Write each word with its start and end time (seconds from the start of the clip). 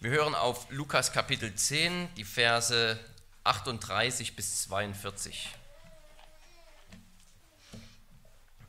Wir 0.00 0.10
hören 0.10 0.36
auf 0.36 0.70
Lukas 0.70 1.10
Kapitel 1.10 1.52
10, 1.52 2.14
die 2.14 2.22
Verse 2.22 3.00
38 3.42 4.36
bis 4.36 4.62
42. 4.62 5.48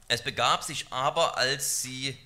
Es 0.07 0.23
begab 0.23 0.63
sich 0.63 0.91
aber, 0.91 1.37
als 1.37 1.83
sie 1.83 2.17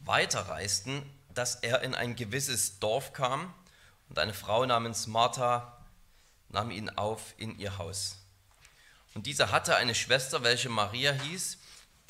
weiterreisten, 0.00 1.02
dass 1.32 1.54
er 1.54 1.80
in 1.80 1.94
ein 1.94 2.16
gewisses 2.16 2.78
Dorf 2.80 3.14
kam 3.14 3.54
und 4.10 4.18
eine 4.18 4.34
Frau 4.34 4.66
namens 4.66 5.06
Martha 5.06 5.82
nahm 6.50 6.70
ihn 6.70 6.90
auf 6.90 7.32
in 7.38 7.58
ihr 7.58 7.78
Haus. 7.78 8.18
Und 9.14 9.24
diese 9.24 9.52
hatte 9.52 9.76
eine 9.76 9.94
Schwester, 9.94 10.42
welche 10.42 10.68
Maria 10.68 11.12
hieß, 11.12 11.56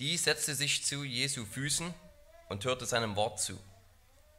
die 0.00 0.16
setzte 0.16 0.56
sich 0.56 0.84
zu 0.84 1.04
Jesu 1.04 1.44
Füßen 1.44 1.94
und 2.48 2.64
hörte 2.64 2.86
seinem 2.86 3.14
Wort 3.14 3.40
zu. 3.40 3.56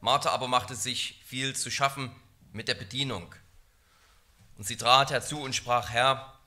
Martha 0.01 0.31
aber 0.31 0.47
machte 0.47 0.75
sich 0.75 1.21
viel 1.25 1.55
zu 1.55 1.69
schaffen 1.71 2.13
mit 2.51 2.67
der 2.67 2.73
Bedienung. 2.73 3.33
Und 4.57 4.65
sie 4.65 4.75
trat 4.75 5.11
herzu 5.11 5.39
und 5.39 5.55
sprach, 5.55 5.89
Herr, 5.89 6.37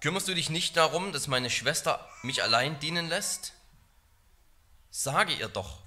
kümmerst 0.00 0.28
du 0.28 0.34
dich 0.34 0.48
nicht 0.48 0.76
darum, 0.76 1.12
dass 1.12 1.26
meine 1.26 1.50
Schwester 1.50 2.08
mich 2.22 2.42
allein 2.42 2.78
dienen 2.78 3.08
lässt? 3.08 3.52
Sage 4.90 5.32
ihr 5.34 5.48
doch, 5.48 5.80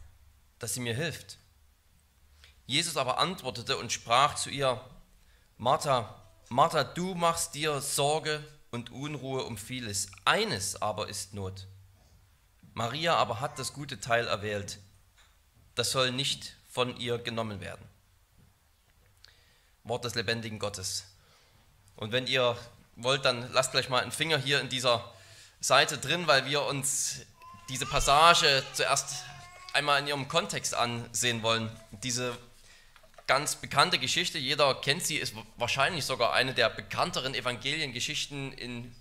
dass 0.59 0.73
sie 0.73 0.81
mir 0.81 0.95
hilft. 0.95 1.37
Jesus 2.65 2.97
aber 2.97 3.19
antwortete 3.19 3.77
und 3.77 3.91
sprach 3.91 4.35
zu 4.35 4.49
ihr, 4.49 4.81
Martha, 5.57 6.21
Martha, 6.49 6.83
du 6.83 7.15
machst 7.15 7.55
dir 7.55 7.79
Sorge 7.79 8.43
und 8.71 8.91
Unruhe 8.91 9.43
um 9.43 9.57
vieles. 9.57 10.11
Eines 10.25 10.81
aber 10.81 11.07
ist 11.07 11.33
Not. 11.33 11.67
Maria 12.73 13.15
aber 13.15 13.39
hat 13.39 13.57
das 13.59 13.71
gute 13.71 14.01
Teil 14.01 14.27
erwählt. 14.27 14.79
Das 15.75 15.91
soll 15.91 16.11
nicht 16.11 16.55
von 16.75 16.97
ihr 16.97 17.17
genommen 17.19 17.61
werden. 17.61 17.87
Wort 19.85 20.03
des 20.03 20.15
lebendigen 20.15 20.59
Gottes. 20.59 21.05
Und 21.95 22.11
wenn 22.11 22.27
ihr 22.27 22.57
wollt, 22.97 23.23
dann 23.23 23.49
lasst 23.53 23.71
gleich 23.71 23.87
mal 23.87 24.01
einen 24.01 24.11
Finger 24.11 24.37
hier 24.37 24.59
in 24.59 24.67
dieser 24.67 25.09
Seite 25.61 25.97
drin, 25.97 26.27
weil 26.27 26.45
wir 26.47 26.63
uns 26.63 27.21
diese 27.69 27.85
Passage 27.85 28.61
zuerst 28.73 29.23
einmal 29.71 30.01
in 30.01 30.07
ihrem 30.07 30.27
Kontext 30.27 30.75
ansehen 30.75 31.43
wollen. 31.43 31.71
Diese 32.03 32.37
ganz 33.25 33.55
bekannte 33.55 33.97
Geschichte, 33.97 34.37
jeder 34.37 34.75
kennt 34.75 35.05
sie, 35.05 35.15
ist 35.15 35.33
wahrscheinlich 35.55 36.03
sogar 36.03 36.33
eine 36.33 36.53
der 36.53 36.69
bekannteren 36.69 37.35
Evangeliengeschichten 37.35 38.51
in 38.51 38.93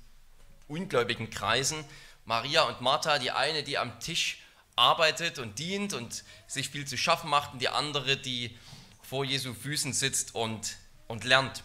ungläubigen 0.68 1.28
Kreisen. 1.28 1.84
Maria 2.24 2.62
und 2.62 2.80
Martha, 2.80 3.18
die 3.18 3.32
eine, 3.32 3.64
die 3.64 3.78
am 3.78 3.98
Tisch 3.98 4.43
arbeitet 4.76 5.38
und 5.38 5.58
dient 5.58 5.92
und 5.92 6.24
sich 6.46 6.70
viel 6.70 6.86
zu 6.86 6.96
schaffen 6.96 7.30
macht, 7.30 7.52
und 7.52 7.58
die 7.60 7.68
andere, 7.68 8.16
die 8.16 8.58
vor 9.02 9.24
Jesu 9.24 9.54
Füßen 9.54 9.92
sitzt 9.92 10.34
und, 10.34 10.76
und 11.08 11.24
lernt. 11.24 11.62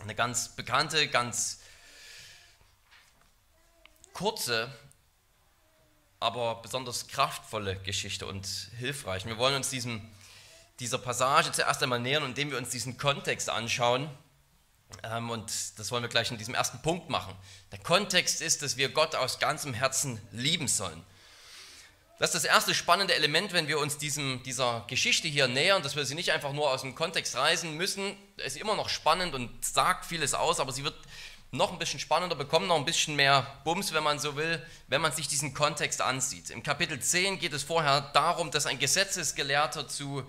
Eine 0.00 0.14
ganz 0.14 0.54
bekannte, 0.54 1.08
ganz 1.08 1.60
kurze, 4.12 4.72
aber 6.20 6.56
besonders 6.56 7.08
kraftvolle 7.08 7.78
Geschichte 7.80 8.26
und 8.26 8.46
hilfreich. 8.78 9.24
Wir 9.24 9.38
wollen 9.38 9.54
uns 9.54 9.70
diesem 9.70 10.08
dieser 10.80 10.98
Passage 10.98 11.50
zuerst 11.52 11.82
einmal 11.82 11.98
nähern, 12.00 12.24
indem 12.24 12.50
wir 12.50 12.58
uns 12.58 12.70
diesen 12.70 12.98
Kontext 12.98 13.50
anschauen. 13.50 14.08
Ähm, 15.02 15.30
und 15.30 15.78
das 15.78 15.90
wollen 15.90 16.02
wir 16.02 16.08
gleich 16.08 16.30
in 16.30 16.38
diesem 16.38 16.54
ersten 16.54 16.80
Punkt 16.82 17.10
machen. 17.10 17.34
Der 17.72 17.78
Kontext 17.78 18.40
ist, 18.40 18.62
dass 18.62 18.76
wir 18.76 18.88
Gott 18.88 19.14
aus 19.14 19.38
ganzem 19.38 19.74
Herzen 19.74 20.20
lieben 20.32 20.68
sollen. 20.68 21.02
Das 22.18 22.34
ist 22.34 22.44
das 22.44 22.50
erste 22.52 22.74
spannende 22.74 23.14
Element, 23.14 23.52
wenn 23.52 23.68
wir 23.68 23.78
uns 23.78 23.96
diesem, 23.96 24.42
dieser 24.42 24.84
Geschichte 24.88 25.28
hier 25.28 25.46
nähern, 25.46 25.82
dass 25.82 25.94
wir 25.94 26.04
sie 26.04 26.16
nicht 26.16 26.32
einfach 26.32 26.52
nur 26.52 26.72
aus 26.72 26.80
dem 26.80 26.96
Kontext 26.96 27.36
reisen 27.36 27.76
müssen. 27.76 28.16
Ist 28.38 28.56
immer 28.56 28.74
noch 28.74 28.88
spannend 28.88 29.34
und 29.34 29.64
sagt 29.64 30.04
vieles 30.04 30.34
aus, 30.34 30.58
aber 30.58 30.72
sie 30.72 30.82
wird 30.82 30.96
noch 31.52 31.72
ein 31.72 31.78
bisschen 31.78 32.00
spannender, 32.00 32.34
bekommen 32.34 32.66
noch 32.66 32.76
ein 32.76 32.84
bisschen 32.84 33.14
mehr 33.14 33.46
Bums, 33.62 33.92
wenn 33.92 34.02
man 34.02 34.18
so 34.18 34.34
will, 34.34 34.60
wenn 34.88 35.00
man 35.00 35.12
sich 35.12 35.28
diesen 35.28 35.54
Kontext 35.54 36.02
ansieht. 36.02 36.50
Im 36.50 36.64
Kapitel 36.64 36.98
10 36.98 37.38
geht 37.38 37.52
es 37.52 37.62
vorher 37.62 38.00
darum, 38.00 38.50
dass 38.50 38.66
ein 38.66 38.78
Gesetzesgelehrter 38.78 39.86
zu 39.86 40.24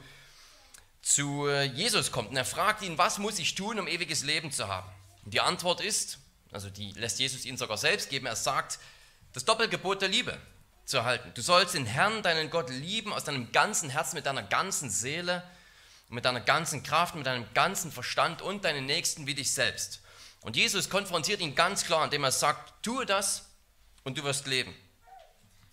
zu 1.02 1.50
Jesus 1.50 2.12
kommt 2.12 2.30
und 2.30 2.38
er 2.38 2.46
fragt 2.46 2.84
ihn, 2.84 2.98
was 2.98 3.20
muss 3.20 3.40
ich 3.40 3.56
tun, 3.56 3.80
um 3.80 3.88
ewiges 3.88 4.24
Leben 4.24 4.52
zu 4.52 4.68
haben? 4.68 4.90
Und 5.24 5.34
die 5.34 5.40
Antwort 5.40 5.82
ist, 5.82 6.20
also 6.52 6.70
die 6.70 6.92
lässt 6.92 7.20
Jesus 7.20 7.46
ihn 7.46 7.58
sogar 7.58 7.78
selbst 7.78 8.10
geben, 8.10 8.26
er 8.26 8.36
sagt, 8.36 8.80
das 9.34 9.46
Doppelgebot 9.46 10.02
der 10.02 10.10
Liebe 10.10 10.38
zu 10.90 10.98
erhalten. 10.98 11.32
Du 11.36 11.42
sollst 11.42 11.76
den 11.76 11.86
Herrn, 11.86 12.24
deinen 12.24 12.50
Gott 12.50 12.70
lieben 12.70 13.14
aus 13.14 13.24
deinem 13.24 13.52
ganzen 13.52 13.90
Herzen, 13.90 14.16
mit 14.16 14.26
deiner 14.26 14.44
ganzen 14.44 14.90
Seele, 14.90 15.44
mit 16.10 16.26
deiner 16.26 16.42
ganzen 16.42 16.82
Kraft, 16.82 17.16
mit 17.16 17.28
deinem 17.28 17.46
ganzen 17.54 17.92
Verstand 17.92 18.42
und 18.42 18.66
deinen 18.66 18.88
Nächsten 18.88 19.28
wie 19.28 19.36
dich 19.36 19.52
selbst. 19.52 20.02
Und 20.42 20.56
Jesus 20.56 20.90
konfrontiert 20.90 21.42
ihn 21.42 21.54
ganz 21.54 21.86
klar, 21.86 22.04
indem 22.04 22.24
er 22.24 22.32
sagt, 22.32 22.84
tue 22.84 23.06
das 23.06 23.46
und 24.04 24.18
du 24.18 24.24
wirst 24.24 24.48
leben. 24.48 24.74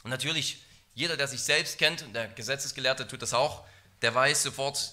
Und 0.03 0.11
natürlich, 0.11 0.63
jeder, 0.95 1.17
der 1.17 1.29
sich 1.29 1.43
selbst 1.43 1.79
kennt, 1.79 2.03
und 2.03 2.13
der 2.13 2.29
Gesetzesgelehrte 2.29 3.09
tut 3.09 3.23
das 3.23 3.33
auch, 3.33 3.65
der 4.03 4.15
weiß 4.15 4.43
sofort, 4.43 4.93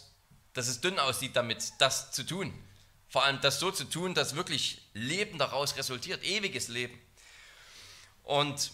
dass 0.54 0.68
es 0.68 0.80
dünn 0.80 1.00
aussieht 1.00 1.36
damit, 1.36 1.74
das 1.80 2.12
zu 2.12 2.24
tun. 2.24 2.54
Vor 3.10 3.26
allem 3.26 3.42
das 3.42 3.60
so 3.60 3.72
zu 3.72 3.84
tun, 3.84 4.14
dass 4.14 4.36
wirklich 4.36 4.88
Leben 4.94 5.38
daraus 5.38 5.76
resultiert, 5.76 6.24
ewiges 6.24 6.68
Leben. 6.70 6.98
Und 8.24 8.72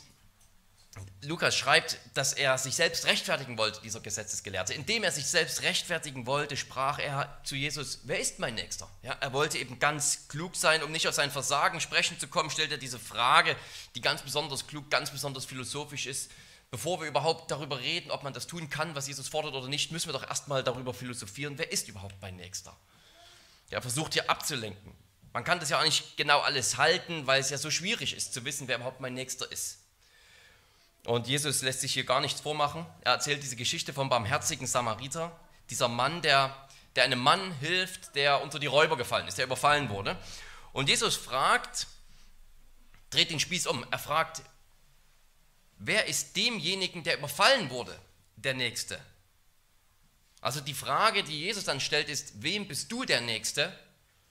Lukas 1.22 1.56
schreibt, 1.56 1.98
dass 2.14 2.34
er 2.34 2.58
sich 2.58 2.76
selbst 2.76 3.06
rechtfertigen 3.06 3.58
wollte, 3.58 3.82
dieser 3.82 4.00
Gesetzesgelehrte. 4.00 4.74
Indem 4.74 5.04
er 5.04 5.12
sich 5.12 5.26
selbst 5.26 5.62
rechtfertigen 5.62 6.26
wollte, 6.26 6.58
sprach 6.58 7.00
er 7.00 7.40
zu 7.44 7.56
Jesus, 7.56 8.00
wer 8.04 8.20
ist 8.20 8.40
mein 8.40 8.56
Nächster? 8.56 8.90
Ja, 9.04 9.14
er 9.20 9.34
wollte 9.34 9.58
eben 9.58 9.80
ganz 9.80 10.28
klug 10.28 10.56
sein, 10.56 10.84
um 10.84 10.92
nicht 10.92 11.08
aus 11.08 11.16
sein 11.16 11.32
Versagen 11.32 11.82
sprechen 11.82 12.20
zu 12.20 12.28
kommen, 12.28 12.50
stellt 12.50 12.72
er 12.72 12.78
diese 12.78 13.00
Frage, 13.00 13.56
die 13.96 14.02
ganz 14.02 14.22
besonders 14.22 14.68
klug, 14.68 14.90
ganz 14.90 15.12
besonders 15.12 15.46
philosophisch 15.46 16.06
ist 16.06 16.30
bevor 16.72 17.02
wir 17.02 17.08
überhaupt 17.08 17.50
darüber 17.52 17.80
reden, 17.80 18.12
ob 18.12 18.24
man 18.24 18.34
das 18.34 18.48
tun 18.48 18.70
kann, 18.70 18.96
was 18.96 19.08
Jesus 19.08 19.28
fordert 19.28 19.56
oder 19.56 19.68
nicht, 19.68 19.92
müssen 19.92 20.10
wir 20.10 20.14
doch 20.14 20.28
erstmal 20.28 20.64
darüber 20.64 20.94
philosophieren, 20.94 21.58
wer 21.58 21.72
ist 21.72 21.88
überhaupt 21.88 22.16
mein 22.22 22.36
Nächster? 22.36 22.76
Der 23.72 23.82
versucht 23.82 24.14
hier 24.14 24.30
abzulenken. 24.30 24.94
Man 25.34 25.44
kann 25.44 25.60
das 25.60 25.70
ja 25.70 25.80
auch 25.80 25.84
nicht 25.84 26.18
genau 26.18 26.40
alles 26.40 26.78
halten, 26.78 27.28
weil 27.28 27.40
es 27.40 27.50
ja 27.50 27.58
so 27.58 27.70
schwierig 27.70 28.16
ist 28.16 28.34
zu 28.34 28.46
wissen, 28.46 28.68
wer 28.68 28.78
überhaupt 28.78 29.00
mein 29.00 29.14
Nächster 29.14 29.52
ist. 29.52 29.79
Und 31.06 31.28
Jesus 31.28 31.62
lässt 31.62 31.82
sich 31.82 31.94
hier 31.94 32.06
gar 32.06 32.22
nichts 32.22 32.42
vormachen. 32.42 32.86
Er 33.02 33.14
erzählt 33.14 33.42
diese 33.42 33.56
Geschichte 33.56 33.94
vom 33.94 34.10
barmherzigen 34.10 34.68
Samariter, 34.68 35.38
dieser 35.70 35.88
Mann, 35.88 36.22
der, 36.22 36.56
der 36.96 37.04
einem 37.04 37.20
Mann 37.20 37.52
hilft, 37.60 38.16
der 38.16 38.42
unter 38.42 38.60
die 38.60 38.68
Räuber 38.68 38.98
gefallen 38.98 39.28
ist, 39.28 39.38
der 39.38 39.46
überfallen 39.46 39.90
wurde. 39.90 40.18
Und 40.74 40.90
Jesus 40.90 41.16
fragt, 41.16 41.88
dreht 43.10 43.32
den 43.32 43.40
Spieß 43.40 43.68
um, 43.68 43.86
er 43.90 44.00
fragt, 44.00 44.42
wer 45.78 46.06
ist 46.06 46.36
demjenigen, 46.36 47.04
der 47.04 47.18
überfallen 47.18 47.70
wurde, 47.70 47.98
der 48.36 48.54
Nächste? 48.54 49.00
Also 50.42 50.62
die 50.62 50.74
Frage, 50.74 51.24
die 51.24 51.40
Jesus 51.40 51.66
dann 51.66 51.80
stellt, 51.80 52.10
ist, 52.10 52.42
wem 52.42 52.68
bist 52.68 52.92
du 52.92 53.04
der 53.04 53.22
Nächste, 53.22 53.78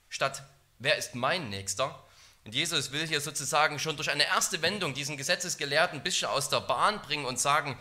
statt 0.07 0.43
wer 0.79 0.97
ist 0.97 1.15
mein 1.15 1.49
Nächster? 1.49 2.03
Und 2.49 2.55
Jesus 2.55 2.91
will 2.91 3.05
hier 3.05 3.21
sozusagen 3.21 3.77
schon 3.77 3.95
durch 3.95 4.09
eine 4.09 4.25
erste 4.25 4.63
Wendung 4.63 4.95
diesen 4.95 5.17
Gesetzesgelehrten 5.17 5.99
ein 5.99 6.03
bisschen 6.03 6.29
aus 6.29 6.49
der 6.49 6.61
Bahn 6.61 6.99
bringen 7.03 7.25
und 7.25 7.39
sagen, 7.39 7.77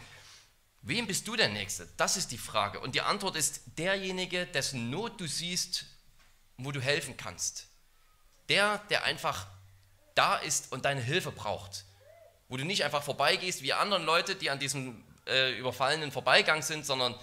wem 0.82 1.06
bist 1.06 1.26
du 1.26 1.36
der 1.36 1.48
Nächste? 1.48 1.88
Das 1.96 2.18
ist 2.18 2.32
die 2.32 2.36
Frage. 2.36 2.78
Und 2.78 2.94
die 2.94 3.00
Antwort 3.00 3.36
ist 3.36 3.62
derjenige, 3.78 4.44
dessen 4.44 4.90
Not 4.90 5.18
du 5.22 5.26
siehst, 5.26 5.86
wo 6.58 6.70
du 6.70 6.82
helfen 6.82 7.16
kannst. 7.16 7.68
Der, 8.50 8.76
der 8.90 9.04
einfach 9.04 9.46
da 10.14 10.36
ist 10.36 10.70
und 10.70 10.84
deine 10.84 11.00
Hilfe 11.00 11.32
braucht 11.32 11.86
wo 12.48 12.56
du 12.56 12.64
nicht 12.64 12.84
einfach 12.84 13.02
vorbeigehst 13.02 13.62
wie 13.62 13.72
andere 13.72 14.02
Leute, 14.02 14.34
die 14.34 14.50
an 14.50 14.58
diesem 14.58 15.04
äh, 15.26 15.52
überfallenen 15.58 16.10
Vorbeigang 16.10 16.62
sind, 16.62 16.86
sondern 16.86 17.14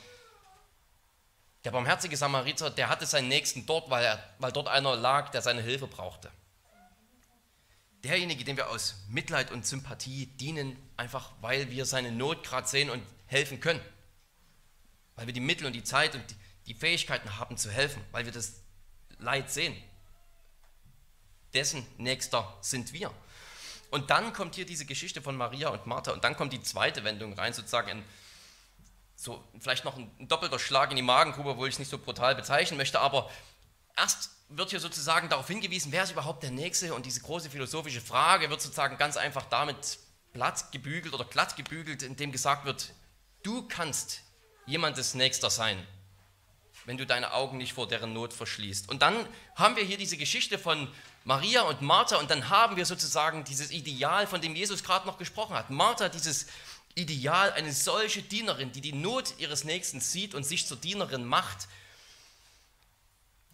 der 1.64 1.72
barmherzige 1.72 2.16
Samariter, 2.16 2.70
der 2.70 2.90
hatte 2.90 3.08
seinen 3.08 3.28
Nächsten 3.28 3.66
dort, 3.66 3.90
weil, 3.90 4.06
er, 4.06 4.24
weil 4.38 4.52
dort 4.52 4.68
einer 4.68 4.96
lag, 4.96 5.30
der 5.30 5.42
seine 5.42 5.64
Hilfe 5.64 5.88
brauchte. 5.88 6.30
Derjenige, 8.06 8.44
dem 8.44 8.56
wir 8.56 8.70
aus 8.70 8.94
Mitleid 9.10 9.50
und 9.50 9.66
Sympathie 9.66 10.28
dienen, 10.28 10.78
einfach 10.96 11.32
weil 11.42 11.72
wir 11.72 11.88
seine 11.88 12.12
Not 12.12 12.44
gerade 12.44 12.68
sehen 12.68 12.92
und 12.92 13.02
helfen 13.26 13.60
können. 13.60 13.82
Weil 15.16 15.26
wir 15.26 15.34
die 15.34 15.40
Mittel 15.40 15.66
und 15.66 15.74
die 15.74 15.84
Zeit 15.84 16.14
und 16.14 16.24
die 16.68 16.76
Fähigkeiten 16.76 17.40
haben 17.40 17.58
zu 17.58 17.72
helfen, 17.72 18.00
weil 18.12 18.26
wir 18.26 18.32
das 18.32 18.62
Leid 19.18 19.50
sehen. 19.50 19.76
Dessen 21.56 21.84
Nächster 21.98 22.56
sind 22.62 22.94
wir. 22.94 23.12
Und 23.90 24.12
dann 24.12 24.34
kommt 24.34 24.54
hier 24.54 24.68
diese 24.68 24.86
Geschichte 24.86 25.24
von 25.24 25.36
Maria 25.36 25.70
und 25.70 25.88
Martha 25.88 26.12
und 26.12 26.24
dann 26.24 26.38
kommt 26.38 26.54
die 26.54 26.62
zweite 26.62 27.04
Wendung 27.04 27.34
rein, 27.34 27.54
sozusagen 27.54 27.90
in, 27.90 28.04
so 29.16 29.44
vielleicht 29.60 29.84
noch 29.84 29.98
ein, 29.98 30.28
doppelter 30.28 30.60
Schlag 30.60 30.92
in 30.92 30.96
die 30.96 31.02
Magengrube, 31.02 31.50
obwohl 31.50 31.70
ich 31.70 31.76
es 31.76 31.80
nicht 31.80 31.90
so 31.90 31.98
brutal 31.98 32.36
bezeichnen 32.36 32.78
möchte, 32.78 33.00
aber 33.00 33.32
erst 33.98 34.30
wird 34.50 34.70
hier 34.70 34.80
sozusagen 34.80 35.30
darauf 35.30 35.48
hingewiesen, 35.48 35.92
wer 35.92 36.04
ist 36.04 36.12
überhaupt 36.12 36.44
der 36.44 36.52
Nächste 36.52 36.94
und 36.94 37.06
diese 37.06 37.22
große 37.22 37.50
philosophische 37.50 38.02
Frage 38.02 38.50
wird 38.50 38.62
sozusagen 38.62 38.98
ganz 38.98 39.18
einfach 39.18 39.46
damit 39.46 40.00
platt 40.34 40.72
gebügelt 40.72 41.14
oder 41.14 41.26
glatt 41.26 41.56
gebügelt, 41.56 42.04
indem 42.04 42.32
gesagt 42.32 42.66
wird, 42.66 42.94
du 43.44 43.68
kannst 43.68 44.22
jemandes 44.66 45.14
Nächster 45.14 45.50
sein. 45.50 45.86
wenn 46.86 46.98
du 46.98 47.06
deine 47.06 47.34
Augen 47.34 47.58
nicht 47.58 47.74
vor 47.74 47.88
deren 47.88 48.14
Not 48.14 48.34
verschließt. 48.34 48.90
Und 48.90 49.02
dann 49.02 49.16
haben 49.56 49.76
wir 49.76 49.84
hier 49.84 49.98
diese 49.98 50.18
Geschichte 50.18 50.60
von 50.60 50.88
Maria 51.24 51.64
und 51.64 51.82
Martha 51.82 52.18
und 52.18 52.30
dann 52.30 52.50
haben 52.50 52.76
wir 52.76 52.86
sozusagen 52.86 53.44
dieses 53.44 53.72
Ideal, 53.72 54.28
von 54.28 54.42
dem 54.42 54.56
Jesus 54.56 54.84
gerade 54.84 55.08
noch 55.08 55.18
gesprochen 55.18 55.56
hat. 55.56 55.72
Martha, 55.72 56.10
dieses 56.10 56.46
Ideal, 56.94 57.52
eine 57.54 57.74
solche 57.74 58.22
Dienerin, 58.22 58.72
die 58.72 58.82
die 58.82 58.94
Not 58.94 59.34
ihres 59.40 59.64
Nächsten 59.64 60.00
sieht 60.00 60.36
und 60.36 60.44
sich 60.44 60.68
zur 60.68 60.78
Dienerin 60.78 61.26
macht. 61.26 61.68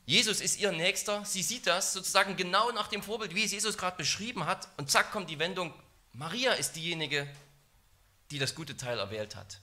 Jesus 0.05 0.41
ist 0.41 0.59
ihr 0.59 0.71
Nächster, 0.71 1.23
sie 1.25 1.43
sieht 1.43 1.67
das 1.67 1.93
sozusagen 1.93 2.35
genau 2.35 2.71
nach 2.71 2.87
dem 2.87 3.03
Vorbild, 3.03 3.35
wie 3.35 3.43
es 3.43 3.51
Jesus 3.51 3.77
gerade 3.77 3.97
beschrieben 3.97 4.45
hat 4.45 4.67
und 4.77 4.89
zack 4.89 5.11
kommt 5.11 5.29
die 5.29 5.39
Wendung, 5.39 5.73
Maria 6.13 6.53
ist 6.53 6.75
diejenige, 6.75 7.27
die 8.31 8.39
das 8.39 8.55
gute 8.55 8.75
Teil 8.75 8.99
erwählt 8.99 9.35
hat. 9.35 9.59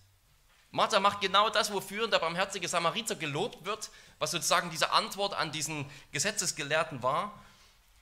Martha 0.71 1.01
macht 1.01 1.21
genau 1.21 1.49
das, 1.49 1.73
wofür 1.73 2.09
der 2.09 2.19
barmherzige 2.19 2.69
Samariter 2.69 3.17
gelobt 3.17 3.65
wird, 3.65 3.91
was 4.19 4.31
sozusagen 4.31 4.71
diese 4.71 4.93
Antwort 4.93 5.35
an 5.35 5.51
diesen 5.51 5.91
Gesetzesgelehrten 6.13 7.03
war. 7.03 7.43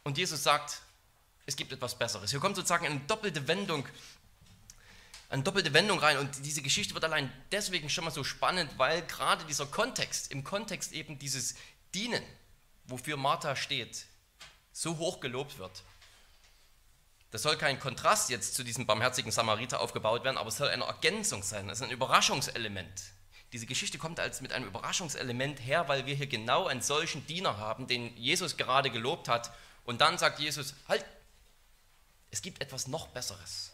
Und 0.02 0.18
Jesus 0.18 0.42
sagt, 0.42 0.82
es 1.46 1.54
gibt 1.54 1.72
etwas 1.72 1.96
Besseres. 1.96 2.30
Hier 2.30 2.40
kommt 2.40 2.56
sozusagen 2.56 2.86
eine 2.86 3.00
doppelte 3.00 3.46
Wendung, 3.46 3.86
eine 5.28 5.44
doppelte 5.44 5.72
Wendung 5.74 6.00
rein. 6.00 6.18
Und 6.18 6.44
diese 6.44 6.60
Geschichte 6.60 6.94
wird 6.94 7.04
allein 7.04 7.32
deswegen 7.52 7.88
schon 7.88 8.04
mal 8.04 8.10
so 8.10 8.24
spannend, 8.24 8.70
weil 8.78 9.02
gerade 9.02 9.44
dieser 9.44 9.66
Kontext, 9.66 10.32
im 10.32 10.42
Kontext 10.42 10.92
eben 10.92 11.20
dieses 11.20 11.54
Dienen, 11.96 12.22
wofür 12.84 13.16
Martha 13.16 13.56
steht, 13.56 14.04
so 14.70 14.98
hoch 14.98 15.20
gelobt 15.20 15.56
wird. 15.56 15.82
Das 17.30 17.42
soll 17.42 17.56
kein 17.56 17.80
Kontrast 17.80 18.28
jetzt 18.28 18.54
zu 18.54 18.62
diesem 18.62 18.84
barmherzigen 18.84 19.32
Samariter 19.32 19.80
aufgebaut 19.80 20.22
werden, 20.22 20.36
aber 20.36 20.50
es 20.50 20.58
soll 20.58 20.68
eine 20.68 20.84
Ergänzung 20.84 21.42
sein, 21.42 21.70
es 21.70 21.80
ist 21.80 21.84
ein 21.84 21.90
Überraschungselement. 21.90 23.02
Diese 23.52 23.64
Geschichte 23.64 23.96
kommt 23.96 24.20
als 24.20 24.42
mit 24.42 24.52
einem 24.52 24.66
Überraschungselement 24.66 25.58
her, 25.60 25.88
weil 25.88 26.04
wir 26.04 26.14
hier 26.14 26.26
genau 26.26 26.66
einen 26.66 26.82
solchen 26.82 27.26
Diener 27.26 27.56
haben, 27.56 27.86
den 27.86 28.14
Jesus 28.16 28.58
gerade 28.58 28.90
gelobt 28.90 29.28
hat. 29.28 29.50
Und 29.84 30.02
dann 30.02 30.18
sagt 30.18 30.38
Jesus, 30.38 30.74
halt, 30.88 31.04
es 32.30 32.42
gibt 32.42 32.60
etwas 32.60 32.88
noch 32.88 33.08
Besseres. 33.08 33.72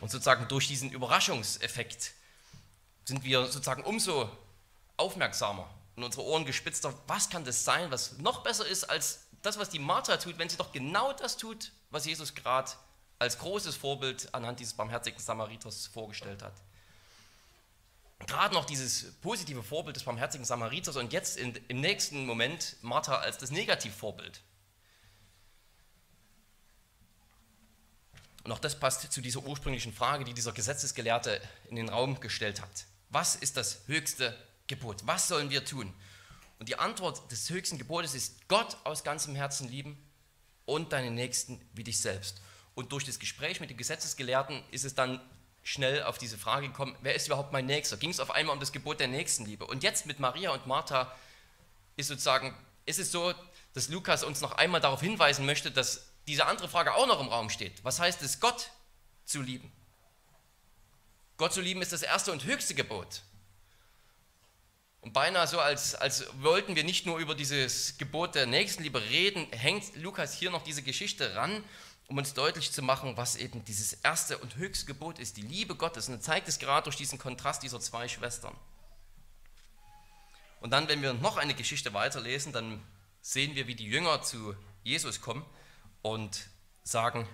Und 0.00 0.10
sozusagen 0.10 0.48
durch 0.48 0.68
diesen 0.68 0.90
Überraschungseffekt 0.90 2.12
sind 3.04 3.24
wir 3.24 3.44
sozusagen 3.44 3.82
umso 3.84 4.30
aufmerksamer 4.96 5.68
und 5.96 6.04
unsere 6.04 6.24
Ohren 6.24 6.44
gespitzter. 6.44 6.94
Was 7.06 7.30
kann 7.30 7.44
das 7.44 7.64
sein, 7.64 7.90
was 7.90 8.18
noch 8.18 8.42
besser 8.42 8.66
ist 8.66 8.84
als 8.84 9.26
das, 9.42 9.58
was 9.58 9.68
die 9.68 9.78
Martha 9.78 10.16
tut, 10.16 10.38
wenn 10.38 10.48
sie 10.48 10.56
doch 10.56 10.72
genau 10.72 11.12
das 11.12 11.36
tut, 11.36 11.72
was 11.90 12.06
Jesus 12.06 12.34
gerade 12.34 12.72
als 13.18 13.38
großes 13.38 13.76
Vorbild 13.76 14.34
anhand 14.34 14.60
dieses 14.60 14.74
barmherzigen 14.74 15.20
Samariters 15.20 15.86
vorgestellt 15.86 16.42
hat. 16.42 16.54
Gerade 18.26 18.54
noch 18.54 18.64
dieses 18.64 19.12
positive 19.20 19.62
Vorbild 19.62 19.96
des 19.96 20.04
barmherzigen 20.04 20.44
Samariters 20.44 20.96
und 20.96 21.12
jetzt 21.12 21.36
in, 21.36 21.54
im 21.68 21.80
nächsten 21.80 22.26
Moment 22.26 22.76
Martha 22.80 23.16
als 23.16 23.38
das 23.38 23.50
Negativvorbild. 23.50 24.40
Und 28.44 28.52
auch 28.52 28.58
das 28.58 28.78
passt 28.78 29.10
zu 29.10 29.20
dieser 29.20 29.42
ursprünglichen 29.42 29.92
Frage, 29.92 30.24
die 30.24 30.34
dieser 30.34 30.52
Gesetzesgelehrte 30.52 31.40
in 31.68 31.76
den 31.76 31.88
Raum 31.88 32.20
gestellt 32.20 32.60
hat. 32.60 32.86
Was 33.08 33.36
ist 33.36 33.56
das 33.56 33.80
höchste 33.86 34.36
Gebot? 34.66 35.06
Was 35.06 35.28
sollen 35.28 35.50
wir 35.50 35.64
tun? 35.64 35.92
Und 36.58 36.68
die 36.68 36.78
Antwort 36.78 37.30
des 37.30 37.50
höchsten 37.50 37.78
Gebotes 37.78 38.14
ist, 38.14 38.48
Gott 38.48 38.76
aus 38.84 39.04
ganzem 39.04 39.34
Herzen 39.34 39.68
lieben 39.68 39.98
und 40.64 40.92
deinen 40.92 41.14
Nächsten 41.14 41.60
wie 41.74 41.84
dich 41.84 42.00
selbst. 42.00 42.40
Und 42.74 42.92
durch 42.92 43.04
das 43.04 43.18
Gespräch 43.18 43.60
mit 43.60 43.70
dem 43.70 43.76
Gesetzesgelehrten 43.76 44.62
ist 44.70 44.84
es 44.84 44.94
dann 44.94 45.20
schnell 45.62 46.02
auf 46.02 46.18
diese 46.18 46.38
Frage 46.38 46.68
gekommen, 46.68 46.96
wer 47.02 47.14
ist 47.14 47.26
überhaupt 47.26 47.52
mein 47.52 47.66
Nächster? 47.66 47.96
Ging 47.96 48.10
es 48.10 48.20
auf 48.20 48.30
einmal 48.30 48.54
um 48.54 48.60
das 48.60 48.72
Gebot 48.72 49.00
der 49.00 49.08
Nächstenliebe. 49.08 49.66
Und 49.66 49.82
jetzt 49.82 50.06
mit 50.06 50.20
Maria 50.20 50.52
und 50.52 50.66
Martha 50.66 51.14
ist 51.96 52.08
sozusagen, 52.08 52.56
ist 52.86 52.98
es 52.98 53.10
so, 53.12 53.34
dass 53.72 53.88
Lukas 53.88 54.24
uns 54.24 54.40
noch 54.40 54.52
einmal 54.52 54.80
darauf 54.80 55.00
hinweisen 55.00 55.46
möchte, 55.46 55.70
dass 55.70 56.08
diese 56.26 56.46
andere 56.46 56.68
Frage 56.68 56.94
auch 56.94 57.06
noch 57.06 57.20
im 57.20 57.28
Raum 57.28 57.50
steht. 57.50 57.84
Was 57.84 57.98
heißt 57.98 58.22
es, 58.22 58.40
Gott 58.40 58.70
zu 59.24 59.40
lieben? 59.40 59.72
Gott 61.36 61.52
zu 61.52 61.60
lieben 61.60 61.82
ist 61.82 61.92
das 61.92 62.02
erste 62.02 62.30
und 62.32 62.44
höchste 62.44 62.74
Gebot. 62.74 63.22
Und 65.04 65.12
beinahe 65.12 65.46
so, 65.46 65.60
als, 65.60 65.94
als 65.94 66.24
wollten 66.40 66.76
wir 66.76 66.82
nicht 66.82 67.04
nur 67.04 67.18
über 67.18 67.34
dieses 67.34 67.98
Gebot 67.98 68.34
der 68.34 68.46
Nächstenliebe 68.46 69.02
reden, 69.02 69.46
hängt 69.52 69.94
Lukas 69.96 70.32
hier 70.32 70.50
noch 70.50 70.64
diese 70.64 70.82
Geschichte 70.82 71.36
ran, 71.36 71.62
um 72.08 72.16
uns 72.16 72.32
deutlich 72.32 72.72
zu 72.72 72.80
machen, 72.80 73.14
was 73.18 73.36
eben 73.36 73.62
dieses 73.66 73.92
erste 73.92 74.38
und 74.38 74.56
höchste 74.56 74.86
Gebot 74.86 75.18
ist, 75.18 75.36
die 75.36 75.42
Liebe 75.42 75.74
Gottes. 75.74 76.08
Und 76.08 76.14
er 76.14 76.20
zeigt 76.22 76.48
es 76.48 76.58
gerade 76.58 76.84
durch 76.84 76.96
diesen 76.96 77.18
Kontrast 77.18 77.62
dieser 77.62 77.80
zwei 77.80 78.08
Schwestern. 78.08 78.56
Und 80.60 80.70
dann, 80.70 80.88
wenn 80.88 81.02
wir 81.02 81.12
noch 81.12 81.36
eine 81.36 81.52
Geschichte 81.52 81.92
weiterlesen, 81.92 82.54
dann 82.54 82.82
sehen 83.20 83.54
wir, 83.56 83.66
wie 83.66 83.74
die 83.74 83.86
Jünger 83.86 84.22
zu 84.22 84.56
Jesus 84.84 85.20
kommen 85.20 85.44
und 86.00 86.46
sagen, 86.82 87.28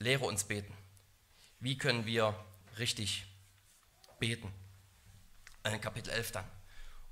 lehre 0.00 0.24
uns 0.24 0.42
beten. 0.42 0.74
Wie 1.60 1.78
können 1.78 2.06
wir 2.06 2.34
richtig 2.76 3.24
beten? 4.18 4.52
Kapitel 5.80 6.10
11 6.10 6.32
dann. 6.32 6.44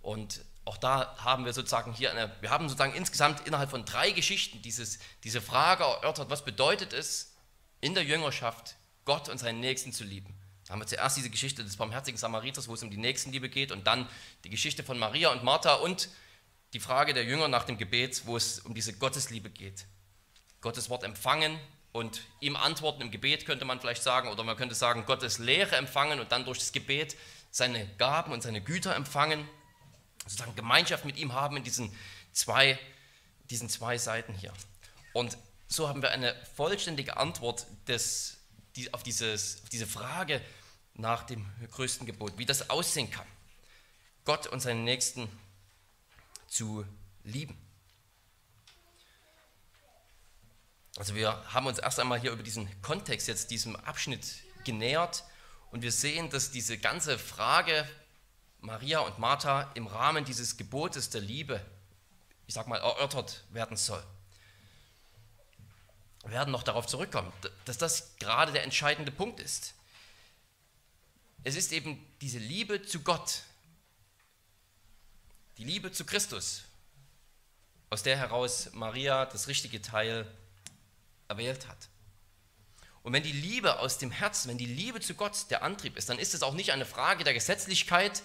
Und 0.01 0.45
auch 0.65 0.77
da 0.77 1.17
haben 1.19 1.45
wir 1.45 1.53
sozusagen 1.53 1.93
hier 1.93 2.11
eine, 2.11 2.31
wir 2.41 2.51
haben 2.51 2.69
sozusagen 2.69 2.95
insgesamt 2.95 3.47
innerhalb 3.47 3.71
von 3.71 3.85
drei 3.85 4.11
Geschichten 4.11 4.63
dieses, 4.63 4.99
diese 5.23 5.41
Frage 5.41 5.85
erörtert, 5.85 6.31
was 6.31 6.45
bedeutet 6.45 6.93
es 6.93 7.35
in 7.81 7.95
der 7.95 8.05
Jüngerschaft, 8.05 8.77
Gott 9.05 9.29
und 9.29 9.39
seinen 9.39 9.61
Nächsten 9.61 9.93
zu 9.93 10.05
lieben. 10.05 10.35
Da 10.67 10.73
haben 10.73 10.81
wir 10.81 10.87
zuerst 10.87 11.19
diese 11.19 11.29
Geschichte 11.29 11.63
des 11.63 11.77
barmherzigen 11.77 12.17
Samariters, 12.17 12.69
wo 12.69 12.75
es 12.75 12.83
um 12.83 12.91
die 12.91 12.97
Nächstenliebe 12.97 13.51
geht, 13.51 13.71
und 13.71 13.87
dann 13.87 14.09
die 14.45 14.51
Geschichte 14.51 14.83
von 14.83 14.99
Maria 14.99 15.31
und 15.31 15.45
Martha 15.45 15.75
und 15.75 16.09
die 16.73 16.81
Frage 16.81 17.13
der 17.13 17.25
Jünger 17.25 17.49
nach 17.49 17.65
dem 17.65 17.77
Gebet, 17.77 18.23
wo 18.25 18.37
es 18.37 18.61
um 18.61 18.75
diese 18.75 18.95
Gottesliebe 18.95 19.51
geht. 19.51 19.87
Gottes 20.63 20.89
Wort 20.89 21.05
empfangen 21.05 21.59
und 21.93 22.23
ihm 22.41 22.57
antworten 22.57 23.03
im 23.03 23.11
Gebet, 23.11 23.45
könnte 23.45 23.67
man 23.67 23.79
vielleicht 23.81 24.03
sagen, 24.03 24.29
oder 24.29 24.43
man 24.43 24.57
könnte 24.57 24.75
sagen, 24.75 25.05
Gottes 25.05 25.39
Lehre 25.39 25.77
empfangen 25.77 26.19
und 26.19 26.33
dann 26.33 26.47
durch 26.47 26.59
das 26.59 26.73
Gebet 26.73 27.17
seine 27.55 27.87
Gaben 27.99 28.33
und 28.33 28.43
seine 28.43 28.61
Güter 28.61 28.97
empfangen, 28.97 29.49
sozusagen 30.25 30.57
Gemeinschaft 30.57 31.05
mit 31.05 31.17
ihm 31.17 31.35
haben 31.35 31.57
in 31.57 31.63
diesen 31.63 31.97
zwei, 32.33 32.77
diesen 33.49 33.69
zwei 33.69 33.97
Seiten 33.97 34.35
hier. 34.35 34.53
Und 35.13 35.39
so 35.69 35.89
haben 35.89 36.03
wir 36.03 36.11
eine 36.11 36.35
vollständige 36.57 37.17
Antwort 37.17 37.69
des, 37.87 38.39
die, 38.75 38.93
auf, 38.93 39.05
dieses, 39.05 39.63
auf 39.63 39.69
diese 39.69 39.87
Frage 39.87 40.41
nach 40.95 41.23
dem 41.23 41.47
größten 41.71 42.09
Gebot, 42.09 42.39
wie 42.39 42.45
das 42.45 42.71
aussehen 42.71 43.09
kann, 43.13 43.27
Gott 44.25 44.49
und 44.49 44.59
seinen 44.59 44.83
Nächsten 44.83 45.29
zu 46.49 46.85
lieben. 47.23 47.57
Also 50.97 51.15
wir 51.15 51.31
haben 51.55 51.67
uns 51.67 51.79
erst 51.79 52.01
einmal 52.01 52.19
hier 52.19 52.33
über 52.33 52.43
diesen 52.43 52.69
Kontext 52.83 53.29
jetzt 53.29 53.53
diesem 53.53 53.77
Abschnitt 53.77 54.43
genähert 54.65 55.23
und 55.75 55.83
wir 55.83 55.91
sehen, 55.91 56.31
dass 56.31 56.53
diese 56.53 56.79
ganze 56.79 57.19
Frage 57.19 57.85
Maria 58.61 59.01
und 59.01 59.19
Martha 59.19 59.73
im 59.75 59.89
Rahmen 59.89 60.25
dieses 60.25 60.57
Gebotes 60.57 61.11
der 61.11 61.21
Liebe, 61.21 61.61
ich 62.47 62.55
sag 62.55 62.69
mal, 62.69 62.79
erörtert 62.79 63.43
werden 63.51 63.77
soll. 63.77 64.01
Wir 66.23 66.31
werden 66.31 66.53
noch 66.53 66.63
darauf 66.63 66.87
zurückkommen, 66.87 67.33
dass 67.65 67.77
das 67.77 68.17
gerade 68.21 68.53
der 68.53 68.63
entscheidende 68.63 69.11
Punkt 69.11 69.41
ist. 69.41 69.75
Es 71.43 71.57
ist 71.57 71.73
eben 71.73 72.07
diese 72.21 72.39
Liebe 72.39 72.83
zu 72.83 73.01
Gott, 73.01 73.43
die 75.59 75.65
Liebe 75.65 75.91
zu 75.91 76.05
Christus, 76.05 76.63
aus 77.91 78.05
der 78.05 78.17
heraus 78.17 78.71
Maria 78.75 79.27
das 79.27 79.49
richtige 79.49 79.83
Teil 79.83 80.33
erwählt 81.27 81.67
hat. 81.67 81.89
Und 83.05 83.13
wenn 83.13 83.23
die 83.23 83.33
Liebe 83.33 83.81
aus 83.81 83.99
dem 83.99 84.11
Herzen, 84.11 84.49
wenn 84.49 84.57
die 84.57 84.65
Liebe 84.65 84.99
zu 84.99 85.15
Gott 85.15 85.51
der 85.51 85.63
Antrieb 85.63 85.99
ist, 85.99 86.09
dann 86.09 86.19
ist 86.19 86.33
es 86.33 86.43
auch 86.43 86.55
nicht 86.55 86.73
eine 86.73 86.87
Frage 86.87 87.23
der 87.23 87.35
Gesetzlichkeit, 87.35 88.23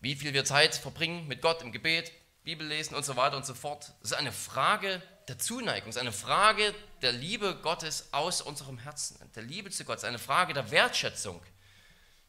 wie 0.00 0.14
viel 0.14 0.32
wir 0.32 0.44
Zeit 0.44 0.76
verbringen 0.76 1.26
mit 1.26 1.42
Gott 1.42 1.60
im 1.60 1.72
Gebet, 1.72 2.12
Bibel 2.44 2.64
lesen 2.64 2.94
und 2.94 3.04
so 3.04 3.16
weiter 3.16 3.36
und 3.36 3.44
so 3.44 3.52
fort. 3.52 3.94
Es 4.00 4.12
ist 4.12 4.16
eine 4.16 4.30
Frage 4.30 5.02
der 5.26 5.40
Zuneigung, 5.40 5.88
es 5.88 5.96
ist 5.96 6.00
eine 6.00 6.12
Frage 6.12 6.72
der 7.02 7.10
Liebe 7.10 7.56
Gottes 7.62 8.12
aus 8.12 8.42
unserem 8.42 8.78
Herzen, 8.78 9.18
der 9.34 9.42
Liebe 9.42 9.70
zu 9.70 9.84
Gott, 9.84 9.96
es 9.96 10.04
ist 10.04 10.08
eine 10.08 10.20
Frage 10.20 10.54
der 10.54 10.70
Wertschätzung. 10.70 11.42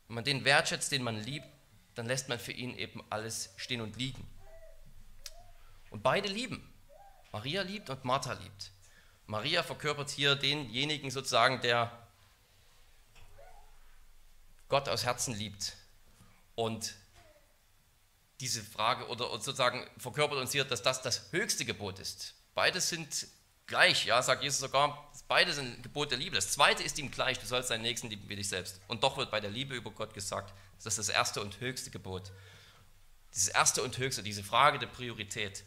Wenn 0.07 0.15
man 0.15 0.23
den 0.23 0.45
wertschätzt, 0.45 0.91
den 0.91 1.03
man 1.03 1.15
liebt, 1.15 1.45
dann 1.93 2.07
lässt 2.07 2.27
man 2.27 2.39
für 2.39 2.53
ihn 2.53 2.75
eben 2.75 3.03
alles 3.11 3.53
stehen 3.55 3.81
und 3.81 3.97
liegen. 3.97 4.27
Und 5.91 6.01
beide 6.01 6.27
lieben. 6.27 6.67
Maria 7.31 7.61
liebt 7.61 7.91
und 7.91 8.03
Martha 8.03 8.33
liebt. 8.33 8.71
Maria 9.29 9.61
verkörpert 9.61 10.09
hier 10.09 10.35
denjenigen 10.35 11.11
sozusagen, 11.11 11.61
der 11.61 11.91
Gott 14.67 14.89
aus 14.89 15.05
Herzen 15.05 15.35
liebt 15.35 15.77
und 16.55 16.95
diese 18.39 18.63
Frage 18.63 19.07
oder 19.07 19.29
sozusagen 19.29 19.87
verkörpert 19.97 20.39
uns 20.39 20.51
hier, 20.51 20.63
dass 20.63 20.81
das 20.81 21.03
das 21.03 21.31
höchste 21.31 21.63
Gebot 21.63 21.99
ist. 21.99 22.33
Beides 22.55 22.89
sind 22.89 23.27
gleich, 23.67 24.05
ja, 24.05 24.19
sagt 24.23 24.41
Jesus 24.41 24.61
sogar, 24.61 25.09
Beide 25.27 25.53
sind 25.53 25.83
Gebot 25.83 26.09
der 26.09 26.17
Liebe. 26.17 26.35
Das 26.35 26.49
zweite 26.51 26.81
ist 26.81 26.97
ihm 26.97 27.11
gleich, 27.11 27.37
du 27.37 27.45
sollst 27.45 27.69
deinen 27.69 27.83
Nächsten 27.83 28.09
lieben 28.09 28.27
wie 28.29 28.35
dich 28.35 28.49
selbst. 28.49 28.81
Und 28.87 29.03
doch 29.03 29.15
wird 29.17 29.29
bei 29.29 29.39
der 29.39 29.51
Liebe 29.51 29.75
über 29.75 29.91
Gott 29.91 30.15
gesagt, 30.15 30.55
das 30.77 30.97
ist 30.97 31.07
das 31.07 31.15
erste 31.15 31.39
und 31.41 31.59
höchste 31.59 31.91
Gebot. 31.91 32.31
Dieses 33.31 33.49
erste 33.49 33.83
und 33.83 33.95
höchste, 33.99 34.23
diese 34.23 34.43
Frage 34.43 34.79
der 34.79 34.87
Priorität, 34.87 35.63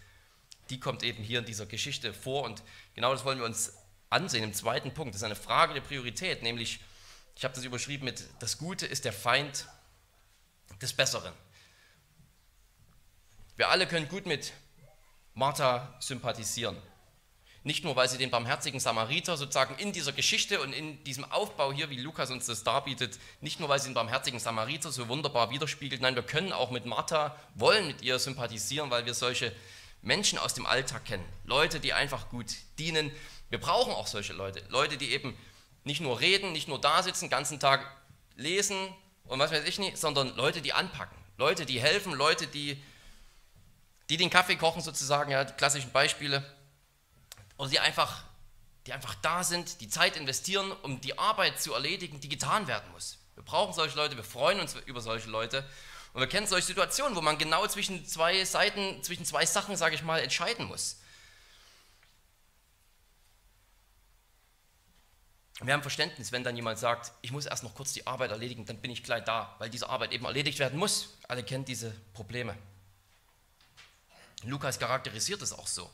die 0.71 0.81
kommt 0.81 1.02
eben 1.02 1.23
hier 1.23 1.40
in 1.40 1.45
dieser 1.45 1.66
Geschichte 1.66 2.14
vor. 2.14 2.45
Und 2.45 2.62
genau 2.95 3.12
das 3.12 3.25
wollen 3.25 3.38
wir 3.38 3.45
uns 3.45 3.73
ansehen 4.11 4.45
im 4.45 4.54
zweiten 4.54 4.95
Punkt. 4.95 5.14
Das 5.14 5.21
ist 5.21 5.25
eine 5.25 5.37
Frage 5.37 5.75
der 5.75 5.81
Priorität, 5.81 6.42
nämlich, 6.42 6.81
ich 7.37 7.45
habe 7.45 7.54
das 7.54 7.64
überschrieben 7.64 8.04
mit, 8.04 8.25
das 8.40 8.59
Gute 8.59 8.87
ist 8.87 9.04
der 9.04 9.12
Feind 9.12 9.66
des 10.81 10.92
Besseren. 10.92 11.33
Wir 13.57 13.69
alle 13.69 13.87
können 13.87 14.09
gut 14.09 14.26
mit 14.26 14.52
Martha 15.35 15.95
sympathisieren. 16.00 16.76
Nicht 17.64 17.85
nur, 17.85 17.95
weil 17.95 18.09
sie 18.09 18.19
den 18.19 18.31
barmherzigen 18.31 18.81
Samariter 18.81 19.37
sozusagen 19.37 19.76
in 19.76 19.92
dieser 19.92 20.12
Geschichte 20.12 20.61
und 20.61 20.73
in 20.73 21.02
diesem 21.04 21.25
Aufbau 21.31 21.73
hier, 21.73 21.90
wie 21.90 22.00
Lukas 22.00 22.31
uns 22.33 22.47
das 22.47 22.64
darbietet, 22.64 23.21
nicht 23.40 23.61
nur, 23.61 23.69
weil 23.69 23.78
sie 23.78 23.88
den 23.88 23.95
barmherzigen 23.95 24.40
Samariter 24.40 24.90
so 24.90 25.07
wunderbar 25.07 25.50
widerspiegelt, 25.50 26.02
nein, 26.02 26.16
wir 26.16 26.25
können 26.25 26.52
auch 26.52 26.73
mit 26.73 26.87
Martha, 26.87 27.37
wollen 27.54 27.87
mit 27.87 28.02
ihr 28.02 28.19
sympathisieren, 28.19 28.90
weil 28.90 29.07
wir 29.07 29.14
solche 29.14 29.54
Menschen 30.02 30.38
aus 30.38 30.54
dem 30.54 30.66
Alltag 30.66 31.04
kennen. 31.04 31.25
Leute, 31.44 31.80
die 31.80 31.92
einfach 31.92 32.28
gut 32.28 32.47
dienen. 32.78 33.11
Wir 33.49 33.61
brauchen 33.61 33.92
auch 33.92 34.06
solche 34.06 34.32
Leute. 34.32 34.62
Leute, 34.68 34.97
die 34.97 35.12
eben 35.12 35.37
nicht 35.85 36.00
nur 36.00 36.21
reden, 36.21 36.52
nicht 36.52 36.68
nur 36.68 36.80
da 36.80 37.02
sitzen, 37.02 37.26
den 37.26 37.30
ganzen 37.30 37.61
Tag 37.61 37.87
lesen 38.37 38.76
und 39.25 39.38
was 39.38 39.50
weiß 39.50 39.64
ich 39.64 39.78
nicht, 39.78 39.97
sondern 39.97 40.35
Leute, 40.37 40.61
die 40.61 40.73
anpacken. 40.73 41.16
Leute, 41.38 41.66
die 41.66 41.80
helfen, 41.80 42.12
Leute, 42.12 42.47
die, 42.47 42.82
die 44.11 44.16
den 44.16 44.30
Kaffee 44.30 44.56
kochen 44.56 44.82
sozusagen, 44.82 45.30
ja, 45.30 45.44
die 45.44 45.54
klassischen 45.54 45.90
Beispiele 45.92 46.44
oder 47.56 47.71
die 47.71 47.80
einfach, 47.80 48.23
die 48.87 48.92
einfach 48.92 49.14
da 49.16 49.44
sind, 49.44 49.80
die 49.80 49.88
Zeit 49.88 50.16
investieren, 50.16 50.73
um 50.82 51.00
die 51.00 51.18
Arbeit 51.18 51.61
zu 51.61 51.73
erledigen, 51.73 52.21
die 52.21 52.28
getan 52.28 52.66
werden 52.66 52.90
muss. 52.92 53.18
Wir 53.35 53.44
brauchen 53.44 53.73
solche 53.73 53.97
Leute, 53.97 54.16
wir 54.16 54.25
freuen 54.25 54.61
uns 54.61 54.75
über 54.87 55.00
solche 55.00 55.30
Leute. 55.30 55.64
Und 56.12 56.21
wir 56.21 56.28
kennen 56.28 56.47
solche 56.47 56.66
Situationen, 56.66 57.16
wo 57.16 57.23
man 57.23 57.38
genau 57.38 57.66
zwischen 57.66 58.04
zwei 58.07 58.45
Seiten, 58.45 59.02
zwischen 59.02 59.25
zwei 59.25 59.47
Sachen, 59.47 59.76
sage 59.76 59.95
ich 59.95 60.02
mal, 60.02 60.21
entscheiden 60.21 60.66
muss. 60.66 60.97
Wir 65.61 65.73
haben 65.73 65.83
Verständnis, 65.83 66.33
wenn 66.33 66.42
dann 66.42 66.57
jemand 66.57 66.78
sagt, 66.78 67.12
ich 67.23 67.31
muss 67.31 67.47
erst 67.47 67.62
noch 67.62 67.75
kurz 67.75 67.92
die 67.92 68.07
Arbeit 68.07 68.33
erledigen, 68.33 68.66
dann 68.66 68.78
bin 68.78 68.90
ich 68.90 69.04
gleich 69.04 69.23
da, 69.25 69.54
weil 69.59 69.71
diese 69.71 69.88
Arbeit 69.88 70.12
eben 70.12 70.25
erledigt 70.25 70.59
werden 70.59 70.78
muss. 70.78 71.11
Alle 71.28 71.45
kennen 71.45 71.64
diese 71.64 71.92
Probleme. 72.12 72.57
Lukas 74.42 74.78
charakterisiert 74.78 75.40
es 75.40 75.52
auch 75.52 75.69
so. 75.69 75.88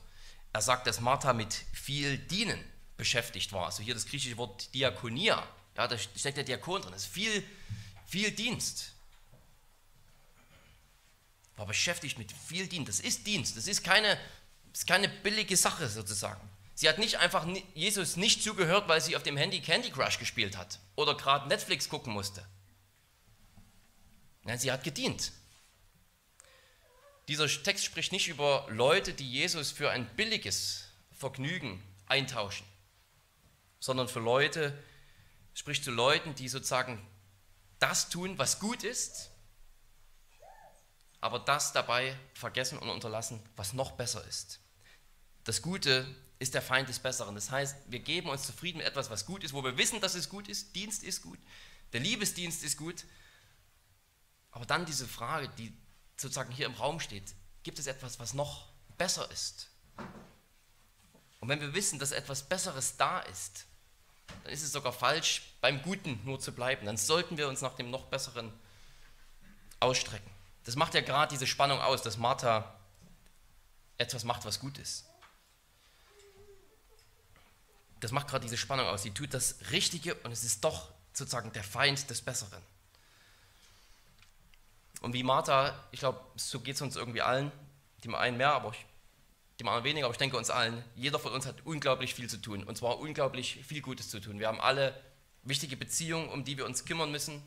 Er 0.55 0.63
sagt, 0.63 0.87
dass 0.87 1.01
Martha 1.01 1.35
mit 1.35 1.53
viel 1.75 2.17
Dienen 2.17 2.65
beschäftigt 2.97 3.53
war. 3.53 3.67
Also 3.67 3.83
hier 3.83 3.95
das 3.95 4.07
griechische 4.07 4.39
Wort 4.39 4.73
Diakonia, 4.75 5.47
ja, 5.77 5.87
da 5.87 5.99
steckt 5.99 6.39
der 6.39 6.45
Diakon 6.45 6.81
drin. 6.81 6.93
Das 6.93 7.03
ist 7.03 7.13
viel, 7.13 7.45
viel 8.07 8.31
Dienst. 8.31 8.93
War 11.59 11.67
beschäftigt 11.67 12.19
mit 12.19 12.33
viel 12.33 12.69
Dienst. 12.69 12.89
Das 12.89 13.01
ist 13.01 13.27
Dienst. 13.27 13.57
Das 13.57 13.67
ist 13.67 13.83
keine, 13.83 14.19
ist 14.73 14.87
keine 14.87 15.09
billige 15.09 15.57
Sache 15.57 15.89
sozusagen. 15.89 16.41
Sie 16.75 16.89
hat 16.89 16.99
nicht 16.99 17.17
einfach 17.17 17.45
Jesus 17.75 18.17
nicht 18.17 18.45
zugehört, 18.45 18.89
weil 18.89 19.01
sie 19.01 19.17
auf 19.17 19.25
dem 19.25 19.37
Handy 19.37 19.61
Candy 19.61 19.91
Crush 19.91 20.21
gespielt 20.21 20.57
hat 20.57 20.79
oder 20.95 21.17
gerade 21.17 21.49
Netflix 21.49 21.89
gucken 21.89 22.13
musste. 22.13 22.47
Nein, 24.45 24.61
sie 24.61 24.71
hat 24.71 24.85
gedient. 24.85 25.33
Dieser 27.27 27.49
Text 27.49 27.85
spricht 27.85 28.13
nicht 28.13 28.29
über 28.29 28.67
Leute, 28.71 29.13
die 29.13 29.29
Jesus 29.29 29.73
für 29.73 29.91
ein 29.91 30.07
billiges 30.15 30.85
Vergnügen 31.11 31.83
eintauschen, 32.07 32.65
sondern 33.81 34.09
für 34.09 34.21
Leute, 34.21 34.79
spricht 35.55 35.83
zu 35.83 35.91
Leuten, 35.91 36.37
die 36.37 36.49
sozusagen 36.49 37.05
das 37.81 38.09
tun, 38.09 38.39
was 38.39 38.61
gut 38.61 38.85
ist, 38.85 39.31
aber 41.21 41.39
das 41.39 41.73
dabei 41.73 42.17
vergessen 42.35 42.79
und 42.79 42.91
unterlassen, 42.91 43.41
was 43.57 43.73
noch 43.73 43.93
besser 43.93 44.25
ist. 44.27 44.61
Das 45.45 45.63
Gute 45.63 46.07
ist 46.39 46.55
der 46.55 46.63
Feind 46.63 46.89
des 46.89 46.99
Besseren. 46.99 47.35
Das 47.35 47.51
heißt, 47.51 47.77
wir 47.89 47.99
geben 47.99 48.29
uns 48.29 48.47
zufrieden 48.47 48.79
mit 48.79 48.87
etwas, 48.87 49.11
was 49.11 49.27
gut 49.27 49.43
ist, 49.43 49.53
wo 49.53 49.65
wir 49.65 49.77
wissen, 49.77 50.01
dass 50.01 50.15
es 50.15 50.29
gut 50.29 50.49
ist. 50.49 50.75
Dienst 50.77 51.03
ist 51.03 51.23
gut, 51.23 51.39
der 51.93 52.01
Liebesdienst 52.01 52.63
ist 52.63 52.77
gut. 52.77 53.05
Aber 54.51 54.67
dann 54.67 54.87
diese 54.87 55.07
Frage, 55.07 55.49
die 55.59 55.73
sozusagen 56.17 56.53
hier 56.53 56.67
im 56.67 56.75
Raum 56.75 57.01
steht, 57.01 57.35
gibt 57.63 57.79
es 57.79 57.87
etwas, 57.87 58.19
was 58.19 58.35
noch 58.35 58.69
besser 58.97 59.31
ist? 59.31 59.69
Und 61.41 61.49
wenn 61.49 61.61
wir 61.61 61.75
wissen, 61.75 61.99
dass 61.99 62.13
etwas 62.13 62.49
Besseres 62.49 62.97
da 62.97 63.21
ist, 63.21 63.67
dann 64.45 64.53
ist 64.53 64.63
es 64.63 64.73
sogar 64.73 64.93
falsch, 64.93 65.55
beim 65.61 65.83
Guten 65.83 66.21
nur 66.25 66.41
zu 66.41 66.53
bleiben. 66.53 66.87
Dann 66.87 66.97
sollten 66.97 67.37
wir 67.37 67.49
uns 67.49 67.61
nach 67.61 67.75
dem 67.75 67.91
noch 67.91 68.07
Besseren 68.07 68.53
ausstrecken. 69.81 70.31
Das 70.69 70.77
macht 70.77 70.93
ja 70.93 71.01
gerade 71.01 71.31
diese 71.31 71.47
Spannung 71.47 71.81
aus, 71.81 72.03
dass 72.03 72.19
Martha 72.19 72.79
etwas 73.97 74.25
macht, 74.25 74.45
was 74.45 74.61
gut 74.61 74.77
ist. 74.77 75.07
Das 78.01 78.13
macht 78.13 78.29
gerade 78.29 78.45
diese 78.45 78.59
Spannung 78.59 78.87
aus. 78.87 79.03
Sie 79.03 79.13
tut 79.13 79.33
das 79.33 79.57
Richtige 79.71 80.15
und 80.17 80.31
es 80.31 80.45
ist 80.45 80.63
doch 80.63 80.91
sozusagen 81.15 81.55
der 81.55 81.65
Feind 81.65 82.11
des 82.11 82.21
Besseren. 82.21 82.63
Und 85.01 85.15
wie 85.15 85.23
Martha, 85.23 85.73
ich 85.91 86.01
glaube, 86.01 86.21
so 86.37 86.61
geht 86.61 86.75
es 86.75 86.83
uns 86.83 86.97
irgendwie 86.97 87.23
allen, 87.23 87.51
dem 88.05 88.15
einen 88.15 88.37
mehr, 88.37 88.53
aber 88.53 88.73
ich, 88.73 88.85
dem 89.61 89.69
anderen 89.69 89.85
weniger, 89.85 90.05
aber 90.05 90.13
ich 90.13 90.19
denke 90.19 90.37
uns 90.37 90.51
allen, 90.51 90.85
jeder 90.95 91.19
von 91.19 91.33
uns 91.33 91.47
hat 91.47 91.65
unglaublich 91.65 92.15
viel 92.15 92.29
zu 92.29 92.43
tun 92.43 92.63
und 92.63 92.77
zwar 92.77 92.99
unglaublich 92.99 93.65
viel 93.65 93.81
Gutes 93.81 94.11
zu 94.11 94.21
tun. 94.21 94.39
Wir 94.39 94.49
haben 94.49 94.61
alle 94.61 94.95
wichtige 95.45 95.79
Beziehungen, 95.79 96.29
um 96.29 96.45
die 96.45 96.59
wir 96.59 96.67
uns 96.67 96.85
kümmern 96.85 97.11
müssen. 97.11 97.43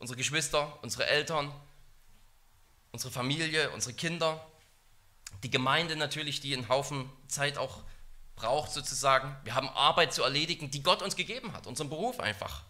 Unsere 0.00 0.16
Geschwister, 0.16 0.82
unsere 0.82 1.06
Eltern, 1.06 1.54
unsere 2.96 3.12
Familie, 3.12 3.70
unsere 3.72 3.92
Kinder, 3.92 4.42
die 5.42 5.50
Gemeinde 5.50 5.96
natürlich, 5.96 6.40
die 6.40 6.54
einen 6.54 6.70
Haufen 6.70 7.10
Zeit 7.28 7.58
auch 7.58 7.82
braucht 8.36 8.72
sozusagen. 8.72 9.36
Wir 9.44 9.54
haben 9.54 9.68
Arbeit 9.68 10.14
zu 10.14 10.22
erledigen, 10.22 10.70
die 10.70 10.82
Gott 10.82 11.02
uns 11.02 11.14
gegeben 11.14 11.52
hat, 11.52 11.66
unseren 11.66 11.90
Beruf 11.90 12.20
einfach. 12.20 12.62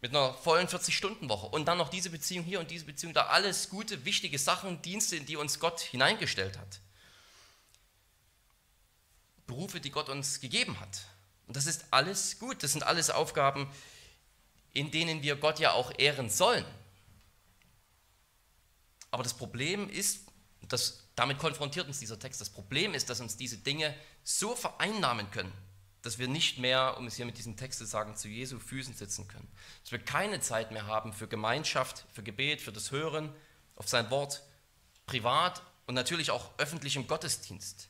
Mit 0.00 0.14
einer 0.14 0.34
vollen 0.34 0.68
40-Stunden-Woche. 0.68 1.48
Und 1.48 1.64
dann 1.64 1.78
noch 1.78 1.88
diese 1.88 2.10
Beziehung 2.10 2.44
hier 2.44 2.60
und 2.60 2.70
diese 2.70 2.84
Beziehung 2.84 3.12
da. 3.12 3.26
Alles 3.26 3.70
gute, 3.70 4.04
wichtige 4.04 4.38
Sachen, 4.38 4.80
Dienste, 4.82 5.16
in 5.16 5.26
die 5.26 5.34
uns 5.34 5.58
Gott 5.58 5.80
hineingestellt 5.80 6.56
hat. 6.56 6.78
Berufe, 9.48 9.80
die 9.80 9.90
Gott 9.90 10.08
uns 10.08 10.40
gegeben 10.40 10.78
hat. 10.78 11.00
Und 11.48 11.56
das 11.56 11.66
ist 11.66 11.86
alles 11.90 12.38
gut. 12.38 12.62
Das 12.62 12.70
sind 12.70 12.84
alles 12.84 13.10
Aufgaben, 13.10 13.68
in 14.74 14.92
denen 14.92 15.22
wir 15.22 15.34
Gott 15.34 15.58
ja 15.58 15.72
auch 15.72 15.92
ehren 15.98 16.30
sollen. 16.30 16.64
Aber 19.10 19.22
das 19.22 19.34
Problem 19.34 19.88
ist, 19.88 20.26
das, 20.68 21.04
damit 21.14 21.38
konfrontiert 21.38 21.86
uns 21.86 21.98
dieser 21.98 22.18
Text, 22.18 22.40
das 22.40 22.50
Problem 22.50 22.94
ist, 22.94 23.08
dass 23.10 23.20
uns 23.20 23.36
diese 23.36 23.58
Dinge 23.58 23.94
so 24.22 24.54
vereinnahmen 24.54 25.30
können, 25.30 25.52
dass 26.02 26.18
wir 26.18 26.28
nicht 26.28 26.58
mehr, 26.58 26.96
um 26.98 27.06
es 27.06 27.16
hier 27.16 27.26
mit 27.26 27.38
diesem 27.38 27.56
Text 27.56 27.78
zu 27.78 27.86
sagen, 27.86 28.16
zu 28.16 28.28
Jesu 28.28 28.58
Füßen 28.58 28.94
sitzen 28.94 29.26
können. 29.28 29.48
Dass 29.82 29.92
wir 29.92 29.98
keine 29.98 30.40
Zeit 30.40 30.70
mehr 30.70 30.86
haben 30.86 31.12
für 31.12 31.26
Gemeinschaft, 31.26 32.04
für 32.12 32.22
Gebet, 32.22 32.60
für 32.60 32.72
das 32.72 32.90
Hören 32.90 33.34
auf 33.76 33.88
sein 33.88 34.10
Wort, 34.10 34.42
privat 35.06 35.62
und 35.86 35.94
natürlich 35.94 36.30
auch 36.30 36.50
öffentlich 36.58 36.96
im 36.96 37.06
Gottesdienst. 37.06 37.88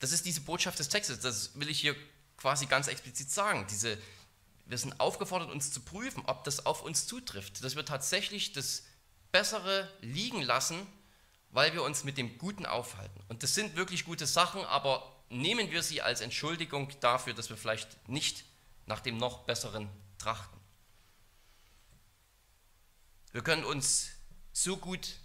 Das 0.00 0.12
ist 0.12 0.26
diese 0.26 0.42
Botschaft 0.42 0.78
des 0.78 0.88
Textes, 0.88 1.20
das 1.20 1.58
will 1.58 1.70
ich 1.70 1.80
hier 1.80 1.96
quasi 2.36 2.66
ganz 2.66 2.88
explizit 2.88 3.30
sagen. 3.30 3.66
Diese, 3.70 3.96
wir 4.66 4.78
sind 4.78 4.98
aufgefordert, 5.00 5.50
uns 5.50 5.72
zu 5.72 5.80
prüfen, 5.80 6.22
ob 6.26 6.44
das 6.44 6.66
auf 6.66 6.82
uns 6.82 7.06
zutrifft, 7.06 7.62
dass 7.62 7.76
wir 7.76 7.84
tatsächlich 7.84 8.52
das 8.52 8.84
Bessere 9.30 9.90
liegen 10.00 10.42
lassen, 10.42 10.86
weil 11.50 11.72
wir 11.74 11.82
uns 11.82 12.04
mit 12.04 12.18
dem 12.18 12.38
Guten 12.38 12.66
aufhalten. 12.66 13.20
Und 13.28 13.42
das 13.42 13.54
sind 13.54 13.76
wirklich 13.76 14.04
gute 14.04 14.26
Sachen, 14.26 14.64
aber 14.64 15.14
nehmen 15.28 15.70
wir 15.70 15.82
sie 15.82 16.02
als 16.02 16.20
Entschuldigung 16.20 16.88
dafür, 17.00 17.34
dass 17.34 17.50
wir 17.50 17.56
vielleicht 17.56 18.08
nicht 18.08 18.44
nach 18.86 19.00
dem 19.00 19.16
noch 19.16 19.44
Besseren 19.44 19.88
trachten. 20.18 20.58
Wir 23.32 23.42
können 23.42 23.64
uns 23.64 24.10
so 24.52 24.76
gut 24.76 25.16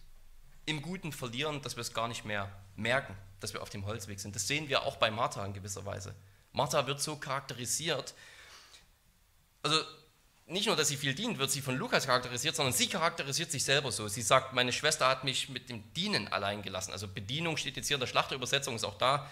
im 0.66 0.82
Guten 0.82 1.12
verlieren, 1.12 1.62
dass 1.62 1.76
wir 1.76 1.82
es 1.82 1.94
gar 1.94 2.08
nicht 2.08 2.26
mehr 2.26 2.52
merken, 2.76 3.16
dass 3.40 3.54
wir 3.54 3.62
auf 3.62 3.70
dem 3.70 3.86
Holzweg 3.86 4.20
sind. 4.20 4.36
Das 4.36 4.48
sehen 4.48 4.68
wir 4.68 4.84
auch 4.84 4.98
bei 4.98 5.12
Martha 5.12 5.46
in 5.46 5.54
gewisser 5.54 5.86
Weise. 5.86 6.16
Martha 6.52 6.88
wird 6.88 7.02
so 7.02 7.16
charakterisiert. 7.16 8.14
Also 9.62 9.82
nicht 10.50 10.66
nur, 10.66 10.76
dass 10.76 10.88
sie 10.88 10.98
viel 10.98 11.14
dient, 11.14 11.38
wird 11.38 11.52
sie 11.52 11.62
von 11.62 11.78
Lukas 11.78 12.06
charakterisiert, 12.08 12.56
sondern 12.56 12.74
sie 12.74 12.88
charakterisiert 12.88 13.52
sich 13.52 13.64
selber 13.64 13.92
so. 13.92 14.08
Sie 14.08 14.22
sagt, 14.22 14.54
meine 14.54 14.74
Schwester 14.74 15.08
hat 15.08 15.24
mich 15.24 15.50
mit 15.50 15.70
dem 15.70 15.94
Dienen 15.94 16.28
allein 16.28 16.62
gelassen. 16.64 16.92
Also 16.92 17.08
Bedienung 17.08 17.56
steht 17.58 17.78
jetzt 17.78 17.88
hier 17.88 17.96
in 17.96 18.02
der 18.02 18.08
Schlachterübersetzung, 18.08 18.76
ist 18.76 18.84
auch 18.84 18.98
da. 18.98 19.30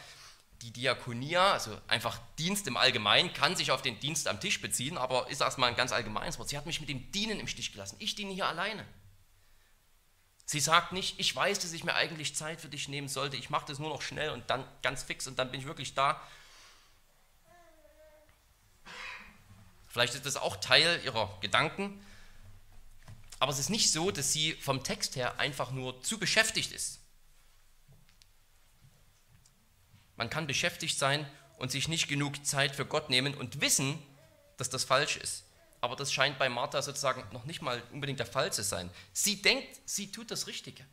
Die 0.62 0.72
Diakonia, 0.72 1.54
also 1.54 1.76
einfach 1.88 2.20
Dienst 2.38 2.68
im 2.68 2.78
Allgemeinen, 2.78 3.34
kann 3.34 3.56
sich 3.56 3.72
auf 3.72 3.82
den 3.82 4.00
Dienst 4.00 4.28
am 4.28 4.40
Tisch 4.40 4.62
beziehen, 4.62 4.98
aber 4.98 5.30
ist 5.30 5.42
erstmal 5.42 5.70
ein 5.70 5.76
ganz 5.76 5.92
allgemeines 5.92 6.38
Wort. 6.40 6.50
Sie 6.50 6.58
hat 6.58 6.66
mich 6.66 6.80
mit 6.80 6.90
dem 6.90 7.12
Dienen 7.12 7.40
im 7.40 7.48
Stich 7.48 7.72
gelassen. 7.72 7.96
Ich 8.00 8.16
diene 8.16 8.34
hier 8.34 8.48
alleine. 8.48 8.86
Sie 10.46 10.60
sagt 10.60 10.94
nicht, 10.94 11.20
ich 11.20 11.36
weiß, 11.36 11.60
dass 11.60 11.74
ich 11.74 11.84
mir 11.84 11.96
eigentlich 11.96 12.36
Zeit 12.36 12.62
für 12.62 12.70
dich 12.70 12.88
nehmen 12.88 13.10
sollte, 13.10 13.36
ich 13.38 13.50
mache 13.50 13.66
das 13.68 13.80
nur 13.80 13.90
noch 13.90 14.02
schnell 14.02 14.30
und 14.30 14.50
dann 14.50 14.64
ganz 14.82 15.04
fix 15.04 15.28
und 15.28 15.38
dann 15.38 15.52
bin 15.52 15.60
ich 15.60 15.68
wirklich 15.68 15.94
da. 15.94 16.22
Vielleicht 19.98 20.14
ist 20.14 20.28
das 20.28 20.38
auch 20.38 20.58
Teil 20.58 21.02
ihrer 21.04 21.36
Gedanken, 21.42 22.00
aber 23.40 23.52
es 23.52 23.58
ist 23.58 23.72
nicht 23.72 23.92
so, 23.92 24.12
dass 24.12 24.32
sie 24.32 24.54
vom 24.54 24.84
Text 24.84 25.16
her 25.16 25.40
einfach 25.40 25.72
nur 25.72 26.04
zu 26.04 26.20
beschäftigt 26.20 26.72
ist. 26.72 27.00
Man 30.16 30.30
kann 30.30 30.46
beschäftigt 30.46 31.00
sein 31.00 31.28
und 31.58 31.72
sich 31.72 31.88
nicht 31.88 32.08
genug 32.08 32.46
Zeit 32.46 32.76
für 32.76 32.86
Gott 32.86 33.10
nehmen 33.10 33.34
und 33.34 33.60
wissen, 33.60 33.98
dass 34.58 34.70
das 34.70 34.84
falsch 34.84 35.18
ist. 35.18 35.46
Aber 35.82 35.96
das 35.96 36.14
scheint 36.14 36.38
bei 36.38 36.48
Martha 36.48 36.84
sozusagen 36.84 37.24
noch 37.34 37.46
nicht 37.46 37.64
mal 37.64 37.82
unbedingt 37.92 38.20
der 38.20 38.28
Fall 38.28 38.54
zu 38.54 38.62
sein. 38.62 38.92
Sie 39.14 39.42
denkt, 39.42 39.80
sie 39.86 40.12
tut 40.12 40.30
das 40.30 40.46
Richtige. 40.46 40.86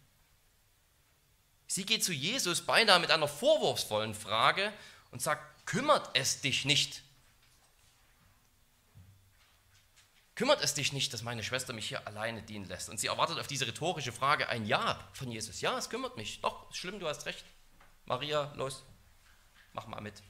Sie 1.67 1.85
geht 1.85 2.03
zu 2.03 2.15
Jesus 2.15 2.63
beinahe 2.63 3.01
mit 3.01 3.11
einer 3.11 3.29
vorwurfsvollen 3.29 4.15
Frage 4.15 4.73
und 5.11 5.21
sagt, 5.21 5.67
kümmert 5.67 6.09
es 6.15 6.41
dich 6.41 6.65
nicht? 6.65 7.03
Kümmert 10.35 10.63
es 10.63 10.75
dich 10.75 10.93
nicht, 10.93 11.13
dass 11.13 11.23
meine 11.23 11.45
Schwester 11.45 11.73
mich 11.73 11.89
hier 11.89 12.07
alleine 12.09 12.43
dienen 12.43 12.65
lässt? 12.65 12.89
Und 12.89 12.99
sie 12.99 13.07
erwartet 13.07 13.39
auf 13.39 13.47
diese 13.47 13.67
rhetorische 13.67 14.13
Frage 14.13 14.49
ein 14.49 14.67
Ja 14.67 15.09
von 15.13 15.31
Jesus. 15.31 15.61
Ja, 15.61 15.79
es 15.79 15.91
kümmert 15.91 16.17
mich. 16.17 16.41
Doch, 16.41 16.71
ist 16.71 16.79
schlimm, 16.79 16.99
du 16.99 17.09
hast 17.09 17.27
recht. 17.27 17.45
Maria, 18.05 18.53
los, 18.57 18.83
mach 19.73 19.87
mal 19.87 20.01
mit. 20.01 20.23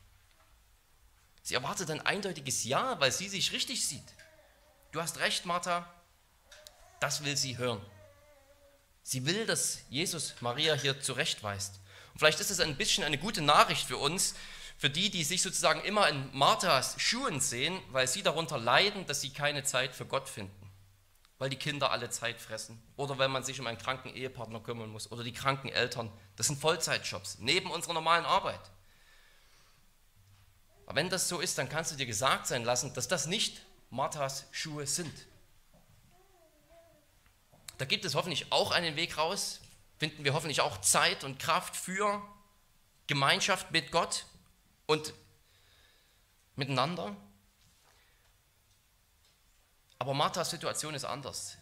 Sie 1.43 1.55
erwartet 1.55 1.91
ein 1.91 2.05
eindeutiges 2.05 2.65
Ja, 2.65 3.01
weil 3.01 3.13
sie 3.13 3.29
sich 3.29 3.53
richtig 3.53 3.87
sieht. 3.87 4.15
Du 4.93 5.01
hast 5.01 5.19
recht, 5.19 5.47
Martha, 5.47 5.91
das 7.01 7.25
will 7.25 7.37
sie 7.37 7.59
hören. 7.59 7.81
Sie 9.03 9.27
will, 9.27 9.45
dass 9.47 9.81
Jesus 9.91 10.35
Maria 10.41 10.75
hier 10.75 11.01
zurechtweist. 11.01 11.81
Und 12.13 12.19
vielleicht 12.19 12.41
ist 12.41 12.51
es 12.51 12.61
ein 12.61 12.77
bisschen 12.77 13.05
eine 13.05 13.19
gute 13.19 13.43
Nachricht 13.43 13.87
für 13.87 13.99
uns, 13.99 14.35
für 14.77 14.91
die, 14.91 15.11
die 15.11 15.25
sich 15.25 15.43
sozusagen 15.43 15.83
immer 15.83 16.09
in 16.09 16.29
Marthas 16.37 16.97
Schuhen 16.99 17.41
sehen, 17.41 17.81
weil 17.91 18.09
sie 18.09 18.23
darunter 18.23 18.59
leiden, 18.59 19.07
dass 19.07 19.21
sie 19.21 19.31
keine 19.31 19.65
Zeit 19.65 19.95
für 19.95 20.05
Gott 20.05 20.29
finden, 20.29 20.71
weil 21.39 21.49
die 21.51 21.57
Kinder 21.57 21.91
alle 21.91 22.11
Zeit 22.11 22.41
fressen 22.41 22.83
oder 22.97 23.19
weil 23.19 23.29
man 23.29 23.45
sich 23.45 23.61
um 23.61 23.67
einen 23.67 23.79
kranken 23.79 24.15
Ehepartner 24.15 24.61
kümmern 24.61 24.91
muss 24.91 25.11
oder 25.11 25.23
die 25.23 25.33
kranken 25.33 25.69
Eltern. 25.69 26.11
Das 26.37 26.49
sind 26.49 26.61
Vollzeitjobs 26.61 27.39
neben 27.39 27.71
unserer 27.71 27.95
normalen 27.95 28.25
Arbeit. 28.25 28.61
Aber 30.87 30.97
wenn 30.97 31.09
das 31.09 31.29
so 31.29 31.41
ist, 31.41 31.57
dann 31.57 31.69
kannst 31.69 31.93
du 31.93 31.97
dir 31.97 32.07
gesagt 32.07 32.47
sein 32.47 32.65
lassen, 32.65 32.93
dass 32.95 33.09
das 33.09 33.27
nicht 33.27 33.63
Marthas 33.91 34.47
Schuhe 34.51 34.87
sind. 34.87 35.15
Da 37.79 37.85
gibt 37.85 38.05
es 38.05 38.15
hoffentlich 38.15 38.53
auch 38.53 38.71
einen 38.71 38.97
Weg 38.97 39.17
raus, 39.17 39.61
finden 39.99 40.25
wir 40.25 40.35
hoffentlich 40.35 40.61
auch 40.61 40.81
Zeit 40.81 41.25
und 41.25 41.39
Kraft 41.39 41.77
für 41.77 42.23
Gemeinschaft 43.07 43.71
mit 43.71 43.91
Gott 43.91 44.27
und 44.87 45.15
miteinander. 46.57 47.17
Aber 49.99 50.15
Marthas 50.15 50.51
Situation 50.51 50.95
ist 50.95 51.05
anders. 51.05 51.57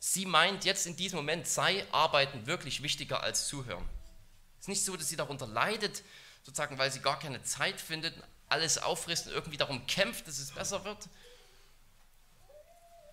Sie 0.00 0.26
meint, 0.26 0.64
jetzt 0.64 0.86
in 0.86 0.96
diesem 0.96 1.16
Moment 1.16 1.46
sei 1.46 1.86
Arbeiten 1.92 2.46
wirklich 2.46 2.82
wichtiger 2.82 3.22
als 3.22 3.46
Zuhören. 3.46 3.88
Es 4.58 4.64
ist 4.64 4.68
nicht 4.68 4.84
so, 4.84 4.96
dass 4.96 5.08
sie 5.08 5.16
darunter 5.16 5.46
leidet, 5.46 6.02
sozusagen, 6.42 6.78
weil 6.78 6.90
sie 6.90 7.00
gar 7.00 7.18
keine 7.18 7.42
Zeit 7.42 7.80
findet, 7.80 8.14
alles 8.48 8.78
auffrisst 8.78 9.26
und 9.26 9.32
irgendwie 9.32 9.56
darum 9.56 9.86
kämpft, 9.86 10.28
dass 10.28 10.38
es 10.38 10.52
besser 10.52 10.84
wird, 10.84 11.08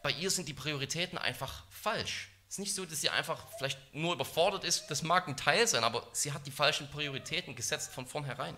bei 0.01 0.11
ihr 0.11 0.31
sind 0.31 0.47
die 0.47 0.53
Prioritäten 0.53 1.17
einfach 1.17 1.63
falsch. 1.69 2.29
Es 2.47 2.55
ist 2.55 2.59
nicht 2.59 2.75
so, 2.75 2.85
dass 2.85 2.99
sie 2.99 3.09
einfach 3.09 3.47
vielleicht 3.57 3.79
nur 3.93 4.13
überfordert 4.13 4.63
ist, 4.63 4.87
das 4.87 5.03
mag 5.03 5.27
ein 5.27 5.37
Teil 5.37 5.67
sein, 5.67 5.83
aber 5.83 6.05
sie 6.11 6.33
hat 6.33 6.45
die 6.45 6.51
falschen 6.51 6.89
Prioritäten 6.89 7.55
gesetzt 7.55 7.93
von 7.93 8.05
vornherein. 8.05 8.57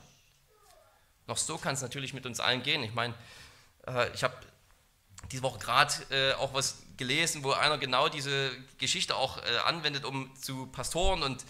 Noch 1.28 1.38
so 1.38 1.58
kann 1.58 1.74
es 1.74 1.82
natürlich 1.82 2.14
mit 2.14 2.26
uns 2.26 2.40
allen 2.40 2.64
gehen. 2.64 2.84
Ich 2.84 2.94
meine, 2.94 3.14
äh, 3.88 4.10
ich 4.14 4.24
habe 4.24 4.36
diese 5.32 5.44
Woche 5.44 5.60
gerade 5.60 5.94
äh, 6.10 6.34
auch 6.34 6.54
was 6.54 6.84
gelesen, 6.98 7.44
wo 7.44 7.52
einer 7.52 7.78
genau 7.78 8.10
diese 8.10 8.52
Geschichte 8.78 9.16
auch 9.16 9.38
äh, 9.38 9.58
anwendet, 9.66 10.06
um 10.06 10.36
zu 10.36 10.68
Pastoren 10.68 11.24
und 11.24 11.44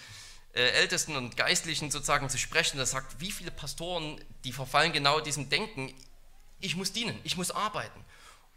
Ältesten 0.56 1.16
und 1.16 1.36
Geistlichen 1.36 1.90
sozusagen 1.90 2.30
zu 2.30 2.38
sprechen. 2.38 2.78
Er 2.78 2.86
sagt, 2.86 3.20
wie 3.20 3.32
viele 3.32 3.50
Pastoren, 3.50 4.24
die 4.44 4.54
verfallen 4.54 4.94
genau 4.94 5.20
diesem 5.20 5.50
Denken, 5.50 5.92
ich 6.60 6.76
muss 6.76 6.94
dienen, 6.94 7.20
ich 7.24 7.38
muss 7.38 7.50
arbeiten. 7.50 8.06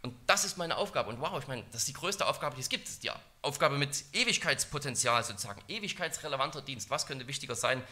Und 0.03 0.15
das 0.27 0.45
ist 0.45 0.57
meine 0.57 0.77
Aufgabe. 0.77 1.09
Und 1.09 1.19
wow, 1.19 1.39
ich 1.39 1.47
meine, 1.47 1.63
das 1.71 1.81
ist 1.81 1.87
die 1.87 1.93
größte 1.93 2.25
Aufgabe, 2.27 2.55
die 2.55 2.61
es 2.61 2.69
gibt. 2.69 2.87
Das 2.87 2.99
die 2.99 3.09
Aufgabe 3.41 3.77
mit 3.77 4.03
Ewigkeitspotenzial 4.13 5.23
sozusagen. 5.23 5.61
Ewigkeitsrelevanter 5.67 6.61
Dienst. 6.61 6.89
Was 6.89 7.07
könnte 7.07 7.27
wichtiger 7.27 7.55
sein? 7.55 7.83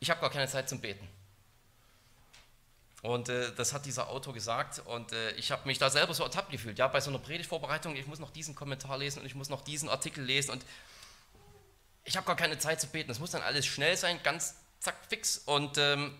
Ich 0.00 0.10
habe 0.10 0.20
gar 0.20 0.30
keine 0.30 0.48
Zeit 0.48 0.68
zum 0.68 0.80
Beten. 0.80 1.06
Und 3.02 3.28
äh, 3.28 3.54
das 3.54 3.72
hat 3.72 3.86
dieser 3.86 4.08
Autor 4.08 4.34
gesagt. 4.34 4.80
Und 4.80 5.12
äh, 5.12 5.30
ich 5.32 5.52
habe 5.52 5.66
mich 5.66 5.78
da 5.78 5.88
selber 5.88 6.14
so 6.14 6.24
ertappt 6.24 6.50
gefühlt. 6.50 6.78
Ja, 6.78 6.88
bei 6.88 7.00
so 7.00 7.10
einer 7.10 7.20
Predigtvorbereitung, 7.20 7.94
ich 7.94 8.06
muss 8.06 8.18
noch 8.18 8.30
diesen 8.30 8.54
Kommentar 8.54 8.98
lesen 8.98 9.20
und 9.20 9.26
ich 9.26 9.34
muss 9.34 9.48
noch 9.48 9.62
diesen 9.62 9.88
Artikel 9.88 10.24
lesen. 10.24 10.50
Und 10.50 10.64
ich 12.04 12.16
habe 12.16 12.26
gar 12.26 12.36
keine 12.36 12.58
Zeit 12.58 12.80
zu 12.80 12.88
beten. 12.88 13.08
Das 13.08 13.20
muss 13.20 13.30
dann 13.30 13.42
alles 13.42 13.66
schnell 13.66 13.96
sein, 13.96 14.20
ganz 14.22 14.56
zack, 14.80 14.96
fix. 15.08 15.38
Und 15.38 15.78
ähm, 15.78 16.18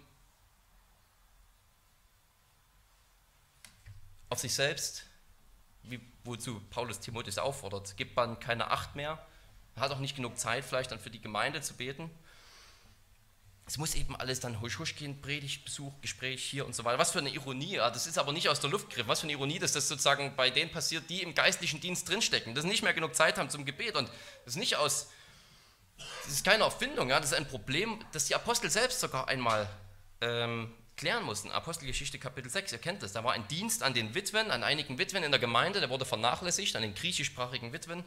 auf 4.28 4.38
sich 4.38 4.54
selbst, 4.54 5.04
wie, 5.82 6.00
wozu 6.22 6.60
Paulus 6.70 7.00
Timotheus 7.00 7.38
auffordert, 7.38 7.96
gibt 7.96 8.14
man 8.14 8.38
keine 8.38 8.70
Acht 8.70 8.94
mehr, 8.94 9.24
hat 9.76 9.90
auch 9.90 9.98
nicht 9.98 10.16
genug 10.16 10.38
Zeit 10.38 10.64
vielleicht 10.64 10.92
dann 10.92 11.00
für 11.00 11.10
die 11.10 11.20
Gemeinde 11.20 11.60
zu 11.60 11.74
beten. 11.74 12.10
Es 13.68 13.76
muss 13.76 13.94
eben 13.94 14.16
alles 14.16 14.40
dann 14.40 14.62
husch 14.62 14.78
husch 14.78 14.96
gehen, 14.96 15.20
Predigt, 15.20 15.62
Besuch, 15.62 15.92
Gespräch 16.00 16.42
hier 16.42 16.64
und 16.64 16.74
so 16.74 16.84
weiter. 16.84 16.98
Was 16.98 17.10
für 17.10 17.18
eine 17.18 17.28
Ironie, 17.28 17.74
ja, 17.74 17.90
das 17.90 18.06
ist 18.06 18.16
aber 18.16 18.32
nicht 18.32 18.48
aus 18.48 18.60
der 18.60 18.70
Luft 18.70 18.88
gegriffen. 18.88 19.08
Was 19.08 19.20
für 19.20 19.24
eine 19.24 19.32
Ironie, 19.32 19.58
dass 19.58 19.72
das 19.72 19.88
sozusagen 19.88 20.34
bei 20.36 20.48
denen 20.48 20.72
passiert, 20.72 21.10
die 21.10 21.20
im 21.20 21.34
geistlichen 21.34 21.78
Dienst 21.78 22.08
drinstecken, 22.08 22.54
dass 22.54 22.64
sie 22.64 22.70
nicht 22.70 22.82
mehr 22.82 22.94
genug 22.94 23.14
Zeit 23.14 23.36
haben 23.36 23.50
zum 23.50 23.66
Gebet 23.66 23.94
und 23.94 24.08
das 24.46 24.54
ist 24.54 24.56
nicht 24.56 24.76
aus, 24.76 25.10
das 26.24 26.32
ist 26.32 26.44
keine 26.46 26.64
Erfindung, 26.64 27.10
ja, 27.10 27.20
das 27.20 27.32
ist 27.32 27.36
ein 27.36 27.46
Problem, 27.46 28.02
das 28.12 28.24
die 28.24 28.34
Apostel 28.34 28.70
selbst 28.70 29.00
sogar 29.00 29.28
einmal 29.28 29.68
ähm, 30.22 30.72
klären 30.96 31.24
mussten. 31.24 31.52
Apostelgeschichte 31.52 32.18
Kapitel 32.18 32.50
6, 32.50 32.72
ihr 32.72 32.78
kennt 32.78 33.02
das. 33.02 33.12
Da 33.12 33.22
war 33.22 33.34
ein 33.34 33.46
Dienst 33.48 33.82
an 33.82 33.92
den 33.92 34.14
Witwen, 34.14 34.50
an 34.50 34.64
einigen 34.64 34.98
Witwen 34.98 35.22
in 35.22 35.30
der 35.30 35.40
Gemeinde, 35.40 35.80
der 35.80 35.90
wurde 35.90 36.06
vernachlässigt, 36.06 36.74
an 36.74 36.82
den 36.82 36.94
griechischsprachigen 36.94 37.74
Witwen. 37.74 38.02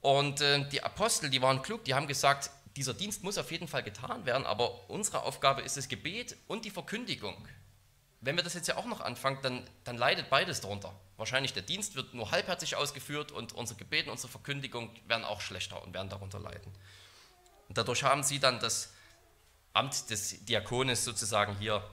Und 0.00 0.40
äh, 0.40 0.66
die 0.70 0.82
Apostel, 0.82 1.28
die 1.28 1.42
waren 1.42 1.60
klug, 1.60 1.84
die 1.84 1.92
haben 1.92 2.06
gesagt, 2.06 2.50
dieser 2.76 2.94
Dienst 2.94 3.22
muss 3.24 3.38
auf 3.38 3.50
jeden 3.50 3.68
Fall 3.68 3.82
getan 3.82 4.26
werden, 4.26 4.46
aber 4.46 4.88
unsere 4.88 5.22
Aufgabe 5.22 5.62
ist 5.62 5.76
das 5.76 5.88
Gebet 5.88 6.36
und 6.46 6.64
die 6.64 6.70
Verkündigung. 6.70 7.36
Wenn 8.20 8.36
wir 8.36 8.44
das 8.44 8.54
jetzt 8.54 8.68
ja 8.68 8.76
auch 8.76 8.84
noch 8.84 9.00
anfangen, 9.00 9.38
dann, 9.42 9.68
dann 9.84 9.96
leidet 9.96 10.28
beides 10.30 10.60
darunter. 10.60 10.94
Wahrscheinlich 11.16 11.52
der 11.52 11.62
Dienst 11.62 11.96
wird 11.96 12.14
nur 12.14 12.30
halbherzig 12.30 12.76
ausgeführt 12.76 13.32
und 13.32 13.54
unser 13.54 13.74
Gebet 13.74 14.06
und 14.06 14.12
unsere 14.12 14.30
Verkündigung 14.30 14.90
werden 15.06 15.24
auch 15.24 15.40
schlechter 15.40 15.82
und 15.82 15.94
werden 15.94 16.10
darunter 16.10 16.38
leiden. 16.38 16.72
Und 17.68 17.78
dadurch 17.78 18.02
haben 18.02 18.22
sie 18.22 18.38
dann 18.38 18.60
das 18.60 18.92
Amt 19.72 20.10
des 20.10 20.44
Diakones 20.44 21.04
sozusagen 21.04 21.56
hier 21.58 21.88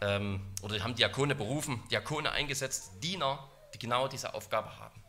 ähm, 0.00 0.52
oder 0.62 0.82
haben 0.82 0.94
Diakone 0.94 1.34
berufen, 1.34 1.82
Diakone 1.90 2.30
eingesetzt, 2.30 2.92
Diener, 3.02 3.50
die 3.72 3.78
genau 3.78 4.08
diese 4.08 4.34
Aufgabe 4.34 4.78
haben. 4.78 5.02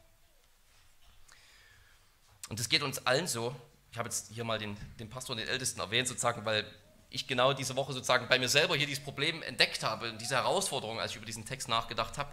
Und 2.49 2.59
es 2.59 2.69
geht 2.69 2.83
uns 2.83 3.05
allen 3.05 3.27
so. 3.27 3.55
Ich 3.95 3.97
habe 3.97 4.09
jetzt 4.09 4.33
hier 4.33 4.43
mal 4.43 4.59
den, 4.59 4.75
den 4.99 5.09
Pastor 5.09 5.35
und 5.35 5.37
den 5.37 5.47
Ältesten 5.47 5.79
erwähnt, 5.79 6.05
sozusagen, 6.05 6.43
weil 6.43 6.69
ich 7.09 7.27
genau 7.27 7.53
diese 7.53 7.77
Woche 7.77 7.93
sozusagen 7.93 8.27
bei 8.27 8.37
mir 8.37 8.49
selber 8.49 8.75
hier 8.75 8.87
dieses 8.87 9.01
Problem 9.01 9.41
entdeckt 9.41 9.83
habe, 9.83 10.11
diese 10.19 10.35
Herausforderung, 10.35 10.99
als 10.99 11.11
ich 11.11 11.15
über 11.15 11.25
diesen 11.25 11.45
Text 11.45 11.69
nachgedacht 11.69 12.17
habe. 12.17 12.29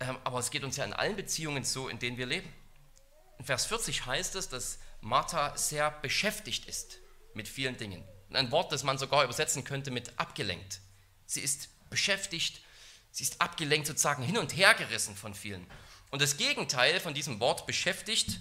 Ähm, 0.00 0.16
aber 0.24 0.38
es 0.38 0.50
geht 0.50 0.64
uns 0.64 0.78
ja 0.78 0.86
in 0.86 0.94
allen 0.94 1.14
Beziehungen 1.14 1.64
so, 1.64 1.88
in 1.88 1.98
denen 1.98 2.16
wir 2.16 2.24
leben. 2.24 2.50
In 3.38 3.44
Vers 3.44 3.66
40 3.66 4.06
heißt 4.06 4.36
es, 4.36 4.48
dass 4.48 4.78
Martha 5.02 5.54
sehr 5.58 5.90
beschäftigt 5.90 6.64
ist 6.64 6.96
mit 7.34 7.46
vielen 7.46 7.76
Dingen. 7.76 8.02
Ein 8.32 8.50
Wort, 8.50 8.72
das 8.72 8.82
man 8.82 8.96
sogar 8.96 9.22
übersetzen 9.22 9.64
könnte 9.64 9.90
mit 9.90 10.18
abgelenkt. 10.18 10.80
Sie 11.26 11.42
ist 11.42 11.68
beschäftigt, 11.90 12.62
sie 13.10 13.24
ist 13.24 13.42
abgelenkt, 13.42 13.86
sozusagen 13.86 14.22
hin 14.22 14.38
und 14.38 14.56
her 14.56 14.72
gerissen 14.72 15.14
von 15.14 15.34
vielen. 15.34 15.66
Und 16.10 16.22
das 16.22 16.38
Gegenteil 16.38 17.00
von 17.00 17.12
diesem 17.12 17.38
Wort 17.38 17.66
beschäftigt, 17.66 18.40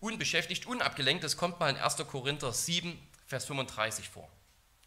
unbeschäftigt, 0.00 0.66
unabgelenkt, 0.66 1.24
das 1.24 1.36
kommt 1.36 1.60
mal 1.60 1.70
in 1.70 1.76
1. 1.76 1.96
Korinther 2.08 2.52
7, 2.52 2.98
Vers 3.26 3.44
35 3.46 4.08
vor. 4.08 4.28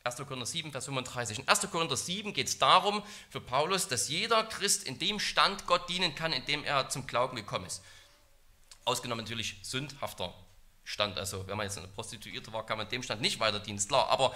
1. 0.03 0.15
Korinther 0.17 0.45
7, 0.45 0.71
Vers 0.71 0.85
35. 0.85 1.39
In 1.39 1.47
1. 1.47 1.69
Korinther 1.71 1.97
7 1.97 2.33
geht 2.33 2.47
es 2.47 2.57
darum 2.57 3.03
für 3.29 3.41
Paulus, 3.41 3.87
dass 3.87 4.07
jeder 4.07 4.43
Christ 4.43 4.83
in 4.83 4.97
dem 4.97 5.19
Stand 5.19 5.67
Gott 5.67 5.89
dienen 5.89 6.15
kann, 6.15 6.31
in 6.31 6.45
dem 6.45 6.63
er 6.63 6.89
zum 6.89 7.05
Glauben 7.05 7.35
gekommen 7.35 7.65
ist. 7.65 7.83
Ausgenommen 8.85 9.23
natürlich 9.23 9.57
sündhafter 9.61 10.33
Stand. 10.83 11.17
Also 11.17 11.45
wenn 11.47 11.57
man 11.57 11.65
jetzt 11.65 11.77
eine 11.77 11.87
Prostituierte 11.87 12.53
war, 12.53 12.65
kann 12.65 12.77
man 12.77 12.87
in 12.87 12.91
dem 12.91 13.03
Stand 13.03 13.21
nicht 13.21 13.39
weiter 13.39 13.59
dienen, 13.59 13.85
klar. 13.85 14.09
Aber 14.09 14.33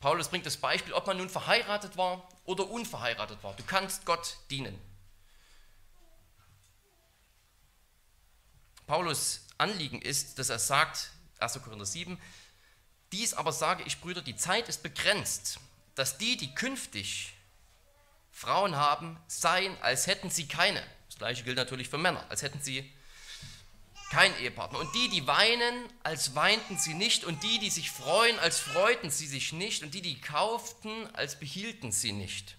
Paulus 0.00 0.28
bringt 0.28 0.44
das 0.44 0.56
Beispiel, 0.56 0.92
ob 0.92 1.06
man 1.06 1.16
nun 1.16 1.30
verheiratet 1.30 1.96
war 1.96 2.28
oder 2.44 2.68
unverheiratet 2.68 3.42
war. 3.42 3.54
Du 3.54 3.62
kannst 3.64 4.04
Gott 4.04 4.36
dienen. 4.50 4.78
Paulus 8.86 9.43
Anliegen 9.58 10.00
ist, 10.02 10.38
dass 10.38 10.48
er 10.48 10.58
sagt, 10.58 11.10
1. 11.38 11.60
Korinther 11.62 11.86
7, 11.86 12.18
dies 13.12 13.34
aber 13.34 13.52
sage 13.52 13.84
ich, 13.84 14.00
Brüder, 14.00 14.22
die 14.22 14.36
Zeit 14.36 14.68
ist 14.68 14.82
begrenzt, 14.82 15.60
dass 15.94 16.18
die, 16.18 16.36
die 16.36 16.54
künftig 16.54 17.34
Frauen 18.32 18.76
haben, 18.76 19.18
seien, 19.28 19.80
als 19.80 20.06
hätten 20.06 20.30
sie 20.30 20.48
keine. 20.48 20.82
Das 21.08 21.18
gleiche 21.18 21.44
gilt 21.44 21.56
natürlich 21.56 21.88
für 21.88 21.98
Männer, 21.98 22.24
als 22.28 22.42
hätten 22.42 22.60
sie 22.60 22.92
keinen 24.10 24.36
Ehepartner. 24.38 24.78
Und 24.80 24.94
die, 24.94 25.08
die 25.08 25.26
weinen, 25.26 25.88
als 26.02 26.34
weinten 26.34 26.78
sie 26.78 26.94
nicht. 26.94 27.24
Und 27.24 27.42
die, 27.42 27.58
die 27.58 27.70
sich 27.70 27.90
freuen, 27.90 28.38
als 28.40 28.58
freuten 28.58 29.10
sie 29.10 29.26
sich 29.26 29.52
nicht. 29.52 29.82
Und 29.82 29.94
die, 29.94 30.02
die 30.02 30.20
kauften, 30.20 31.08
als 31.14 31.38
behielten 31.38 31.92
sie 31.92 32.12
nicht. 32.12 32.56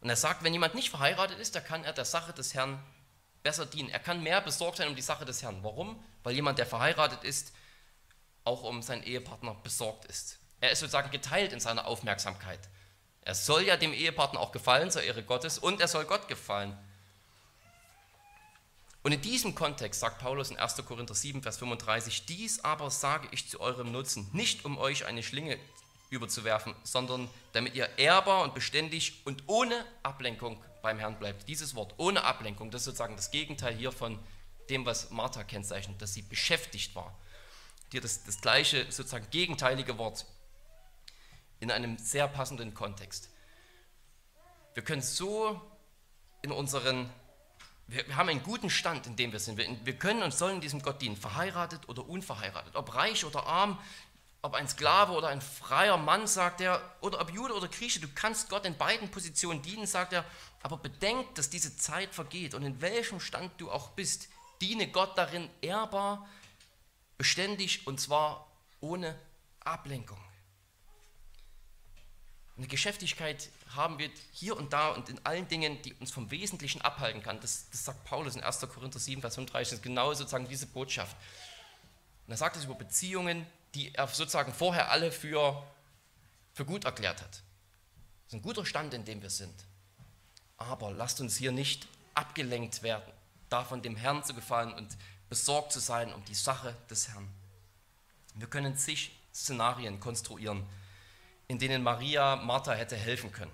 Und 0.00 0.08
er 0.08 0.16
sagt, 0.16 0.42
wenn 0.42 0.52
jemand 0.52 0.74
nicht 0.74 0.90
verheiratet 0.90 1.38
ist, 1.38 1.54
dann 1.54 1.64
kann 1.64 1.84
er 1.84 1.92
der 1.92 2.04
Sache 2.04 2.32
des 2.32 2.54
Herrn 2.54 2.82
besser 3.42 3.66
dienen. 3.66 3.90
Er 3.90 3.98
kann 3.98 4.22
mehr 4.22 4.40
besorgt 4.40 4.78
sein 4.78 4.88
um 4.88 4.96
die 4.96 5.02
Sache 5.02 5.24
des 5.24 5.42
Herrn. 5.42 5.62
Warum? 5.62 6.02
Weil 6.22 6.34
jemand, 6.34 6.58
der 6.58 6.66
verheiratet 6.66 7.24
ist, 7.24 7.52
auch 8.44 8.62
um 8.62 8.82
seinen 8.82 9.02
Ehepartner 9.02 9.54
besorgt 9.62 10.04
ist. 10.06 10.38
Er 10.60 10.70
ist 10.70 10.80
sozusagen 10.80 11.10
geteilt 11.10 11.52
in 11.52 11.60
seiner 11.60 11.86
Aufmerksamkeit. 11.86 12.60
Er 13.22 13.34
soll 13.34 13.62
ja 13.62 13.76
dem 13.76 13.92
Ehepartner 13.92 14.40
auch 14.40 14.52
gefallen 14.52 14.90
zur 14.90 15.02
Ehre 15.02 15.22
Gottes 15.22 15.58
und 15.58 15.80
er 15.80 15.88
soll 15.88 16.04
Gott 16.04 16.28
gefallen. 16.28 16.76
Und 19.04 19.12
in 19.12 19.20
diesem 19.20 19.54
Kontext 19.54 20.00
sagt 20.00 20.20
Paulus 20.20 20.50
in 20.50 20.56
1. 20.56 20.76
Korinther 20.86 21.14
7, 21.14 21.42
Vers 21.42 21.58
35, 21.58 22.26
dies 22.26 22.62
aber 22.64 22.90
sage 22.90 23.28
ich 23.32 23.48
zu 23.48 23.60
eurem 23.60 23.90
Nutzen, 23.90 24.28
nicht 24.32 24.64
um 24.64 24.78
euch 24.78 25.06
eine 25.06 25.24
Schlinge 25.24 25.58
überzuwerfen, 26.10 26.74
sondern 26.84 27.28
damit 27.52 27.74
ihr 27.74 27.88
ehrbar 27.98 28.42
und 28.42 28.54
beständig 28.54 29.22
und 29.24 29.44
ohne 29.46 29.84
Ablenkung 30.02 30.62
beim 30.82 30.98
Herrn 30.98 31.18
bleibt. 31.18 31.48
Dieses 31.48 31.74
Wort 31.74 31.94
ohne 31.96 32.24
Ablenkung, 32.24 32.70
das 32.70 32.82
ist 32.82 32.86
sozusagen 32.86 33.16
das 33.16 33.30
Gegenteil 33.30 33.74
hier 33.74 33.92
von 33.92 34.18
dem, 34.68 34.84
was 34.84 35.10
Martha 35.10 35.44
kennzeichnet, 35.44 36.02
dass 36.02 36.14
sie 36.14 36.22
beschäftigt 36.22 36.94
war. 36.94 37.16
Hier 37.90 38.00
das, 38.00 38.24
das 38.24 38.40
gleiche, 38.40 38.84
sozusagen 38.90 39.28
gegenteilige 39.30 39.98
Wort 39.98 40.26
in 41.60 41.70
einem 41.70 41.98
sehr 41.98 42.26
passenden 42.28 42.74
Kontext. 42.74 43.30
Wir 44.74 44.82
können 44.82 45.02
so 45.02 45.60
in 46.42 46.50
unseren 46.50 47.08
wir, 47.86 48.16
haben 48.16 48.28
einen 48.28 48.42
guten 48.42 48.70
Stand, 48.70 49.06
in 49.06 49.16
dem 49.16 49.32
wir 49.32 49.38
sind. 49.38 49.58
Wir 49.58 49.98
können 49.98 50.22
und 50.22 50.32
sollen 50.32 50.60
diesem 50.60 50.82
Gott 50.82 51.02
dienen, 51.02 51.16
verheiratet 51.16 51.88
oder 51.88 52.08
unverheiratet, 52.08 52.74
ob 52.74 52.94
reich 52.94 53.24
oder 53.24 53.46
arm, 53.46 53.78
ob 54.40 54.54
ein 54.54 54.66
Sklave 54.66 55.12
oder 55.12 55.28
ein 55.28 55.40
freier 55.40 55.96
Mann, 55.96 56.26
sagt 56.26 56.60
er, 56.60 56.82
oder 57.00 57.20
ob 57.20 57.30
Jude 57.30 57.54
oder 57.54 57.68
Grieche, 57.68 58.00
du 58.00 58.08
kannst 58.12 58.48
Gott 58.48 58.64
in 58.64 58.76
beiden 58.76 59.10
Positionen 59.10 59.62
dienen, 59.62 59.86
sagt 59.86 60.12
er, 60.12 60.24
aber 60.62 60.76
bedenk, 60.76 61.34
dass 61.34 61.50
diese 61.50 61.76
Zeit 61.76 62.14
vergeht 62.14 62.54
und 62.54 62.62
in 62.62 62.80
welchem 62.80 63.20
Stand 63.20 63.52
du 63.60 63.70
auch 63.70 63.90
bist, 63.90 64.28
diene 64.60 64.88
Gott 64.88 65.18
darin 65.18 65.50
ehrbar, 65.60 66.28
beständig 67.18 67.86
und 67.86 68.00
zwar 68.00 68.48
ohne 68.80 69.18
Ablenkung. 69.60 70.18
Eine 72.56 72.66
Geschäftigkeit 72.66 73.50
haben 73.74 73.98
wir 73.98 74.10
hier 74.32 74.56
und 74.56 74.72
da 74.72 74.90
und 74.90 75.08
in 75.08 75.24
allen 75.24 75.48
Dingen, 75.48 75.80
die 75.82 75.94
uns 75.94 76.12
vom 76.12 76.30
Wesentlichen 76.30 76.82
abhalten 76.82 77.22
kann. 77.22 77.40
Das, 77.40 77.68
das 77.70 77.84
sagt 77.84 78.04
Paulus 78.04 78.36
in 78.36 78.42
1. 78.42 78.60
Korinther 78.60 78.98
7, 78.98 79.20
Vers 79.20 79.34
35, 79.36 79.70
das 79.70 79.78
ist 79.78 79.82
genau 79.82 80.12
sozusagen 80.12 80.46
diese 80.46 80.66
Botschaft. 80.66 81.16
Und 82.26 82.32
er 82.32 82.36
sagt 82.36 82.56
es 82.56 82.64
über 82.64 82.74
Beziehungen, 82.74 83.46
die 83.74 83.94
er 83.94 84.06
sozusagen 84.06 84.52
vorher 84.52 84.90
alle 84.90 85.10
für, 85.10 85.66
für 86.52 86.64
gut 86.64 86.84
erklärt 86.84 87.20
hat. 87.22 87.30
Das 87.30 87.42
ist 88.28 88.34
ein 88.34 88.42
guter 88.42 88.66
Stand, 88.66 88.94
in 88.94 89.04
dem 89.04 89.22
wir 89.22 89.30
sind. 89.30 89.54
Aber 90.70 90.92
lasst 90.92 91.20
uns 91.20 91.36
hier 91.36 91.52
nicht 91.52 91.88
abgelenkt 92.14 92.82
werden, 92.82 93.12
davon 93.48 93.82
dem 93.82 93.96
Herrn 93.96 94.24
zu 94.24 94.34
gefallen 94.34 94.72
und 94.72 94.96
besorgt 95.28 95.72
zu 95.72 95.80
sein 95.80 96.12
um 96.12 96.24
die 96.24 96.34
Sache 96.34 96.76
des 96.90 97.08
Herrn. 97.08 97.28
Wir 98.34 98.46
können 98.46 98.76
zig 98.76 99.12
Szenarien 99.34 99.98
konstruieren, 100.00 100.66
in 101.48 101.58
denen 101.58 101.82
Maria 101.82 102.36
Martha 102.36 102.72
hätte 102.72 102.96
helfen 102.96 103.32
können. 103.32 103.52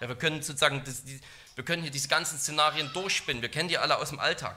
Ja, 0.00 0.08
wir 0.08 0.16
können 0.16 0.42
sozusagen, 0.42 0.82
das, 0.84 1.04
die, 1.04 1.20
wir 1.54 1.64
können 1.64 1.82
hier 1.82 1.90
diese 1.90 2.08
ganzen 2.08 2.38
Szenarien 2.38 2.92
durchspinnen. 2.92 3.42
Wir 3.42 3.50
kennen 3.50 3.68
die 3.68 3.78
alle 3.78 3.98
aus 3.98 4.10
dem 4.10 4.18
Alltag. 4.18 4.56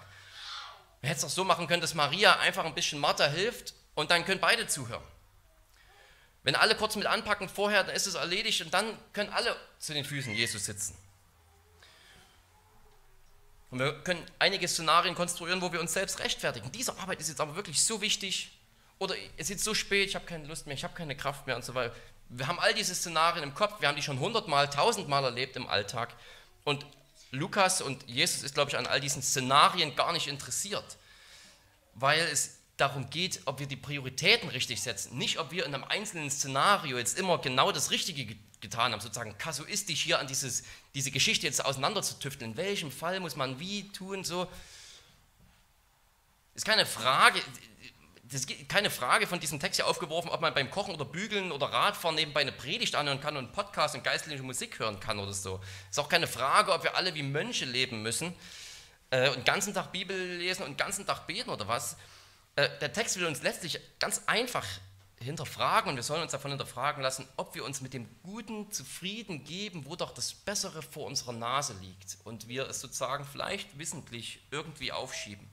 Wir 1.01 1.09
hätten 1.09 1.19
es 1.19 1.25
auch 1.25 1.29
so 1.29 1.43
machen 1.43 1.67
können, 1.67 1.81
dass 1.81 1.93
Maria 1.93 2.39
einfach 2.39 2.65
ein 2.65 2.73
bisschen 2.73 2.99
Martha 2.99 3.27
hilft 3.27 3.73
und 3.93 4.09
dann 4.09 4.25
können 4.25 4.39
beide 4.39 4.67
zuhören. 4.67 5.03
Wenn 6.43 6.55
alle 6.55 6.75
kurz 6.75 6.95
mit 6.95 7.05
anpacken 7.05 7.49
vorher, 7.49 7.83
dann 7.83 7.95
ist 7.95 8.07
es 8.07 8.15
erledigt 8.15 8.61
und 8.61 8.73
dann 8.73 8.97
können 9.13 9.29
alle 9.29 9.55
zu 9.79 9.93
den 9.93 10.05
Füßen 10.05 10.33
Jesus 10.33 10.65
sitzen. 10.65 10.97
Und 13.73 13.79
wir 13.79 13.93
können 14.03 14.23
einige 14.39 14.67
Szenarien 14.67 15.15
konstruieren, 15.15 15.61
wo 15.61 15.73
wir 15.73 15.81
uns 15.81 15.93
selbst 15.93 16.19
rechtfertigen. 16.19 16.71
Diese 16.71 16.97
Arbeit 16.97 17.19
ist 17.19 17.27
jetzt 17.27 17.41
aber 17.41 17.55
wirklich 17.55 17.83
so 17.83 18.01
wichtig 18.01 18.57
oder 18.99 19.15
es 19.35 19.45
ist 19.45 19.49
jetzt 19.49 19.63
so 19.65 19.73
spät, 19.73 20.07
ich 20.07 20.15
habe 20.15 20.25
keine 20.25 20.45
Lust 20.47 20.65
mehr, 20.65 20.75
ich 20.75 20.83
habe 20.83 20.93
keine 20.93 21.17
Kraft 21.17 21.45
mehr 21.47 21.55
und 21.57 21.65
so 21.65 21.73
weiter 21.73 21.93
wir 22.37 22.47
haben 22.47 22.59
all 22.59 22.73
diese 22.73 22.95
Szenarien 22.95 23.43
im 23.43 23.53
Kopf, 23.53 23.79
wir 23.79 23.87
haben 23.87 23.95
die 23.95 24.01
schon 24.01 24.19
hundertmal, 24.19 24.69
tausendmal 24.69 25.23
erlebt 25.23 25.55
im 25.55 25.67
Alltag. 25.67 26.15
Und 26.63 26.85
Lukas 27.31 27.81
und 27.81 28.07
Jesus 28.09 28.43
ist, 28.43 28.55
glaube 28.55 28.71
ich, 28.71 28.77
an 28.77 28.87
all 28.87 28.99
diesen 28.99 29.21
Szenarien 29.21 29.95
gar 29.95 30.13
nicht 30.13 30.27
interessiert, 30.27 30.97
weil 31.95 32.19
es 32.19 32.59
darum 32.77 33.09
geht, 33.09 33.41
ob 33.45 33.59
wir 33.59 33.67
die 33.67 33.75
Prioritäten 33.75 34.49
richtig 34.49 34.81
setzen. 34.81 35.17
Nicht, 35.17 35.37
ob 35.39 35.51
wir 35.51 35.65
in 35.65 35.73
einem 35.73 35.83
einzelnen 35.83 36.31
Szenario 36.31 36.97
jetzt 36.97 37.17
immer 37.19 37.37
genau 37.37 37.71
das 37.71 37.91
Richtige 37.91 38.35
getan 38.61 38.93
haben, 38.93 39.01
sozusagen 39.01 39.37
kasuistisch 39.37 40.01
hier 40.01 40.19
an 40.19 40.27
dieses, 40.27 40.63
diese 40.95 41.11
Geschichte 41.11 41.45
jetzt 41.45 41.63
auseinanderzutüfteln. 41.63 42.51
In 42.51 42.57
welchem 42.57 42.91
Fall 42.91 43.19
muss 43.19 43.35
man 43.35 43.59
wie 43.59 43.89
tun, 43.89 44.23
so. 44.23 44.47
Ist 46.55 46.65
keine 46.65 46.85
Frage, 46.85 47.39
das 48.23 48.45
ist 48.45 48.69
keine 48.69 48.89
Frage 48.89 49.27
von 49.27 49.39
diesem 49.39 49.59
Text 49.59 49.79
hier 49.79 49.87
aufgeworfen, 49.87 50.29
ob 50.29 50.41
man 50.41 50.53
beim 50.53 50.71
Kochen 50.71 50.95
oder 50.95 51.05
Bügeln 51.05 51.51
oder 51.51 51.67
Radfahren 51.67 52.15
nebenbei 52.15 52.41
eine 52.41 52.51
Predigt 52.51 52.95
anhören 52.95 53.19
kann 53.19 53.37
und 53.37 53.51
Podcast 53.53 53.95
und 53.95 54.03
geistliche 54.03 54.41
Musik 54.41 54.79
hören 54.79 54.99
kann 54.99 55.19
oder 55.19 55.33
so. 55.33 55.59
Ist 55.89 55.99
auch 55.99 56.09
keine 56.09 56.27
Frage, 56.27 56.71
ob 56.71 56.83
wir 56.83 56.95
alle 56.95 57.13
wie 57.15 57.23
Mönche 57.23 57.65
leben 57.65 58.01
müssen 58.01 58.33
äh, 59.11 59.29
und 59.29 59.37
den 59.37 59.45
ganzen 59.45 59.73
Tag 59.73 59.91
Bibel 59.91 60.17
lesen 60.37 60.63
und 60.63 60.71
den 60.71 60.77
ganzen 60.77 61.05
Tag 61.05 61.27
beten 61.27 61.49
oder 61.49 61.67
was. 61.67 61.97
Äh, 62.55 62.69
der 62.79 62.93
Text 62.93 63.17
will 63.19 63.25
uns 63.25 63.41
letztlich 63.41 63.79
ganz 63.99 64.21
einfach 64.25 64.65
hinterfragen 65.19 65.89
und 65.89 65.95
wir 65.95 66.03
sollen 66.03 66.21
uns 66.21 66.33
davon 66.33 66.51
hinterfragen 66.51 67.01
lassen, 67.01 67.27
ob 67.37 67.55
wir 67.55 67.63
uns 67.63 67.81
mit 67.81 67.93
dem 67.93 68.09
Guten 68.23 68.71
zufrieden 68.71 69.43
geben, 69.43 69.85
wo 69.85 69.95
doch 69.95 70.13
das 70.13 70.33
Bessere 70.33 70.81
vor 70.81 71.05
unserer 71.05 71.31
Nase 71.31 71.73
liegt 71.81 72.17
und 72.25 72.47
wir 72.47 72.67
es 72.67 72.81
sozusagen 72.81 73.23
vielleicht 73.23 73.77
wissentlich 73.77 74.45
irgendwie 74.51 74.91
aufschieben 74.91 75.49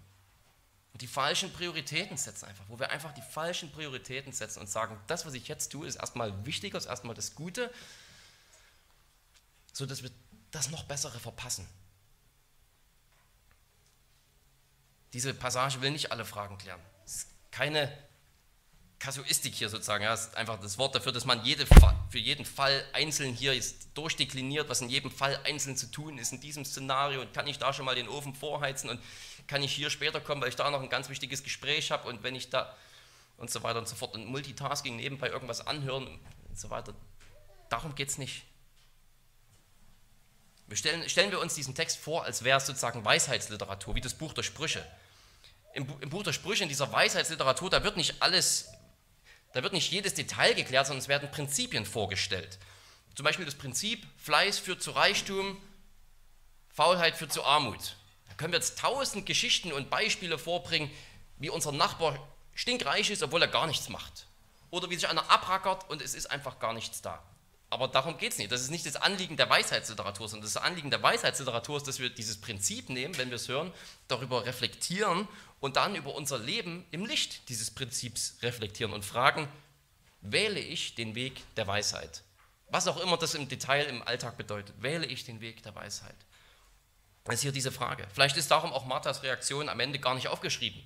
die 1.00 1.06
falschen 1.06 1.52
Prioritäten 1.52 2.16
setzen 2.16 2.46
einfach, 2.46 2.64
wo 2.68 2.78
wir 2.78 2.90
einfach 2.90 3.12
die 3.12 3.22
falschen 3.22 3.72
Prioritäten 3.72 4.32
setzen 4.32 4.60
und 4.60 4.68
sagen, 4.68 5.00
das, 5.06 5.24
was 5.24 5.32
ich 5.34 5.48
jetzt 5.48 5.70
tue, 5.72 5.86
ist 5.86 5.96
erstmal 5.96 6.44
wichtiger, 6.44 6.76
ist 6.76 6.86
erstmal 6.86 7.14
das 7.14 7.34
Gute, 7.34 7.72
sodass 9.72 10.02
wir 10.02 10.10
das 10.50 10.70
noch 10.70 10.84
Bessere 10.84 11.18
verpassen. 11.18 11.66
Diese 15.14 15.32
Passage 15.32 15.80
will 15.80 15.90
nicht 15.90 16.12
alle 16.12 16.24
Fragen 16.24 16.58
klären. 16.58 16.80
Keine 17.50 17.92
Kasuistik 18.98 19.54
hier 19.54 19.68
sozusagen. 19.68 20.04
Ja, 20.04 20.12
ist 20.12 20.36
einfach 20.36 20.60
das 20.60 20.76
Wort 20.78 20.94
dafür, 20.94 21.12
dass 21.12 21.24
man 21.24 21.42
jede, 21.42 21.66
für 22.10 22.18
jeden 22.18 22.44
Fall 22.44 22.84
einzeln 22.92 23.34
hier 23.34 23.54
ist 23.54 23.88
durchdekliniert, 23.94 24.68
was 24.68 24.82
in 24.82 24.90
jedem 24.90 25.10
Fall 25.10 25.40
einzeln 25.44 25.76
zu 25.76 25.90
tun 25.90 26.18
ist 26.18 26.32
in 26.32 26.40
diesem 26.40 26.64
Szenario. 26.64 27.22
Und 27.22 27.32
kann 27.32 27.46
ich 27.46 27.58
da 27.58 27.72
schon 27.72 27.86
mal 27.86 27.94
den 27.94 28.08
Ofen 28.08 28.34
vorheizen 28.34 28.90
und 28.90 29.00
kann 29.46 29.62
ich 29.62 29.72
hier 29.72 29.90
später 29.90 30.20
kommen, 30.20 30.42
weil 30.42 30.50
ich 30.50 30.56
da 30.56 30.70
noch 30.70 30.82
ein 30.82 30.90
ganz 30.90 31.08
wichtiges 31.08 31.42
Gespräch 31.42 31.90
habe 31.90 32.08
und 32.08 32.22
wenn 32.22 32.34
ich 32.34 32.50
da 32.50 32.76
und 33.38 33.50
so 33.50 33.62
weiter 33.62 33.78
und 33.78 33.88
so 33.88 33.96
fort 33.96 34.14
und 34.14 34.26
Multitasking 34.26 34.96
nebenbei 34.96 35.30
irgendwas 35.30 35.66
anhören 35.66 36.06
und 36.48 36.58
so 36.58 36.68
weiter. 36.68 36.92
Darum 37.70 37.94
geht 37.94 38.10
es 38.10 38.18
nicht. 38.18 38.44
Wir 40.66 40.76
stellen, 40.76 41.08
stellen 41.08 41.30
wir 41.30 41.40
uns 41.40 41.54
diesen 41.54 41.74
Text 41.74 41.96
vor, 41.96 42.24
als 42.24 42.44
wäre 42.44 42.58
es 42.58 42.66
sozusagen 42.66 43.04
Weisheitsliteratur, 43.04 43.94
wie 43.94 44.02
das 44.02 44.14
Buch 44.14 44.34
der 44.34 44.42
Sprüche. 44.42 44.84
Im, 45.74 45.86
Im 46.00 46.10
Buch 46.10 46.22
der 46.22 46.32
Sprüche, 46.32 46.62
in 46.62 46.68
dieser 46.68 46.92
Weisheitsliteratur, 46.92 47.70
da 47.70 47.84
wird 47.84 47.96
nicht 47.96 48.22
alles, 48.22 48.68
da 49.52 49.62
wird 49.62 49.72
nicht 49.72 49.90
jedes 49.92 50.14
Detail 50.14 50.54
geklärt, 50.54 50.86
sondern 50.86 51.02
es 51.02 51.08
werden 51.08 51.30
Prinzipien 51.30 51.86
vorgestellt. 51.86 52.58
Zum 53.14 53.24
Beispiel 53.24 53.44
das 53.44 53.54
Prinzip, 53.54 54.06
Fleiß 54.18 54.58
führt 54.58 54.82
zu 54.82 54.92
Reichtum, 54.92 55.60
Faulheit 56.68 57.16
führt 57.16 57.32
zu 57.32 57.44
Armut 57.44 57.96
können 58.40 58.54
wir 58.54 58.58
jetzt 58.58 58.78
tausend 58.78 59.26
Geschichten 59.26 59.70
und 59.70 59.90
Beispiele 59.90 60.38
vorbringen, 60.38 60.90
wie 61.36 61.50
unser 61.50 61.72
Nachbar 61.72 62.18
stinkreich 62.54 63.10
ist, 63.10 63.22
obwohl 63.22 63.42
er 63.42 63.48
gar 63.48 63.66
nichts 63.66 63.90
macht. 63.90 64.26
Oder 64.70 64.88
wie 64.88 64.94
sich 64.94 65.06
einer 65.06 65.30
abrackert 65.30 65.90
und 65.90 66.00
es 66.00 66.14
ist 66.14 66.30
einfach 66.30 66.58
gar 66.58 66.72
nichts 66.72 67.02
da. 67.02 67.22
Aber 67.68 67.86
darum 67.86 68.16
geht 68.16 68.32
es 68.32 68.38
nicht. 68.38 68.50
Das 68.50 68.62
ist 68.62 68.70
nicht 68.70 68.86
das 68.86 68.96
Anliegen 68.96 69.36
der 69.36 69.50
Weisheitsliteratur, 69.50 70.26
sondern 70.26 70.50
das 70.50 70.56
Anliegen 70.56 70.90
der 70.90 71.02
Weisheitsliteratur 71.02 71.76
ist, 71.76 71.86
dass 71.86 71.98
wir 71.98 72.08
dieses 72.08 72.40
Prinzip 72.40 72.88
nehmen, 72.88 73.18
wenn 73.18 73.28
wir 73.28 73.36
es 73.36 73.46
hören, 73.46 73.74
darüber 74.08 74.46
reflektieren 74.46 75.28
und 75.60 75.76
dann 75.76 75.94
über 75.94 76.14
unser 76.14 76.38
Leben 76.38 76.86
im 76.90 77.06
Licht 77.06 77.48
dieses 77.48 77.70
Prinzips 77.70 78.38
reflektieren 78.42 78.92
und 78.92 79.04
fragen, 79.04 79.48
wähle 80.20 80.60
ich 80.60 80.94
den 80.94 81.14
Weg 81.14 81.42
der 81.54 81.66
Weisheit? 81.66 82.22
Was 82.68 82.88
auch 82.88 82.98
immer 82.98 83.16
das 83.16 83.34
im 83.34 83.48
Detail 83.48 83.84
im 83.84 84.02
Alltag 84.02 84.36
bedeutet, 84.36 84.80
wähle 84.80 85.06
ich 85.06 85.24
den 85.24 85.40
Weg 85.40 85.62
der 85.62 85.74
Weisheit. 85.74 86.14
Das 87.24 87.36
ist 87.36 87.42
hier 87.42 87.52
diese 87.52 87.72
Frage. 87.72 88.06
Vielleicht 88.12 88.36
ist 88.36 88.50
darum 88.50 88.72
auch 88.72 88.86
Marthas 88.86 89.22
Reaktion 89.22 89.68
am 89.68 89.80
Ende 89.80 89.98
gar 89.98 90.14
nicht 90.14 90.28
aufgeschrieben. 90.28 90.82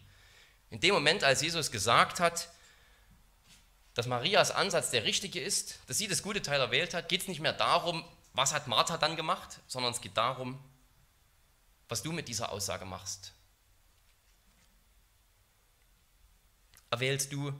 In 0.70 0.80
dem 0.80 0.94
Moment, 0.94 1.22
als 1.22 1.42
Jesus 1.42 1.70
gesagt 1.70 2.20
hat, 2.20 2.48
dass 3.94 4.06
Marias 4.06 4.50
Ansatz 4.50 4.90
der 4.90 5.04
richtige 5.04 5.40
ist, 5.40 5.78
dass 5.86 5.98
sie 5.98 6.08
das 6.08 6.22
gute 6.22 6.42
Teil 6.42 6.60
erwählt 6.60 6.94
hat, 6.94 7.08
geht 7.08 7.22
es 7.22 7.28
nicht 7.28 7.40
mehr 7.40 7.52
darum, 7.52 8.04
was 8.32 8.52
hat 8.52 8.66
Martha 8.66 8.98
dann 8.98 9.14
gemacht, 9.14 9.60
sondern 9.68 9.92
es 9.92 10.00
geht 10.00 10.16
darum, 10.16 10.58
was 11.88 12.02
du 12.02 12.10
mit 12.10 12.26
dieser 12.26 12.50
Aussage 12.50 12.84
machst. 12.84 13.33
Erwählst 16.94 17.32
du, 17.32 17.52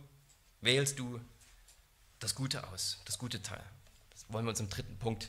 wählst 0.61 0.97
du 0.97 1.20
das 2.20 2.37
Gute 2.37 2.68
aus, 2.68 3.01
das 3.05 3.18
gute 3.18 3.42
Teil. 3.42 3.64
Das 4.11 4.25
wollen 4.29 4.44
wir 4.44 4.51
uns 4.51 4.61
im 4.61 4.70
dritten 4.70 4.97
Punkt 5.01 5.29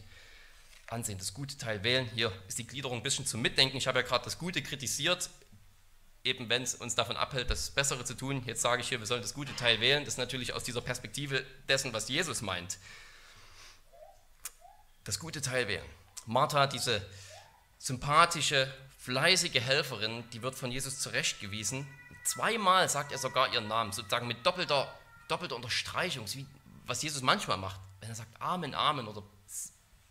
ansehen, 0.86 1.18
das 1.18 1.34
gute 1.34 1.58
Teil 1.58 1.84
wählen. 1.84 2.08
Hier 2.14 2.32
ist 2.48 2.60
die 2.60 2.68
Gliederung 2.68 2.98
ein 2.98 3.02
bisschen 3.02 3.26
zum 3.26 3.42
Mitdenken. 3.42 3.78
Ich 3.78 3.88
habe 3.88 4.02
ja 4.02 4.06
gerade 4.06 4.24
das 4.24 4.38
Gute 4.38 4.62
kritisiert, 4.62 5.32
eben 6.24 6.50
wenn 6.50 6.62
es 6.62 6.76
uns 6.76 6.94
davon 6.94 7.18
abhält, 7.18 7.50
das 7.50 7.72
Bessere 7.72 8.06
zu 8.06 8.14
tun. 8.14 8.44
Jetzt 8.46 8.62
sage 8.62 8.84
ich 8.84 8.90
hier, 8.90 9.00
wir 9.00 9.08
sollen 9.08 9.24
das 9.24 9.34
gute 9.34 9.56
Teil 9.56 9.82
wählen. 9.82 10.06
Das 10.06 10.14
ist 10.14 10.20
natürlich 10.20 10.54
aus 10.54 10.64
dieser 10.64 10.82
Perspektive 10.82 11.44
dessen, 11.68 11.92
was 11.92 12.08
Jesus 12.08 12.44
meint. 12.44 12.78
Das 15.04 15.18
gute 15.18 15.42
Teil 15.42 15.68
wählen. 15.68 15.90
Martha, 16.28 16.68
diese 16.68 17.04
sympathische, 17.80 18.72
fleißige 19.00 19.62
Helferin, 19.62 20.30
die 20.30 20.44
wird 20.44 20.54
von 20.54 20.72
Jesus 20.72 21.00
zurechtgewiesen. 21.00 21.88
Zweimal 22.26 22.90
sagt 22.90 23.12
er 23.12 23.18
sogar 23.20 23.54
ihren 23.54 23.68
Namen, 23.68 23.92
sozusagen 23.92 24.28
mit 24.28 24.46
doppelter, 24.46 24.92
doppelter 25.28 25.56
Unterstreichung, 25.56 26.26
wie, 26.34 26.46
was 26.86 27.02
Jesus 27.02 27.22
manchmal 27.22 27.58
macht, 27.58 27.80
wenn 28.00 28.10
er 28.10 28.16
sagt 28.16 28.42
Amen, 28.42 28.74
Amen 28.74 29.08
oder 29.08 29.24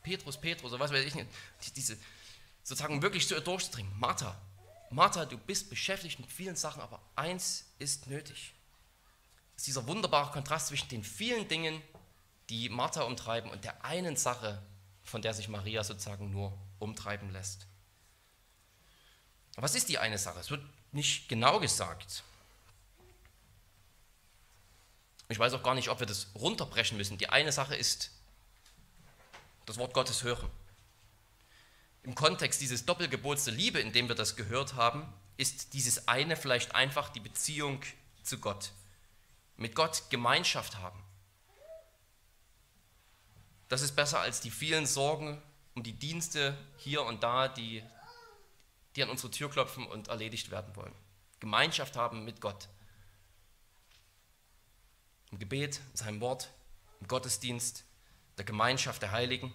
Petrus, 0.03 0.41
Petrus 0.41 0.73
oder 0.73 0.81
was 0.81 0.93
weiß 0.93 1.05
ich. 1.05 1.27
Diese, 1.75 1.99
sozusagen 2.63 3.03
wirklich 3.03 3.27
zu 3.27 3.35
ihr 3.35 3.41
durchdringen. 3.41 3.93
Martha, 3.99 4.41
Martha, 4.91 5.25
du 5.25 5.37
bist 5.37 5.69
beschäftigt 5.69 6.21
mit 6.21 6.31
vielen 6.31 6.55
Sachen, 6.55 6.81
aber 6.83 7.01
eins 7.17 7.65
ist 7.81 8.07
nötig. 8.07 8.55
Das 9.55 9.63
ist 9.63 9.67
dieser 9.67 9.87
wunderbare 9.89 10.31
Kontrast 10.31 10.69
zwischen 10.69 10.89
den 10.89 11.03
vielen 11.03 11.49
Dingen, 11.49 11.83
die 12.49 12.69
Martha 12.69 13.03
umtreiben 13.03 13.51
und 13.51 13.65
der 13.65 13.85
einen 13.85 14.17
Sache, 14.17 14.63
von 15.03 15.21
der 15.21 15.35
sich 15.35 15.49
Maria 15.49 15.83
sozusagen 15.83 16.31
nur 16.31 16.57
umtreiben 16.79 17.31
lässt. 17.33 17.67
Was 19.57 19.75
ist 19.75 19.89
die 19.89 19.99
eine 19.99 20.19
Sache? 20.19 20.39
Es 20.39 20.51
wird 20.51 20.63
nicht 20.95 21.29
genau 21.29 21.61
gesagt. 21.61 22.23
Ich 25.29 25.39
weiß 25.39 25.53
auch 25.55 25.63
gar 25.63 25.75
nicht, 25.75 25.89
ob 25.89 26.01
wir 26.01 26.07
das 26.07 26.29
runterbrechen 26.35 26.97
müssen. 26.97 27.19
Die 27.19 27.29
eine 27.29 27.53
Sache 27.53 27.75
ist 27.75 28.11
das 29.67 29.79
Wort 29.79 29.95
Gottes 29.95 30.23
hören. 30.23 30.51
Im 32.03 32.15
Kontext 32.15 32.61
dieses 32.61 32.85
Doppelgebots 32.85 33.45
der 33.45 33.55
Liebe, 33.55 33.81
in 33.81 33.93
dem 33.93 34.09
wir 34.09 34.15
das 34.15 34.37
gehört 34.37 34.75
haben, 34.75 35.11
ist 35.37 35.73
dieses 35.73 36.07
eine 36.07 36.37
vielleicht 36.37 36.75
einfach 36.75 37.09
die 37.09 37.21
Beziehung 37.21 37.81
zu 38.23 38.39
Gott. 38.39 38.73
Mit 39.57 39.75
Gott 39.75 40.11
Gemeinschaft 40.11 40.77
haben. 40.79 41.03
Das 43.69 43.81
ist 43.81 43.97
besser 43.97 44.21
als 44.21 44.41
die 44.41 44.51
vielen 44.51 44.87
Sorgen 44.87 45.41
um 45.75 45.83
die 45.83 45.93
Dienste 45.93 46.57
hier 46.77 47.03
und 47.03 47.23
da, 47.23 47.49
die 47.49 47.83
die 48.97 49.03
an 49.03 49.11
unsere 49.11 49.31
Tür 49.31 49.51
klopfen 49.51 49.87
und 49.87 50.09
erledigt 50.09 50.51
werden 50.51 50.75
wollen. 50.77 50.95
Gemeinschaft 51.41 51.97
haben 51.97 52.25
mit 52.25 52.41
Gott. 52.41 52.69
Im 55.31 55.39
Gebet, 55.39 55.81
in 55.91 55.97
seinem 55.97 56.21
Wort, 56.21 56.51
im 57.01 57.09
Gottesdienst, 57.09 57.85
der 58.39 58.45
Gemeinschaft 58.45 59.03
der 59.03 59.11
Heiligen. 59.11 59.53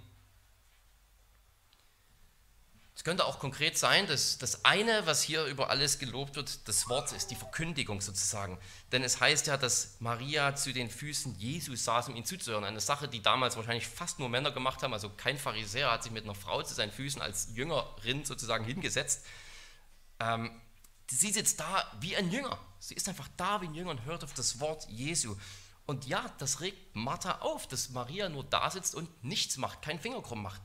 Es 2.99 3.05
könnte 3.05 3.23
auch 3.23 3.39
konkret 3.39 3.77
sein, 3.77 4.07
dass 4.07 4.39
das 4.39 4.65
eine, 4.65 5.05
was 5.05 5.21
hier 5.21 5.45
über 5.45 5.69
alles 5.69 5.99
gelobt 5.99 6.35
wird, 6.35 6.67
das 6.67 6.89
Wort 6.89 7.13
ist, 7.13 7.31
die 7.31 7.35
Verkündigung 7.35 8.01
sozusagen. 8.01 8.59
Denn 8.91 9.03
es 9.03 9.21
heißt 9.21 9.47
ja, 9.47 9.55
dass 9.55 9.95
Maria 10.01 10.53
zu 10.53 10.73
den 10.73 10.89
Füßen 10.89 11.33
Jesus 11.39 11.85
saß, 11.85 12.09
um 12.09 12.17
ihn 12.17 12.25
zuzuhören. 12.25 12.65
Eine 12.65 12.81
Sache, 12.81 13.07
die 13.07 13.21
damals 13.21 13.55
wahrscheinlich 13.55 13.87
fast 13.87 14.19
nur 14.19 14.27
Männer 14.27 14.51
gemacht 14.51 14.83
haben. 14.83 14.91
Also 14.91 15.09
kein 15.11 15.37
Pharisäer 15.37 15.89
hat 15.89 16.03
sich 16.03 16.11
mit 16.11 16.25
einer 16.25 16.35
Frau 16.35 16.61
zu 16.61 16.73
seinen 16.73 16.91
Füßen 16.91 17.21
als 17.21 17.47
Jüngerin 17.53 18.25
sozusagen 18.25 18.65
hingesetzt. 18.65 19.25
Ähm, 20.19 20.51
sie 21.09 21.31
sitzt 21.31 21.61
da 21.61 21.89
wie 22.01 22.17
ein 22.17 22.29
Jünger. 22.29 22.59
Sie 22.79 22.95
ist 22.95 23.07
einfach 23.07 23.29
da 23.37 23.61
wie 23.61 23.67
ein 23.67 23.75
Jünger 23.75 23.91
und 23.91 24.03
hört 24.03 24.25
auf 24.25 24.33
das 24.33 24.59
Wort 24.59 24.89
Jesu. 24.89 25.37
Und 25.85 26.05
ja, 26.05 26.29
das 26.39 26.59
regt 26.59 26.97
Martha 26.97 27.37
auf, 27.39 27.65
dass 27.65 27.91
Maria 27.91 28.27
nur 28.27 28.43
da 28.43 28.69
sitzt 28.69 28.93
und 28.93 29.23
nichts 29.23 29.55
macht, 29.55 29.81
keinen 29.81 30.01
Finger 30.01 30.21
krumm 30.21 30.43
macht. 30.43 30.63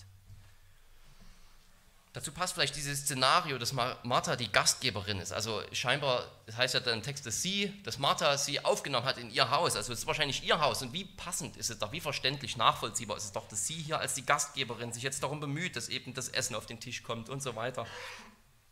Dazu 2.15 2.31
passt 2.31 2.55
vielleicht 2.55 2.77
dieses 2.77 3.01
Szenario, 3.01 3.59
dass 3.59 3.73
Martha 3.73 4.37
die 4.37 4.51
Gastgeberin 4.51 5.19
ist. 5.19 5.33
Also 5.33 5.61
scheinbar, 5.73 6.25
das 6.47 6.57
heißt 6.57 6.75
ja 6.75 6.79
dann 6.79 6.99
im 6.99 7.03
Text, 7.03 7.27
dass 7.27 7.43
sie, 7.43 7.83
dass 7.83 7.99
Martha 7.99 8.39
sie 8.39 8.65
aufgenommen 8.65 9.05
hat 9.05 9.19
in 9.19 9.33
ihr 9.33 9.51
Haus. 9.51 9.75
Also 9.75 9.93
es 9.93 9.99
ist 9.99 10.07
wahrscheinlich 10.07 10.45
ihr 10.45 10.61
Haus. 10.61 10.81
Und 10.81 10.93
wie 10.93 11.07
passend 11.07 11.57
ist 11.57 11.71
es 11.71 11.79
doch, 11.81 11.91
wie 11.91 12.01
verständlich, 12.01 12.57
nachvollziehbar 12.57 13.17
ist 13.17 13.25
es 13.25 13.33
doch, 13.33 13.49
dass 13.49 13.67
sie 13.67 13.75
hier 13.75 13.99
als 13.99 14.15
die 14.15 14.25
Gastgeberin 14.25 14.93
sich 14.93 15.03
jetzt 15.03 15.25
darum 15.25 15.41
bemüht, 15.41 15.75
dass 15.75 15.89
eben 15.89 16.15
das 16.15 16.29
Essen 16.29 16.55
auf 16.55 16.67
den 16.67 16.79
Tisch 16.79 17.03
kommt 17.03 17.29
und 17.29 17.43
so 17.43 17.57
weiter. 17.57 17.85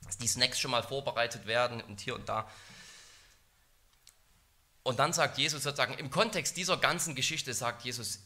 Dass 0.07 0.19
die 0.19 0.29
Snacks 0.29 0.61
schon 0.61 0.71
mal 0.71 0.85
vorbereitet 0.85 1.45
werden 1.45 1.81
und 1.81 2.01
hier 2.01 2.15
und 2.15 2.29
da. 2.29 2.49
Und 4.85 5.01
dann 5.01 5.13
sagt 5.13 5.39
Jesus 5.39 5.65
sozusagen, 5.65 5.95
im 5.95 6.11
Kontext 6.11 6.57
dieser 6.57 6.77
ganzen 6.77 7.17
Geschichte 7.17 7.55
sagt 7.55 7.83
Jesus, 7.83 8.21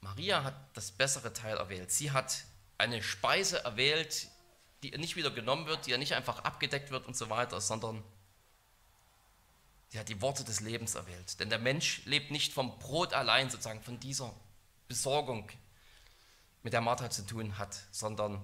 Maria 0.00 0.42
hat 0.42 0.54
das 0.72 0.90
bessere 0.90 1.34
Teil 1.34 1.58
erwählt. 1.58 1.92
Sie 1.92 2.12
hat 2.12 2.44
eine 2.78 3.02
Speise 3.02 3.62
erwählt, 3.62 4.28
die 4.90 4.98
nicht 4.98 5.16
wieder 5.16 5.30
genommen 5.30 5.66
wird, 5.66 5.86
die 5.86 5.90
ja 5.90 5.98
nicht 5.98 6.14
einfach 6.14 6.40
abgedeckt 6.40 6.90
wird 6.90 7.06
und 7.06 7.16
so 7.16 7.30
weiter, 7.30 7.60
sondern 7.60 8.02
sie 9.88 9.98
hat 9.98 10.08
die 10.08 10.20
Worte 10.20 10.44
des 10.44 10.60
Lebens 10.60 10.94
erwählt. 10.94 11.40
Denn 11.40 11.48
der 11.48 11.58
Mensch 11.58 12.04
lebt 12.04 12.30
nicht 12.30 12.52
vom 12.52 12.78
Brot 12.78 13.14
allein, 13.14 13.48
sozusagen 13.48 13.82
von 13.82 13.98
dieser 13.98 14.34
Besorgung, 14.88 15.50
mit 16.62 16.72
der 16.72 16.80
Martha 16.80 17.10
zu 17.10 17.26
tun 17.26 17.58
hat, 17.58 17.78
sondern 17.92 18.40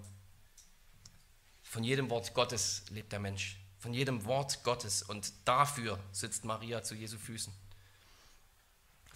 von 1.62 1.84
jedem 1.84 2.10
Wort 2.10 2.34
Gottes 2.34 2.84
lebt 2.90 3.12
der 3.12 3.20
Mensch. 3.20 3.56
Von 3.78 3.94
jedem 3.94 4.24
Wort 4.26 4.62
Gottes. 4.62 5.02
Und 5.02 5.32
dafür 5.46 5.98
sitzt 6.12 6.44
Maria 6.44 6.82
zu 6.82 6.94
Jesu 6.94 7.16
Füßen. 7.16 7.52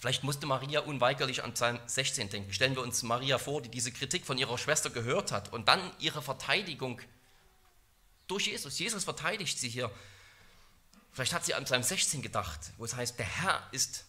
Vielleicht 0.04 0.22
musste 0.22 0.46
Maria 0.46 0.80
unweigerlich 0.80 1.42
an 1.42 1.54
Psalm 1.54 1.78
16 1.86 2.28
denken. 2.28 2.52
Stellen 2.52 2.74
wir 2.74 2.82
uns 2.82 3.02
Maria 3.02 3.38
vor, 3.38 3.62
die 3.62 3.70
diese 3.70 3.90
Kritik 3.90 4.26
von 4.26 4.38
ihrer 4.38 4.58
Schwester 4.58 4.90
gehört 4.90 5.32
hat 5.32 5.52
und 5.52 5.68
dann 5.68 5.80
ihre 5.98 6.22
Verteidigung 6.22 7.00
durch 8.26 8.46
Jesus. 8.46 8.78
Jesus 8.78 9.04
verteidigt 9.04 9.58
sie 9.58 9.68
hier. 9.68 9.90
Vielleicht 11.12 11.32
hat 11.32 11.44
sie 11.44 11.54
an 11.54 11.64
Psalm 11.64 11.82
16 11.82 12.22
gedacht, 12.22 12.60
wo 12.76 12.84
es 12.84 12.94
heißt, 12.94 13.18
der 13.18 13.26
Herr 13.26 13.68
ist 13.70 14.04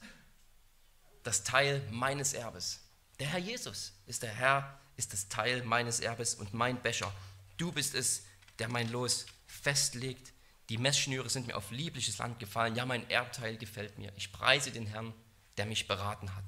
das 1.23 1.43
Teil 1.43 1.87
meines 1.91 2.33
Erbes. 2.33 2.81
Der 3.19 3.27
Herr 3.27 3.39
Jesus 3.39 3.93
ist 4.07 4.23
der 4.23 4.33
Herr, 4.33 4.79
ist 4.97 5.13
das 5.13 5.27
Teil 5.27 5.63
meines 5.63 5.99
Erbes 5.99 6.35
und 6.35 6.53
mein 6.53 6.81
Becher. 6.81 7.11
Du 7.57 7.71
bist 7.71 7.95
es, 7.95 8.23
der 8.59 8.69
mein 8.69 8.89
Los 8.89 9.25
festlegt. 9.47 10.33
Die 10.69 10.77
Messschnüre 10.77 11.29
sind 11.29 11.47
mir 11.47 11.57
auf 11.57 11.71
liebliches 11.71 12.17
Land 12.17 12.39
gefallen. 12.39 12.75
Ja, 12.75 12.85
mein 12.85 13.09
Erbteil 13.09 13.57
gefällt 13.57 13.97
mir. 13.97 14.11
Ich 14.15 14.31
preise 14.31 14.71
den 14.71 14.87
Herrn, 14.87 15.13
der 15.57 15.65
mich 15.65 15.87
beraten 15.87 16.35
hat. 16.35 16.43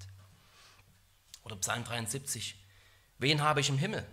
Oder 1.43 1.55
Psalm 1.57 1.83
73. 1.83 2.57
Wen 3.19 3.41
habe 3.41 3.61
ich 3.61 3.69
im 3.69 3.77
Himmel? 3.77 4.05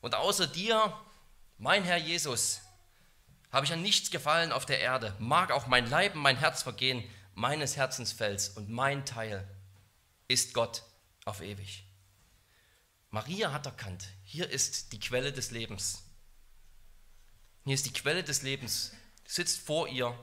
Und 0.00 0.14
außer 0.14 0.46
dir 0.46 0.96
mein 1.58 1.84
Herr 1.84 1.98
Jesus, 1.98 2.60
habe 3.50 3.66
ich 3.66 3.72
an 3.72 3.82
nichts 3.82 4.10
gefallen 4.10 4.52
auf 4.52 4.66
der 4.66 4.80
Erde, 4.80 5.14
mag 5.18 5.50
auch 5.50 5.66
mein 5.66 5.88
Leib 5.88 6.14
und 6.14 6.22
mein 6.22 6.36
Herz 6.36 6.62
vergehen, 6.62 7.04
meines 7.34 7.76
Herzens 7.76 8.12
Fels 8.12 8.48
und 8.50 8.70
mein 8.70 9.04
Teil 9.04 9.46
ist 10.28 10.54
Gott 10.54 10.84
auf 11.24 11.40
ewig. 11.40 11.84
Maria 13.10 13.52
hat 13.52 13.66
erkannt, 13.66 14.06
hier 14.24 14.48
ist 14.48 14.92
die 14.92 15.00
Quelle 15.00 15.32
des 15.32 15.50
Lebens. 15.50 16.04
Hier 17.64 17.74
ist 17.74 17.86
die 17.86 17.92
Quelle 17.92 18.22
des 18.22 18.42
Lebens, 18.42 18.92
sitzt 19.26 19.58
vor 19.60 19.88
ihr 19.88 20.16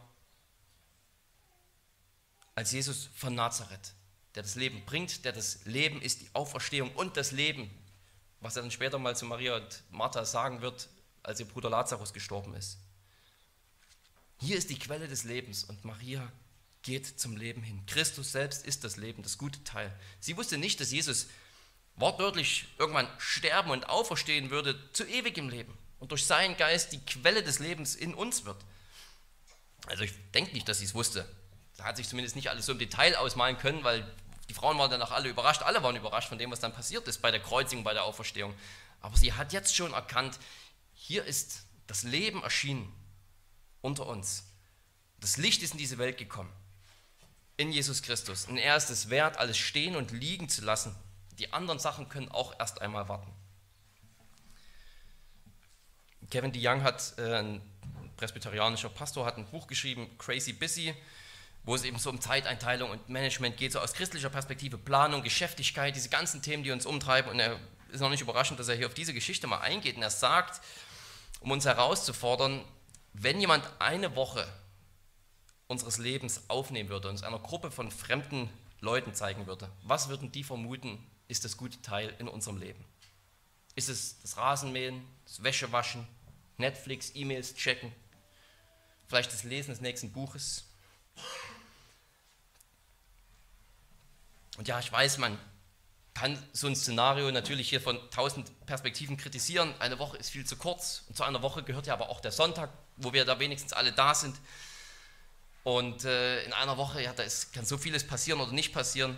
als 2.54 2.72
Jesus 2.72 3.10
von 3.16 3.36
Nazareth, 3.36 3.94
der 4.36 4.44
das 4.44 4.56
Leben 4.56 4.86
bringt, 4.86 5.26
der 5.26 5.34
das 5.34 5.66
Leben 5.66 6.02
ist, 6.02 6.22
die 6.22 6.30
Auferstehung 6.34 6.94
und 6.96 7.18
das 7.18 7.32
Leben, 7.32 7.70
was 8.40 8.56
er 8.56 8.62
dann 8.62 8.72
später 8.72 9.00
mal 9.00 9.16
zu 9.16 9.26
Maria 9.26 9.58
und 9.58 9.84
Martha 9.90 10.26
sagen 10.26 10.62
wird, 10.62 10.88
als 11.26 11.40
ihr 11.40 11.48
Bruder 11.48 11.70
Lazarus 11.70 12.14
gestorben 12.14 12.54
ist. 12.56 12.78
Hier 14.40 14.58
ist 14.58 14.70
die 14.70 14.80
Quelle 14.80 15.08
des 15.08 15.24
Lebens 15.24 15.64
und 15.64 15.86
Maria 15.86 16.32
geht 16.82 17.20
zum 17.20 17.36
Leben 17.36 17.64
hin. 17.64 17.84
Christus 17.88 18.32
selbst 18.32 18.66
ist 18.66 18.84
das 18.84 18.98
Leben, 18.98 19.24
das 19.24 19.38
gute 19.38 19.64
Teil. 19.64 19.92
Sie 20.20 20.38
wusste 20.38 20.58
nicht, 20.58 20.80
dass 20.80 20.92
Jesus 20.92 21.28
wortwörtlich 21.96 22.68
irgendwann 22.78 23.08
sterben 23.18 23.72
und 23.72 23.90
auferstehen 23.90 24.50
würde 24.50 24.78
zu 24.92 25.06
ewigem 25.06 25.50
Leben 25.50 25.76
und 26.00 26.12
durch 26.12 26.26
seinen 26.26 26.58
Geist 26.58 26.92
die 26.92 27.00
Quelle 27.00 27.42
des 27.42 27.60
Lebens 27.60 27.96
in 27.96 28.14
uns 28.14 28.46
wird. 28.46 28.58
Also 29.88 30.04
ich 30.04 30.14
denke 30.34 30.54
nicht, 30.54 30.68
dass 30.68 30.80
sie 30.80 30.86
es 30.86 30.94
wusste. 30.94 31.28
Da 31.78 31.86
hat 31.86 31.98
sich 31.98 32.08
zumindest 32.08 32.36
nicht 32.36 32.50
alles 32.50 32.66
so 32.66 32.74
im 32.74 32.80
Detail 32.80 33.16
ausmalen 33.16 33.58
können, 33.58 33.84
weil 33.84 34.06
die 34.50 34.54
Frauen 34.54 34.78
waren 34.78 34.92
danach 34.92 35.12
alle 35.12 35.30
überrascht. 35.30 35.64
Alle 35.64 35.82
waren 35.84 35.96
überrascht 35.96 36.30
von 36.30 36.38
dem, 36.38 36.52
was 36.52 36.60
dann 36.60 36.74
passiert 36.74 37.08
ist 37.08 37.22
bei 37.22 37.32
der 37.32 37.40
Kreuzigung, 37.40 37.84
bei 37.84 37.94
der 37.94 38.04
Auferstehung. 38.04 38.54
Aber 39.02 39.18
sie 39.18 39.34
hat 39.34 39.54
jetzt 39.54 39.76
schon 39.76 39.94
erkannt, 39.94 40.40
hier 40.96 41.24
ist 41.24 41.68
das 41.88 42.04
Leben 42.04 42.42
erschienen 42.42 42.92
unter 43.82 44.08
uns. 44.08 44.46
Das 45.20 45.38
Licht 45.38 45.62
ist 45.62 45.74
in 45.74 45.78
diese 45.78 45.98
Welt 45.98 46.18
gekommen. 46.18 46.52
In 47.58 47.72
Jesus 47.72 48.02
Christus. 48.02 48.46
Und 48.46 48.58
er 48.58 48.76
ist 48.76 48.90
es 48.90 49.10
wert, 49.10 49.38
alles 49.38 49.58
stehen 49.58 49.96
und 49.96 50.12
liegen 50.12 50.50
zu 50.50 50.64
lassen. 50.64 50.96
Die 51.38 51.54
anderen 51.54 51.80
Sachen 51.80 52.10
können 52.10 52.30
auch 52.30 52.58
erst 52.60 52.82
einmal 52.82 53.08
warten. 53.08 53.32
Kevin 56.30 56.52
DeYoung 56.52 56.82
hat, 56.84 57.14
äh, 57.18 57.36
ein 57.38 57.62
presbyterianischer 58.18 58.90
Pastor, 58.90 59.26
hat 59.26 59.38
ein 59.38 59.46
Buch 59.46 59.68
geschrieben, 59.68 60.10
Crazy 60.18 60.54
Busy, 60.54 60.94
wo 61.64 61.76
es 61.76 61.84
eben 61.84 62.00
so 62.00 62.10
um 62.10 62.20
Zeiteinteilung 62.20 62.90
und 62.90 63.10
Management 63.10 63.58
geht, 63.58 63.72
so 63.72 63.80
aus 63.80 63.94
christlicher 63.94 64.30
Perspektive, 64.30 64.78
Planung, 64.78 65.24
Geschäftigkeit, 65.24 65.96
diese 65.96 66.10
ganzen 66.10 66.42
Themen, 66.42 66.64
die 66.64 66.72
uns 66.72 66.86
umtreiben. 66.86 67.32
Und 67.32 67.40
er 67.40 67.60
ist 67.92 68.02
noch 68.02 68.10
nicht 68.10 68.22
überraschend, 68.22 68.60
dass 68.60 68.68
er 68.68 68.76
hier 68.76 68.88
auf 68.88 68.94
diese 68.94 69.14
Geschichte 69.14 69.48
mal 69.48 69.60
eingeht. 69.60 69.96
Und 69.96 70.04
er 70.04 70.10
sagt, 70.10 70.62
um 71.40 71.52
uns 71.52 71.66
herauszufordern, 71.66 72.64
wenn 73.14 73.40
jemand 73.40 73.70
eine 73.80 74.16
Woche 74.16 74.48
unseres 75.68 75.98
Lebens 75.98 76.50
aufnehmen 76.50 76.90
würde 76.90 77.08
und 77.08 77.16
uns 77.16 77.24
einer 77.24 77.40
Gruppe 77.40 77.72
von 77.72 77.92
fremden 77.92 78.50
Leuten 78.82 79.14
zeigen 79.14 79.48
würde, 79.48 79.70
was 79.84 80.10
würden 80.10 80.32
die 80.32 80.44
vermuten, 80.44 81.04
ist 81.28 81.46
das 81.46 81.58
gute 81.58 81.82
Teil 81.82 82.14
in 82.20 82.28
unserem 82.28 82.58
Leben? 82.58 82.84
Ist 83.76 83.90
es 83.90 84.22
das 84.22 84.38
Rasenmähen, 84.38 85.06
das 85.26 85.44
Wäschewaschen, 85.44 86.08
Netflix, 86.58 87.12
E-Mails 87.16 87.56
checken, 87.56 87.92
vielleicht 89.08 89.34
das 89.34 89.44
Lesen 89.44 89.72
des 89.72 89.82
nächsten 89.82 90.12
Buches? 90.12 90.66
Und 94.58 94.68
ja, 94.68 94.80
ich 94.80 94.92
weiß, 94.92 95.18
man 95.18 95.38
kann 96.16 96.42
so 96.54 96.68
ein 96.68 96.76
Szenario 96.76 97.30
natürlich 97.30 97.70
hier 97.70 97.82
von 97.82 98.00
tausend 98.10 98.50
Perspektiven 98.66 99.18
kritisieren. 99.18 99.74
Eine 99.80 100.00
Woche 100.00 100.18
ist 100.18 100.30
viel 100.30 100.46
zu 100.46 100.56
kurz. 100.56 101.04
Und 101.10 101.18
zu 101.18 101.24
einer 101.24 101.42
Woche 101.42 101.62
gehört 101.62 101.88
ja 101.88 101.94
aber 101.94 102.10
auch 102.10 102.22
der 102.22 102.32
Sonntag, 102.32 102.72
wo 102.96 103.12
wir 103.12 103.26
da 103.26 103.38
wenigstens 103.38 103.74
alle 103.74 103.92
da 103.92 104.16
sind. 104.16 104.36
Und 105.64 106.06
äh, 106.06 106.44
in 106.44 106.54
einer 106.54 106.78
Woche, 106.78 107.04
ja, 107.04 107.12
da 107.12 107.24
ist, 107.24 107.52
kann 107.52 107.66
so 107.66 107.78
vieles 107.78 108.08
passieren 108.08 108.40
oder 108.40 108.54
nicht 108.54 108.74
passieren. 108.74 109.18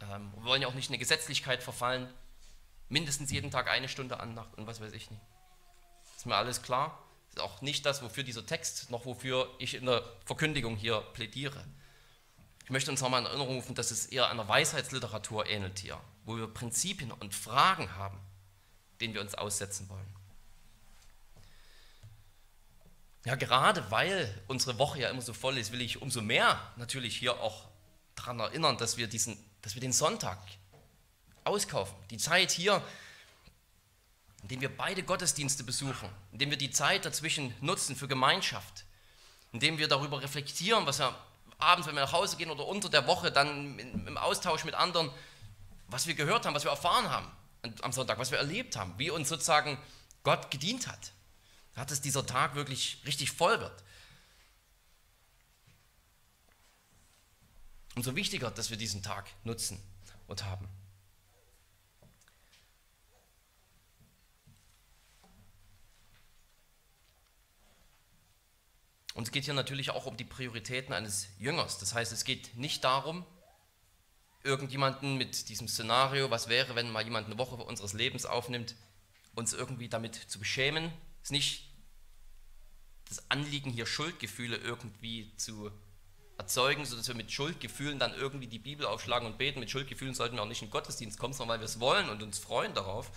Ähm, 0.00 0.32
wir 0.34 0.44
wollen 0.44 0.60
ja 0.60 0.68
auch 0.68 0.74
nicht 0.74 0.88
in 0.88 0.94
eine 0.94 0.98
Gesetzlichkeit 0.98 1.62
verfallen. 1.62 2.12
Mindestens 2.88 3.30
jeden 3.30 3.52
Tag 3.52 3.68
eine 3.70 3.88
Stunde 3.88 4.18
Andacht 4.18 4.54
und 4.56 4.66
was 4.66 4.80
weiß 4.80 4.92
ich 4.92 5.10
nicht. 5.10 5.22
Ist 6.16 6.26
mir 6.26 6.34
alles 6.34 6.62
klar? 6.62 7.00
Ist 7.28 7.38
auch 7.38 7.60
nicht 7.60 7.86
das, 7.86 8.02
wofür 8.02 8.24
dieser 8.24 8.44
Text, 8.44 8.90
noch 8.90 9.06
wofür 9.06 9.54
ich 9.58 9.74
in 9.74 9.86
der 9.86 10.02
Verkündigung 10.24 10.76
hier 10.76 11.00
plädiere. 11.12 11.64
Ich 12.68 12.70
möchte 12.70 12.90
uns 12.90 13.00
nochmal 13.00 13.22
in 13.22 13.26
Erinnerung 13.26 13.56
rufen, 13.56 13.74
dass 13.74 13.90
es 13.90 14.04
eher 14.04 14.28
einer 14.28 14.46
Weisheitsliteratur 14.46 15.46
ähnelt 15.46 15.78
hier, 15.78 15.98
wo 16.26 16.36
wir 16.36 16.46
Prinzipien 16.46 17.10
und 17.12 17.34
Fragen 17.34 17.96
haben, 17.96 18.20
denen 19.00 19.14
wir 19.14 19.22
uns 19.22 19.34
aussetzen 19.34 19.88
wollen. 19.88 20.06
Ja, 23.24 23.36
gerade 23.36 23.90
weil 23.90 24.42
unsere 24.48 24.78
Woche 24.78 25.00
ja 25.00 25.08
immer 25.08 25.22
so 25.22 25.32
voll 25.32 25.56
ist, 25.56 25.72
will 25.72 25.80
ich 25.80 26.02
umso 26.02 26.20
mehr 26.20 26.60
natürlich 26.76 27.16
hier 27.16 27.40
auch 27.40 27.68
daran 28.14 28.38
erinnern, 28.38 28.76
dass 28.76 28.98
wir, 28.98 29.06
diesen, 29.06 29.42
dass 29.62 29.72
wir 29.72 29.80
den 29.80 29.94
Sonntag 29.94 30.38
auskaufen. 31.44 31.96
Die 32.10 32.18
Zeit 32.18 32.50
hier, 32.50 32.82
in 34.42 34.48
dem 34.48 34.60
wir 34.60 34.76
beide 34.76 35.02
Gottesdienste 35.02 35.64
besuchen, 35.64 36.10
in 36.32 36.38
dem 36.38 36.50
wir 36.50 36.58
die 36.58 36.70
Zeit 36.70 37.06
dazwischen 37.06 37.54
nutzen 37.62 37.96
für 37.96 38.08
Gemeinschaft, 38.08 38.84
in 39.54 39.60
dem 39.60 39.78
wir 39.78 39.88
darüber 39.88 40.20
reflektieren, 40.20 40.84
was 40.84 40.98
wir 40.98 41.16
abends, 41.58 41.86
wenn 41.86 41.94
wir 41.94 42.02
nach 42.02 42.12
Hause 42.12 42.36
gehen 42.36 42.50
oder 42.50 42.66
unter 42.66 42.88
der 42.88 43.06
Woche 43.06 43.30
dann 43.30 43.78
im 43.78 44.16
Austausch 44.16 44.64
mit 44.64 44.74
anderen, 44.74 45.10
was 45.88 46.06
wir 46.06 46.14
gehört 46.14 46.46
haben, 46.46 46.54
was 46.54 46.64
wir 46.64 46.70
erfahren 46.70 47.10
haben 47.10 47.30
am 47.82 47.92
Sonntag, 47.92 48.18
was 48.18 48.30
wir 48.30 48.38
erlebt 48.38 48.76
haben, 48.76 48.94
wie 48.98 49.10
uns 49.10 49.28
sozusagen 49.28 49.78
Gott 50.22 50.50
gedient 50.50 50.86
hat. 50.86 51.12
Hat 51.74 51.90
es 51.90 52.00
dieser 52.00 52.24
Tag 52.26 52.54
wirklich 52.54 53.02
richtig 53.04 53.32
voll 53.32 53.60
wird. 53.60 53.84
Umso 57.94 58.14
wichtiger, 58.14 58.50
dass 58.50 58.70
wir 58.70 58.76
diesen 58.76 59.02
Tag 59.02 59.28
nutzen 59.44 59.82
und 60.28 60.44
haben. 60.44 60.68
Und 69.18 69.24
es 69.24 69.32
geht 69.32 69.46
hier 69.46 69.54
natürlich 69.54 69.90
auch 69.90 70.06
um 70.06 70.16
die 70.16 70.22
Prioritäten 70.22 70.94
eines 70.94 71.26
Jüngers. 71.40 71.78
Das 71.78 71.92
heißt, 71.92 72.12
es 72.12 72.22
geht 72.22 72.54
nicht 72.54 72.84
darum, 72.84 73.26
irgendjemanden 74.44 75.16
mit 75.16 75.48
diesem 75.48 75.66
Szenario, 75.66 76.30
was 76.30 76.48
wäre, 76.48 76.76
wenn 76.76 76.92
mal 76.92 77.02
jemand 77.02 77.26
eine 77.26 77.36
Woche 77.36 77.56
unseres 77.56 77.94
Lebens 77.94 78.26
aufnimmt, 78.26 78.76
uns 79.34 79.54
irgendwie 79.54 79.88
damit 79.88 80.14
zu 80.14 80.38
beschämen. 80.38 80.92
Es 81.20 81.30
ist 81.30 81.32
nicht 81.32 81.64
das 83.08 83.28
Anliegen, 83.28 83.72
hier 83.72 83.86
Schuldgefühle 83.86 84.56
irgendwie 84.56 85.34
zu 85.36 85.72
erzeugen, 86.36 86.86
sodass 86.86 87.08
wir 87.08 87.16
mit 87.16 87.32
Schuldgefühlen 87.32 87.98
dann 87.98 88.14
irgendwie 88.14 88.46
die 88.46 88.60
Bibel 88.60 88.86
aufschlagen 88.86 89.26
und 89.26 89.36
beten. 89.36 89.58
Mit 89.58 89.68
Schuldgefühlen 89.68 90.14
sollten 90.14 90.36
wir 90.36 90.44
auch 90.44 90.46
nicht 90.46 90.62
in 90.62 90.68
den 90.68 90.72
Gottesdienst 90.72 91.18
kommen, 91.18 91.34
sondern 91.34 91.54
weil 91.54 91.60
wir 91.60 91.66
es 91.66 91.80
wollen 91.80 92.08
und 92.08 92.22
uns 92.22 92.38
freuen 92.38 92.72
darauf, 92.72 93.10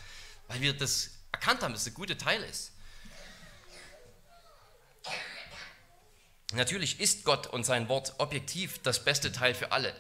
weil 0.47 0.61
wir 0.61 0.73
das 0.73 1.11
erkannt 1.31 1.61
haben, 1.61 1.73
dass 1.73 1.83
es 1.83 1.89
ein 1.89 1.93
guter 1.93 2.17
Teil 2.17 2.41
ist. 2.41 2.73
Natürlich 6.53 6.99
ist 6.99 7.23
Gott 7.23 7.47
und 7.47 7.63
sein 7.63 7.87
Wort 7.87 8.15
objektiv 8.17 8.79
das 8.83 9.03
beste 9.03 9.31
Teil 9.31 9.55
für 9.55 9.71
alle. 9.71 9.95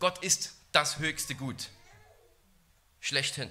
Gott 0.00 0.18
ist 0.18 0.54
das 0.72 0.98
höchste 0.98 1.34
Gut. 1.34 1.68
Schlechthin. 3.00 3.50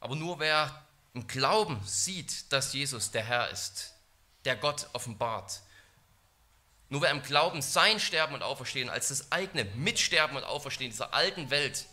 Aber 0.00 0.16
nur 0.16 0.40
wer 0.40 0.84
im 1.14 1.26
Glauben 1.26 1.80
sieht, 1.84 2.52
dass 2.52 2.72
Jesus 2.72 3.10
der 3.10 3.24
Herr 3.24 3.50
ist, 3.50 3.94
der 4.44 4.56
Gott 4.56 4.88
offenbart, 4.92 5.60
nur 6.88 7.00
wer 7.00 7.10
im 7.10 7.22
Glauben 7.22 7.62
sein 7.62 7.98
Sterben 7.98 8.34
und 8.34 8.42
Auferstehen 8.42 8.90
als 8.90 9.08
das 9.08 9.32
eigene 9.32 9.64
Mitsterben 9.64 10.36
und 10.36 10.44
Auferstehen 10.44 10.90
dieser 10.90 11.14
alten 11.14 11.48
Welt 11.48 11.86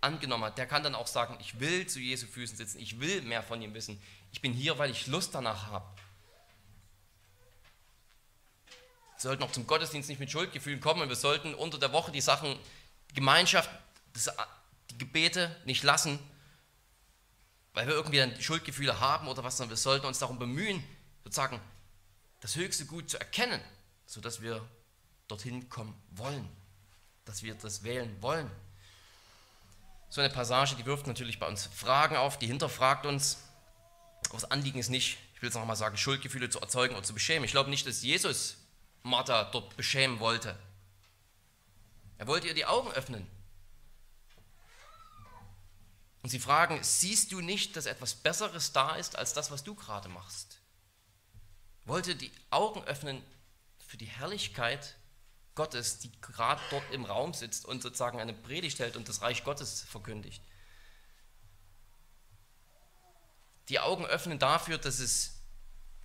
angenommen 0.00 0.44
hat, 0.44 0.58
der 0.58 0.66
kann 0.66 0.84
dann 0.84 0.94
auch 0.94 1.08
sagen, 1.08 1.36
ich 1.40 1.58
will 1.58 1.88
zu 1.88 1.98
Jesu 1.98 2.28
Füßen 2.28 2.56
sitzen, 2.56 2.78
ich 2.78 3.00
will 3.00 3.22
mehr 3.22 3.42
von 3.42 3.60
ihm 3.60 3.74
wissen, 3.74 4.00
ich 4.30 4.40
bin 4.40 4.52
hier, 4.52 4.78
weil 4.78 4.90
ich 4.90 5.08
Lust 5.08 5.34
danach 5.34 5.66
habe. 5.66 5.86
Wir 9.24 9.30
sollten 9.30 9.42
auch 9.44 9.52
zum 9.52 9.66
Gottesdienst 9.66 10.10
nicht 10.10 10.18
mit 10.18 10.30
Schuldgefühlen 10.30 10.82
kommen 10.82 11.00
und 11.00 11.08
wir 11.08 11.16
sollten 11.16 11.54
unter 11.54 11.78
der 11.78 11.94
Woche 11.94 12.12
die 12.12 12.20
Sachen, 12.20 12.58
die 13.08 13.14
Gemeinschaft, 13.14 13.70
die 14.90 14.98
Gebete 14.98 15.56
nicht 15.64 15.82
lassen, 15.82 16.18
weil 17.72 17.86
wir 17.86 17.94
irgendwie 17.94 18.18
dann 18.18 18.38
Schuldgefühle 18.38 19.00
haben 19.00 19.26
oder 19.28 19.42
was, 19.42 19.56
sondern 19.56 19.70
wir 19.70 19.78
sollten 19.78 20.04
uns 20.04 20.18
darum 20.18 20.38
bemühen, 20.38 20.84
sozusagen 21.22 21.58
das 22.40 22.54
höchste 22.56 22.84
Gut 22.84 23.08
zu 23.08 23.18
erkennen, 23.18 23.62
sodass 24.04 24.42
wir 24.42 24.62
dorthin 25.26 25.70
kommen 25.70 25.98
wollen, 26.10 26.46
dass 27.24 27.42
wir 27.42 27.54
das 27.54 27.82
wählen 27.82 28.14
wollen. 28.20 28.50
So 30.10 30.20
eine 30.20 30.28
Passage, 30.28 30.76
die 30.76 30.84
wirft 30.84 31.06
natürlich 31.06 31.38
bei 31.38 31.48
uns 31.48 31.64
Fragen 31.64 32.16
auf, 32.16 32.38
die 32.38 32.46
hinterfragt 32.46 33.06
uns. 33.06 33.38
Aber 34.28 34.34
das 34.34 34.50
Anliegen 34.50 34.78
ist 34.78 34.90
nicht, 34.90 35.16
ich 35.34 35.40
will 35.40 35.48
es 35.48 35.54
nochmal 35.54 35.76
sagen, 35.76 35.96
Schuldgefühle 35.96 36.50
zu 36.50 36.60
erzeugen 36.60 36.94
oder 36.94 37.04
zu 37.04 37.14
beschämen. 37.14 37.46
Ich 37.46 37.52
glaube 37.52 37.70
nicht, 37.70 37.86
dass 37.86 38.02
Jesus 38.02 38.58
Martha 39.04 39.44
dort 39.44 39.76
beschämen 39.76 40.18
wollte. 40.18 40.58
Er 42.18 42.26
wollte 42.26 42.48
ihr 42.48 42.54
die 42.54 42.64
Augen 42.64 42.90
öffnen. 42.92 43.26
Und 46.22 46.30
sie 46.30 46.40
fragen, 46.40 46.82
siehst 46.82 47.30
du 47.32 47.42
nicht, 47.42 47.76
dass 47.76 47.84
etwas 47.84 48.14
Besseres 48.14 48.72
da 48.72 48.96
ist 48.96 49.16
als 49.16 49.34
das, 49.34 49.50
was 49.50 49.62
du 49.62 49.74
gerade 49.74 50.08
machst? 50.08 50.58
Wollte 51.84 52.16
die 52.16 52.32
Augen 52.48 52.82
öffnen 52.84 53.22
für 53.86 53.98
die 53.98 54.06
Herrlichkeit 54.06 54.96
Gottes, 55.54 55.98
die 55.98 56.10
gerade 56.22 56.62
dort 56.70 56.90
im 56.90 57.04
Raum 57.04 57.34
sitzt 57.34 57.66
und 57.66 57.82
sozusagen 57.82 58.18
eine 58.18 58.32
Predigt 58.32 58.78
hält 58.78 58.96
und 58.96 59.08
das 59.08 59.20
Reich 59.20 59.44
Gottes 59.44 59.82
verkündigt. 59.82 60.42
Die 63.68 63.80
Augen 63.80 64.06
öffnen 64.06 64.38
dafür, 64.38 64.78
dass 64.78 64.98
es 64.98 65.33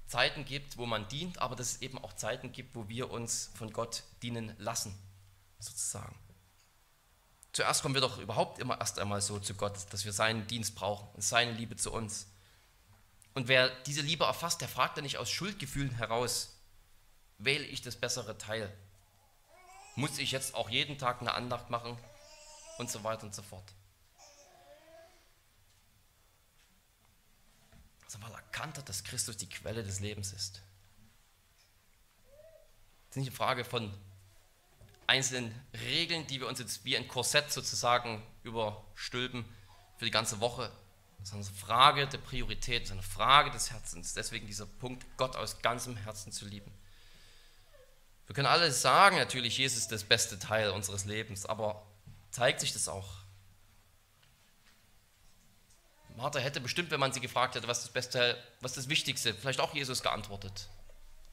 Zeiten 0.10 0.44
gibt, 0.44 0.78
wo 0.78 0.88
man 0.88 1.08
dient, 1.08 1.38
aber 1.38 1.56
dass 1.56 1.74
es 1.74 1.82
eben 1.84 2.00
auch 2.00 2.14
Zeiten 2.14 2.52
gibt, 2.52 2.76
wo 2.76 2.90
wir 2.90 3.12
uns 3.12 3.52
von 3.54 3.72
Gott 3.72 4.04
dienen 4.24 4.56
lassen, 4.58 4.98
sozusagen. 5.60 6.16
Zuerst 7.54 7.84
kommen 7.84 7.94
wir 7.94 8.02
doch 8.02 8.18
überhaupt 8.18 8.58
immer 8.58 8.80
erst 8.80 8.98
einmal 8.98 9.22
so 9.22 9.40
zu 9.40 9.54
Gott, 9.54 9.78
dass 9.92 10.06
wir 10.06 10.12
seinen 10.14 10.48
Dienst 10.48 10.74
brauchen 10.74 11.08
und 11.14 11.22
seine 11.22 11.52
Liebe 11.52 11.76
zu 11.76 11.94
uns. 11.94 12.28
Und 13.36 13.48
wer 13.48 13.70
diese 13.84 14.02
Liebe 14.02 14.26
erfasst, 14.26 14.62
der 14.62 14.68
fragt 14.68 14.98
dann 14.98 15.04
nicht 15.04 15.18
aus 15.18 15.30
Schuldgefühlen 15.30 15.92
heraus, 15.92 16.58
wähle 17.38 17.66
ich 17.66 17.84
das 17.84 17.96
bessere 17.96 18.38
Teil? 18.38 18.76
Muss 19.96 20.18
ich 20.18 20.32
jetzt 20.32 20.56
auch 20.56 20.70
jeden 20.70 20.98
Tag 20.98 21.22
eine 21.22 21.36
Andacht 21.36 21.70
machen? 21.70 21.98
Und 22.80 22.90
so 22.90 23.04
weiter 23.04 23.24
und 23.24 23.36
so 23.36 23.44
fort. 23.44 23.74
Sondern 28.10 28.32
weil 28.32 28.40
er 28.40 28.44
erkannt 28.44 28.78
hat, 28.78 28.90
dass 28.90 29.04
Christus 29.04 29.38
die 29.38 29.48
Quelle 29.48 29.84
des 29.84 30.00
Lebens 30.00 30.34
ist. 30.34 30.64
Es 33.10 33.12
ist 33.12 33.18
nicht 33.18 33.28
eine 33.28 33.36
Frage 33.36 33.64
von 33.64 33.94
einzelnen 35.06 35.54
Regeln, 35.74 36.26
die 36.28 36.40
wir 36.40 36.48
uns 36.48 36.60
jetzt 36.60 36.84
wie 36.86 36.98
ein 36.98 37.08
Korsett 37.08 37.52
sozusagen 37.52 38.24
überstülpen 38.44 39.46
für 39.98 40.06
die 40.06 40.12
ganze 40.12 40.40
Woche, 40.40 40.72
Das 41.20 41.30
ist 41.30 41.36
eine 41.36 41.44
Frage 41.44 42.08
der 42.08 42.18
Priorität, 42.18 42.84
das 42.84 42.90
ist 42.90 42.94
eine 42.94 43.04
Frage 43.04 43.52
des 43.52 43.72
Herzens. 43.72 44.14
Deswegen 44.14 44.48
dieser 44.48 44.66
Punkt, 44.66 45.06
Gott 45.18 45.36
aus 45.36 45.62
ganzem 45.62 45.96
Herzen 45.98 46.32
zu 46.32 46.46
lieben. 46.46 46.72
Wir 48.26 48.34
können 48.34 48.48
alle 48.48 48.72
sagen, 48.72 49.18
natürlich, 49.18 49.58
Jesus 49.58 49.80
ist 49.80 49.92
das 49.92 50.04
beste 50.04 50.40
Teil 50.40 50.70
unseres 50.72 51.06
Lebens, 51.06 51.46
aber 51.46 51.86
zeigt 52.32 52.60
sich 52.62 52.74
das 52.74 52.88
auch? 52.88 53.10
Martha 56.20 56.40
hätte 56.40 56.60
bestimmt, 56.60 56.92
wenn 56.92 57.00
man 57.00 57.14
sie 57.14 57.22
gefragt 57.22 57.56
hätte, 57.56 57.70
was 57.70 57.82
das 57.82 57.92
Beste, 57.92 58.38
was 58.60 58.74
das 58.74 58.90
Wichtigste, 58.90 59.34
vielleicht 59.34 59.62
auch 59.62 59.74
Jesus 59.74 60.04
geantwortet. 60.04 60.68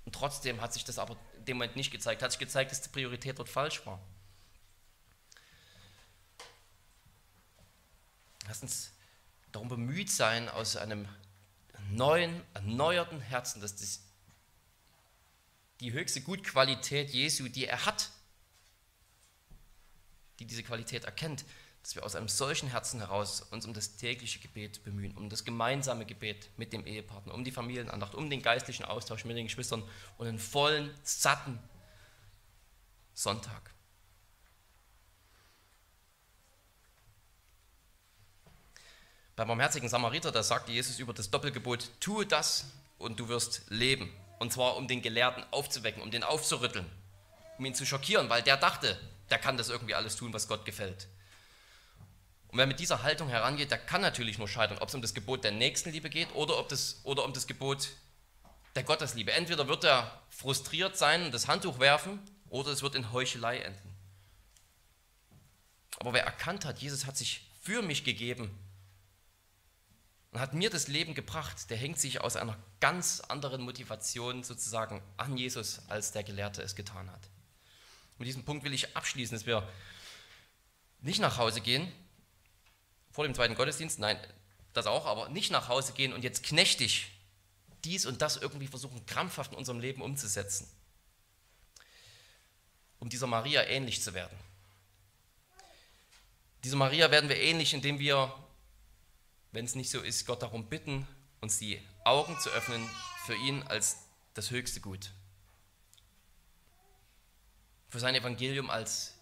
Und 0.04 0.14
trotzdem 0.14 0.60
hat 0.60 0.72
sich 0.72 0.84
das 0.84 1.00
aber 1.00 1.16
in 1.38 1.44
dem 1.44 1.56
Moment 1.56 1.74
nicht 1.74 1.90
gezeigt. 1.90 2.22
Hat 2.22 2.30
sich 2.30 2.38
gezeigt, 2.38 2.70
dass 2.70 2.82
die 2.82 2.90
Priorität 2.90 3.40
dort 3.40 3.48
falsch 3.48 3.84
war. 3.84 4.00
Lass 8.46 8.62
uns 8.62 8.92
darum 9.50 9.68
bemüht 9.68 10.08
sein, 10.08 10.48
aus 10.48 10.76
einem 10.76 11.08
neuen, 11.90 12.40
erneuerten 12.54 13.20
Herzen, 13.20 13.60
dass 13.60 13.74
das 13.74 14.02
die 15.80 15.92
höchste 15.92 16.20
Gutqualität 16.20 17.10
Jesu, 17.10 17.48
die 17.48 17.66
er 17.66 17.86
hat, 17.86 18.10
die 20.38 20.44
diese 20.44 20.62
Qualität 20.62 21.04
erkennt, 21.04 21.44
dass 21.86 21.94
wir 21.94 22.04
aus 22.04 22.16
einem 22.16 22.26
solchen 22.26 22.68
Herzen 22.68 22.98
heraus 22.98 23.42
uns 23.52 23.64
um 23.64 23.72
das 23.72 23.94
tägliche 23.94 24.40
Gebet 24.40 24.82
bemühen, 24.82 25.16
um 25.16 25.30
das 25.30 25.44
gemeinsame 25.44 26.04
Gebet 26.04 26.50
mit 26.56 26.72
dem 26.72 26.84
Ehepartner, 26.84 27.32
um 27.32 27.44
die 27.44 27.52
Familienandacht, 27.52 28.16
um 28.16 28.28
den 28.28 28.42
geistlichen 28.42 28.84
Austausch 28.84 29.24
mit 29.24 29.36
den 29.36 29.46
Geschwistern 29.46 29.84
und 30.18 30.26
einen 30.26 30.40
vollen, 30.40 30.92
satten 31.04 31.60
Sonntag. 33.14 33.70
Beim 39.36 39.46
barmherzigen 39.46 39.88
Samariter, 39.88 40.32
da 40.32 40.42
sagte 40.42 40.72
Jesus 40.72 40.98
über 40.98 41.14
das 41.14 41.30
Doppelgebot, 41.30 41.88
tue 42.00 42.26
das 42.26 42.64
und 42.98 43.20
du 43.20 43.28
wirst 43.28 43.62
leben. 43.68 44.12
Und 44.40 44.52
zwar 44.52 44.74
um 44.76 44.88
den 44.88 45.02
Gelehrten 45.02 45.44
aufzuwecken, 45.52 46.02
um 46.02 46.10
den 46.10 46.24
aufzurütteln, 46.24 46.90
um 47.58 47.64
ihn 47.64 47.76
zu 47.76 47.86
schockieren, 47.86 48.28
weil 48.28 48.42
der 48.42 48.56
dachte, 48.56 48.98
der 49.30 49.38
kann 49.38 49.56
das 49.56 49.68
irgendwie 49.68 49.94
alles 49.94 50.16
tun, 50.16 50.32
was 50.32 50.48
Gott 50.48 50.64
gefällt. 50.64 51.06
Und 52.56 52.60
wer 52.60 52.66
mit 52.66 52.80
dieser 52.80 53.02
Haltung 53.02 53.28
herangeht, 53.28 53.70
der 53.70 53.76
kann 53.76 54.00
natürlich 54.00 54.38
nur 54.38 54.48
scheitern, 54.48 54.78
ob 54.78 54.88
es 54.88 54.94
um 54.94 55.02
das 55.02 55.12
Gebot 55.12 55.44
der 55.44 55.52
Nächstenliebe 55.52 56.08
geht 56.08 56.34
oder, 56.34 56.56
ob 56.56 56.70
das, 56.70 57.02
oder 57.04 57.22
um 57.26 57.34
das 57.34 57.46
Gebot 57.46 57.90
der 58.74 58.82
Gottesliebe. 58.82 59.30
Entweder 59.30 59.68
wird 59.68 59.84
er 59.84 60.22
frustriert 60.30 60.96
sein 60.96 61.26
und 61.26 61.34
das 61.34 61.48
Handtuch 61.48 61.80
werfen 61.80 62.18
oder 62.48 62.70
es 62.70 62.80
wird 62.80 62.94
in 62.94 63.12
Heuchelei 63.12 63.58
enden. 63.58 63.94
Aber 66.00 66.14
wer 66.14 66.24
erkannt 66.24 66.64
hat, 66.64 66.78
Jesus 66.78 67.04
hat 67.04 67.18
sich 67.18 67.46
für 67.60 67.82
mich 67.82 68.04
gegeben, 68.04 68.50
und 70.32 70.40
hat 70.40 70.54
mir 70.54 70.70
das 70.70 70.88
Leben 70.88 71.12
gebracht, 71.12 71.68
der 71.68 71.76
hängt 71.76 72.00
sich 72.00 72.22
aus 72.22 72.36
einer 72.36 72.56
ganz 72.80 73.20
anderen 73.20 73.60
Motivation 73.60 74.44
sozusagen 74.44 75.02
an 75.18 75.36
Jesus, 75.36 75.82
als 75.88 76.12
der 76.12 76.24
Gelehrte 76.24 76.62
es 76.62 76.74
getan 76.74 77.10
hat. 77.10 77.28
Mit 78.16 78.28
diesem 78.28 78.46
Punkt 78.46 78.64
will 78.64 78.72
ich 78.72 78.96
abschließen, 78.96 79.36
dass 79.36 79.44
wir 79.44 79.68
nicht 81.02 81.20
nach 81.20 81.36
Hause 81.36 81.60
gehen, 81.60 81.92
vor 83.16 83.24
dem 83.24 83.34
zweiten 83.34 83.54
Gottesdienst, 83.54 83.98
nein, 83.98 84.18
das 84.74 84.86
auch, 84.86 85.06
aber 85.06 85.30
nicht 85.30 85.50
nach 85.50 85.68
Hause 85.68 85.94
gehen 85.94 86.12
und 86.12 86.22
jetzt 86.22 86.42
knechtig 86.42 87.10
dies 87.82 88.04
und 88.04 88.20
das 88.20 88.36
irgendwie 88.36 88.66
versuchen, 88.66 89.06
krampfhaft 89.06 89.52
in 89.52 89.58
unserem 89.58 89.80
Leben 89.80 90.02
umzusetzen, 90.02 90.68
um 92.98 93.08
dieser 93.08 93.26
Maria 93.26 93.64
ähnlich 93.64 94.02
zu 94.02 94.12
werden. 94.12 94.36
Dieser 96.62 96.76
Maria 96.76 97.10
werden 97.10 97.30
wir 97.30 97.38
ähnlich, 97.38 97.72
indem 97.72 97.98
wir 97.98 98.34
wenn 99.52 99.64
es 99.64 99.74
nicht 99.74 99.88
so 99.90 100.02
ist, 100.02 100.26
Gott 100.26 100.42
darum 100.42 100.68
bitten, 100.68 101.08
uns 101.40 101.58
die 101.58 101.80
Augen 102.04 102.38
zu 102.38 102.50
öffnen 102.50 102.86
für 103.24 103.34
ihn 103.34 103.62
als 103.62 103.96
das 104.34 104.50
höchste 104.50 104.82
Gut. 104.82 105.10
Für 107.88 107.98
sein 107.98 108.14
Evangelium 108.14 108.68
als 108.68 109.15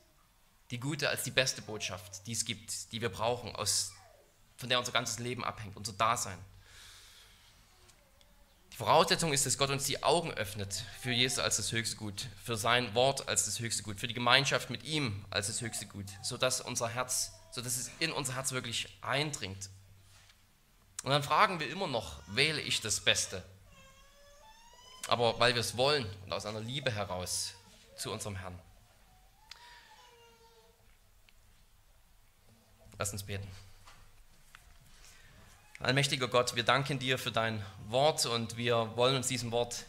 die 0.74 0.80
gute, 0.80 1.08
als 1.08 1.22
die 1.22 1.30
beste 1.30 1.62
Botschaft, 1.62 2.26
die 2.26 2.32
es 2.32 2.44
gibt, 2.44 2.92
die 2.92 3.00
wir 3.00 3.08
brauchen, 3.08 3.54
aus, 3.54 3.92
von 4.56 4.68
der 4.68 4.78
unser 4.78 4.92
ganzes 4.92 5.18
Leben 5.18 5.44
abhängt, 5.44 5.76
unser 5.76 5.92
Dasein. 5.92 6.38
Die 8.72 8.76
Voraussetzung 8.76 9.32
ist, 9.32 9.46
dass 9.46 9.56
Gott 9.56 9.70
uns 9.70 9.84
die 9.84 10.02
Augen 10.02 10.32
öffnet 10.32 10.84
für 11.00 11.12
Jesus 11.12 11.38
als 11.38 11.58
das 11.58 11.70
höchste 11.70 11.96
Gut, 11.96 12.26
für 12.42 12.56
sein 12.56 12.92
Wort 12.94 13.28
als 13.28 13.44
das 13.44 13.60
höchste 13.60 13.84
Gut, 13.84 14.00
für 14.00 14.08
die 14.08 14.14
Gemeinschaft 14.14 14.68
mit 14.68 14.82
ihm 14.82 15.24
als 15.30 15.46
das 15.46 15.60
höchste 15.60 15.86
Gut, 15.86 16.06
sodass 16.22 16.60
unser 16.60 16.88
Herz, 16.88 17.32
sodass 17.52 17.76
es 17.76 17.90
in 18.00 18.10
unser 18.12 18.34
Herz 18.34 18.50
wirklich 18.52 18.88
eindringt 19.00 19.70
und 21.04 21.10
dann 21.10 21.22
fragen 21.22 21.60
wir 21.60 21.68
immer 21.68 21.86
noch, 21.86 22.20
wähle 22.28 22.60
ich 22.62 22.80
das 22.80 22.98
Beste? 22.98 23.44
Aber 25.06 25.38
weil 25.38 25.52
wir 25.52 25.60
es 25.60 25.76
wollen 25.76 26.06
und 26.24 26.32
aus 26.32 26.46
einer 26.46 26.60
Liebe 26.60 26.90
heraus 26.90 27.52
zu 27.96 28.10
unserem 28.10 28.36
Herrn. 28.36 28.58
Lass 32.98 33.12
uns 33.12 33.22
beten. 33.22 33.48
Allmächtiger 35.80 36.28
Gott, 36.28 36.56
wir 36.56 36.62
danken 36.62 36.98
dir 36.98 37.18
für 37.18 37.32
dein 37.32 37.64
Wort 37.88 38.24
und 38.26 38.56
wir 38.56 38.96
wollen 38.96 39.16
uns 39.16 39.28
diesem 39.28 39.50
Wort 39.50 39.84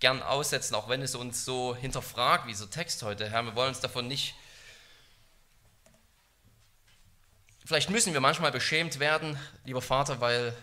gern 0.00 0.22
aussetzen, 0.22 0.74
auch 0.74 0.88
wenn 0.88 1.02
es 1.02 1.14
uns 1.14 1.44
so 1.44 1.74
hinterfragt, 1.74 2.46
wie 2.46 2.54
so 2.54 2.66
Text 2.66 3.02
heute, 3.02 3.28
Herr. 3.30 3.42
Wir 3.42 3.54
wollen 3.54 3.70
uns 3.70 3.80
davon 3.80 4.08
nicht 4.08 4.34
Vielleicht 7.64 7.90
müssen 7.90 8.12
wir 8.12 8.20
manchmal 8.20 8.50
beschämt 8.50 8.98
werden, 8.98 9.38
lieber 9.64 9.80
Vater, 9.80 10.20
weil, 10.20 10.54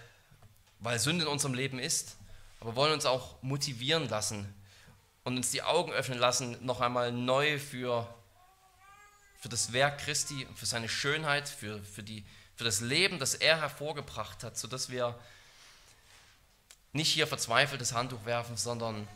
weil 0.80 1.00
Sünde 1.00 1.26
in 1.26 1.32
unserem 1.32 1.54
Leben 1.54 1.80
ist, 1.80 2.18
aber 2.60 2.76
wollen 2.76 2.92
uns 2.92 3.06
auch 3.06 3.42
motivieren 3.42 4.10
lassen 4.10 4.54
und 5.24 5.38
uns 5.38 5.50
die 5.50 5.64
Augen 5.64 5.94
öffnen 5.94 6.20
lassen, 6.20 6.64
noch 6.66 6.82
einmal 6.82 7.14
neu 7.14 7.58
für, 7.58 8.14
für 9.40 9.50
das 9.50 9.74
Werk 9.74 10.00
Christi, 10.00 10.48
für 10.56 10.66
seine 10.66 10.90
Schönheit, 10.90 11.50
für, 11.50 11.82
für, 11.84 12.04
die, 12.04 12.26
für 12.56 12.64
das 12.64 12.82
Leben, 12.82 13.20
das 13.20 13.36
er 13.36 13.60
hervorgebracht 13.60 14.44
hat, 14.44 14.58
sodass 14.58 14.90
wir 14.90 15.18
nicht 16.94 17.12
hier 17.12 17.28
verzweifelt 17.28 17.82
das 17.82 17.94
Handtuch 17.94 18.26
werfen, 18.26 18.58
sondern 18.58 19.08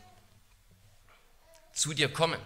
zu 1.73 1.93
dir 1.93 2.11
kommen 2.11 2.39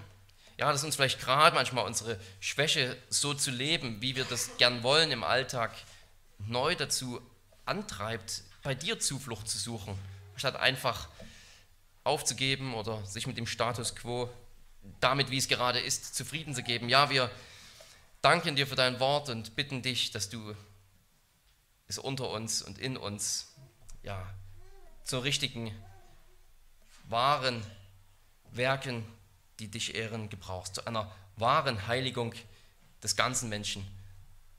ja, 0.58 0.72
dass 0.72 0.84
uns 0.84 0.96
vielleicht 0.96 1.20
gerade 1.20 1.56
manchmal 1.56 1.86
unsere 1.86 2.20
Schwäche 2.40 2.98
so 3.10 3.34
zu 3.34 3.52
leben, 3.52 4.02
wie 4.02 4.16
wir 4.16 4.26
das 4.26 4.58
gern 4.58 4.84
wollen 4.84 5.12
im 5.12 5.24
Alltag, 5.24 5.72
neu 6.40 6.76
dazu 6.76 7.22
antreibt, 7.66 8.44
bei 8.64 8.74
dir 8.74 9.00
Zuflucht 9.00 9.48
zu 9.48 9.58
suchen, 9.58 9.98
statt 10.36 10.56
einfach 10.56 11.10
aufzugeben 12.04 12.74
oder 12.74 13.06
sich 13.06 13.28
mit 13.28 13.38
dem 13.38 13.46
Status 13.46 13.96
quo, 13.96 14.30
damit 15.00 15.30
wie 15.30 15.38
es 15.38 15.48
gerade 15.48 15.80
ist, 15.80 16.16
zufrieden 16.16 16.56
zu 16.56 16.64
geben. 16.64 16.90
Ja, 16.90 17.10
wir 17.10 17.30
danken 18.28 18.58
dir 18.58 18.68
für 18.68 18.76
dein 18.76 19.00
Wort 19.00 19.30
und 19.30 19.56
bitten 19.56 19.82
dich, 19.82 20.12
dass 20.12 20.28
du 20.28 20.54
es 21.88 21.98
unter 21.98 22.30
uns 22.30 22.62
und 22.62 22.78
in 22.78 22.98
uns 22.98 23.56
ja, 24.04 24.22
zur 25.06 25.24
richtigen, 25.24 25.74
wahren 27.08 27.66
Werken 28.52 29.06
die 29.60 29.70
dich 29.70 29.96
ehren, 29.96 30.28
gebrauchst, 30.28 30.76
zu 30.76 30.86
einer 30.86 31.10
wahren 31.38 31.88
Heiligung 31.88 32.34
des 33.02 33.16
ganzen 33.16 33.48
Menschen. 33.48 33.88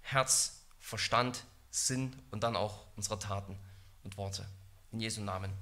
Herz, 0.01 0.63
Verstand, 0.79 1.45
Sinn 1.71 2.17
und 2.31 2.45
dann 2.45 2.57
auch 2.57 2.87
unserer 2.97 3.21
Taten 3.21 3.55
und 4.03 4.17
Worte. 4.17 4.49
In 4.93 5.01
Jesu 5.01 5.21
Namen. 5.21 5.53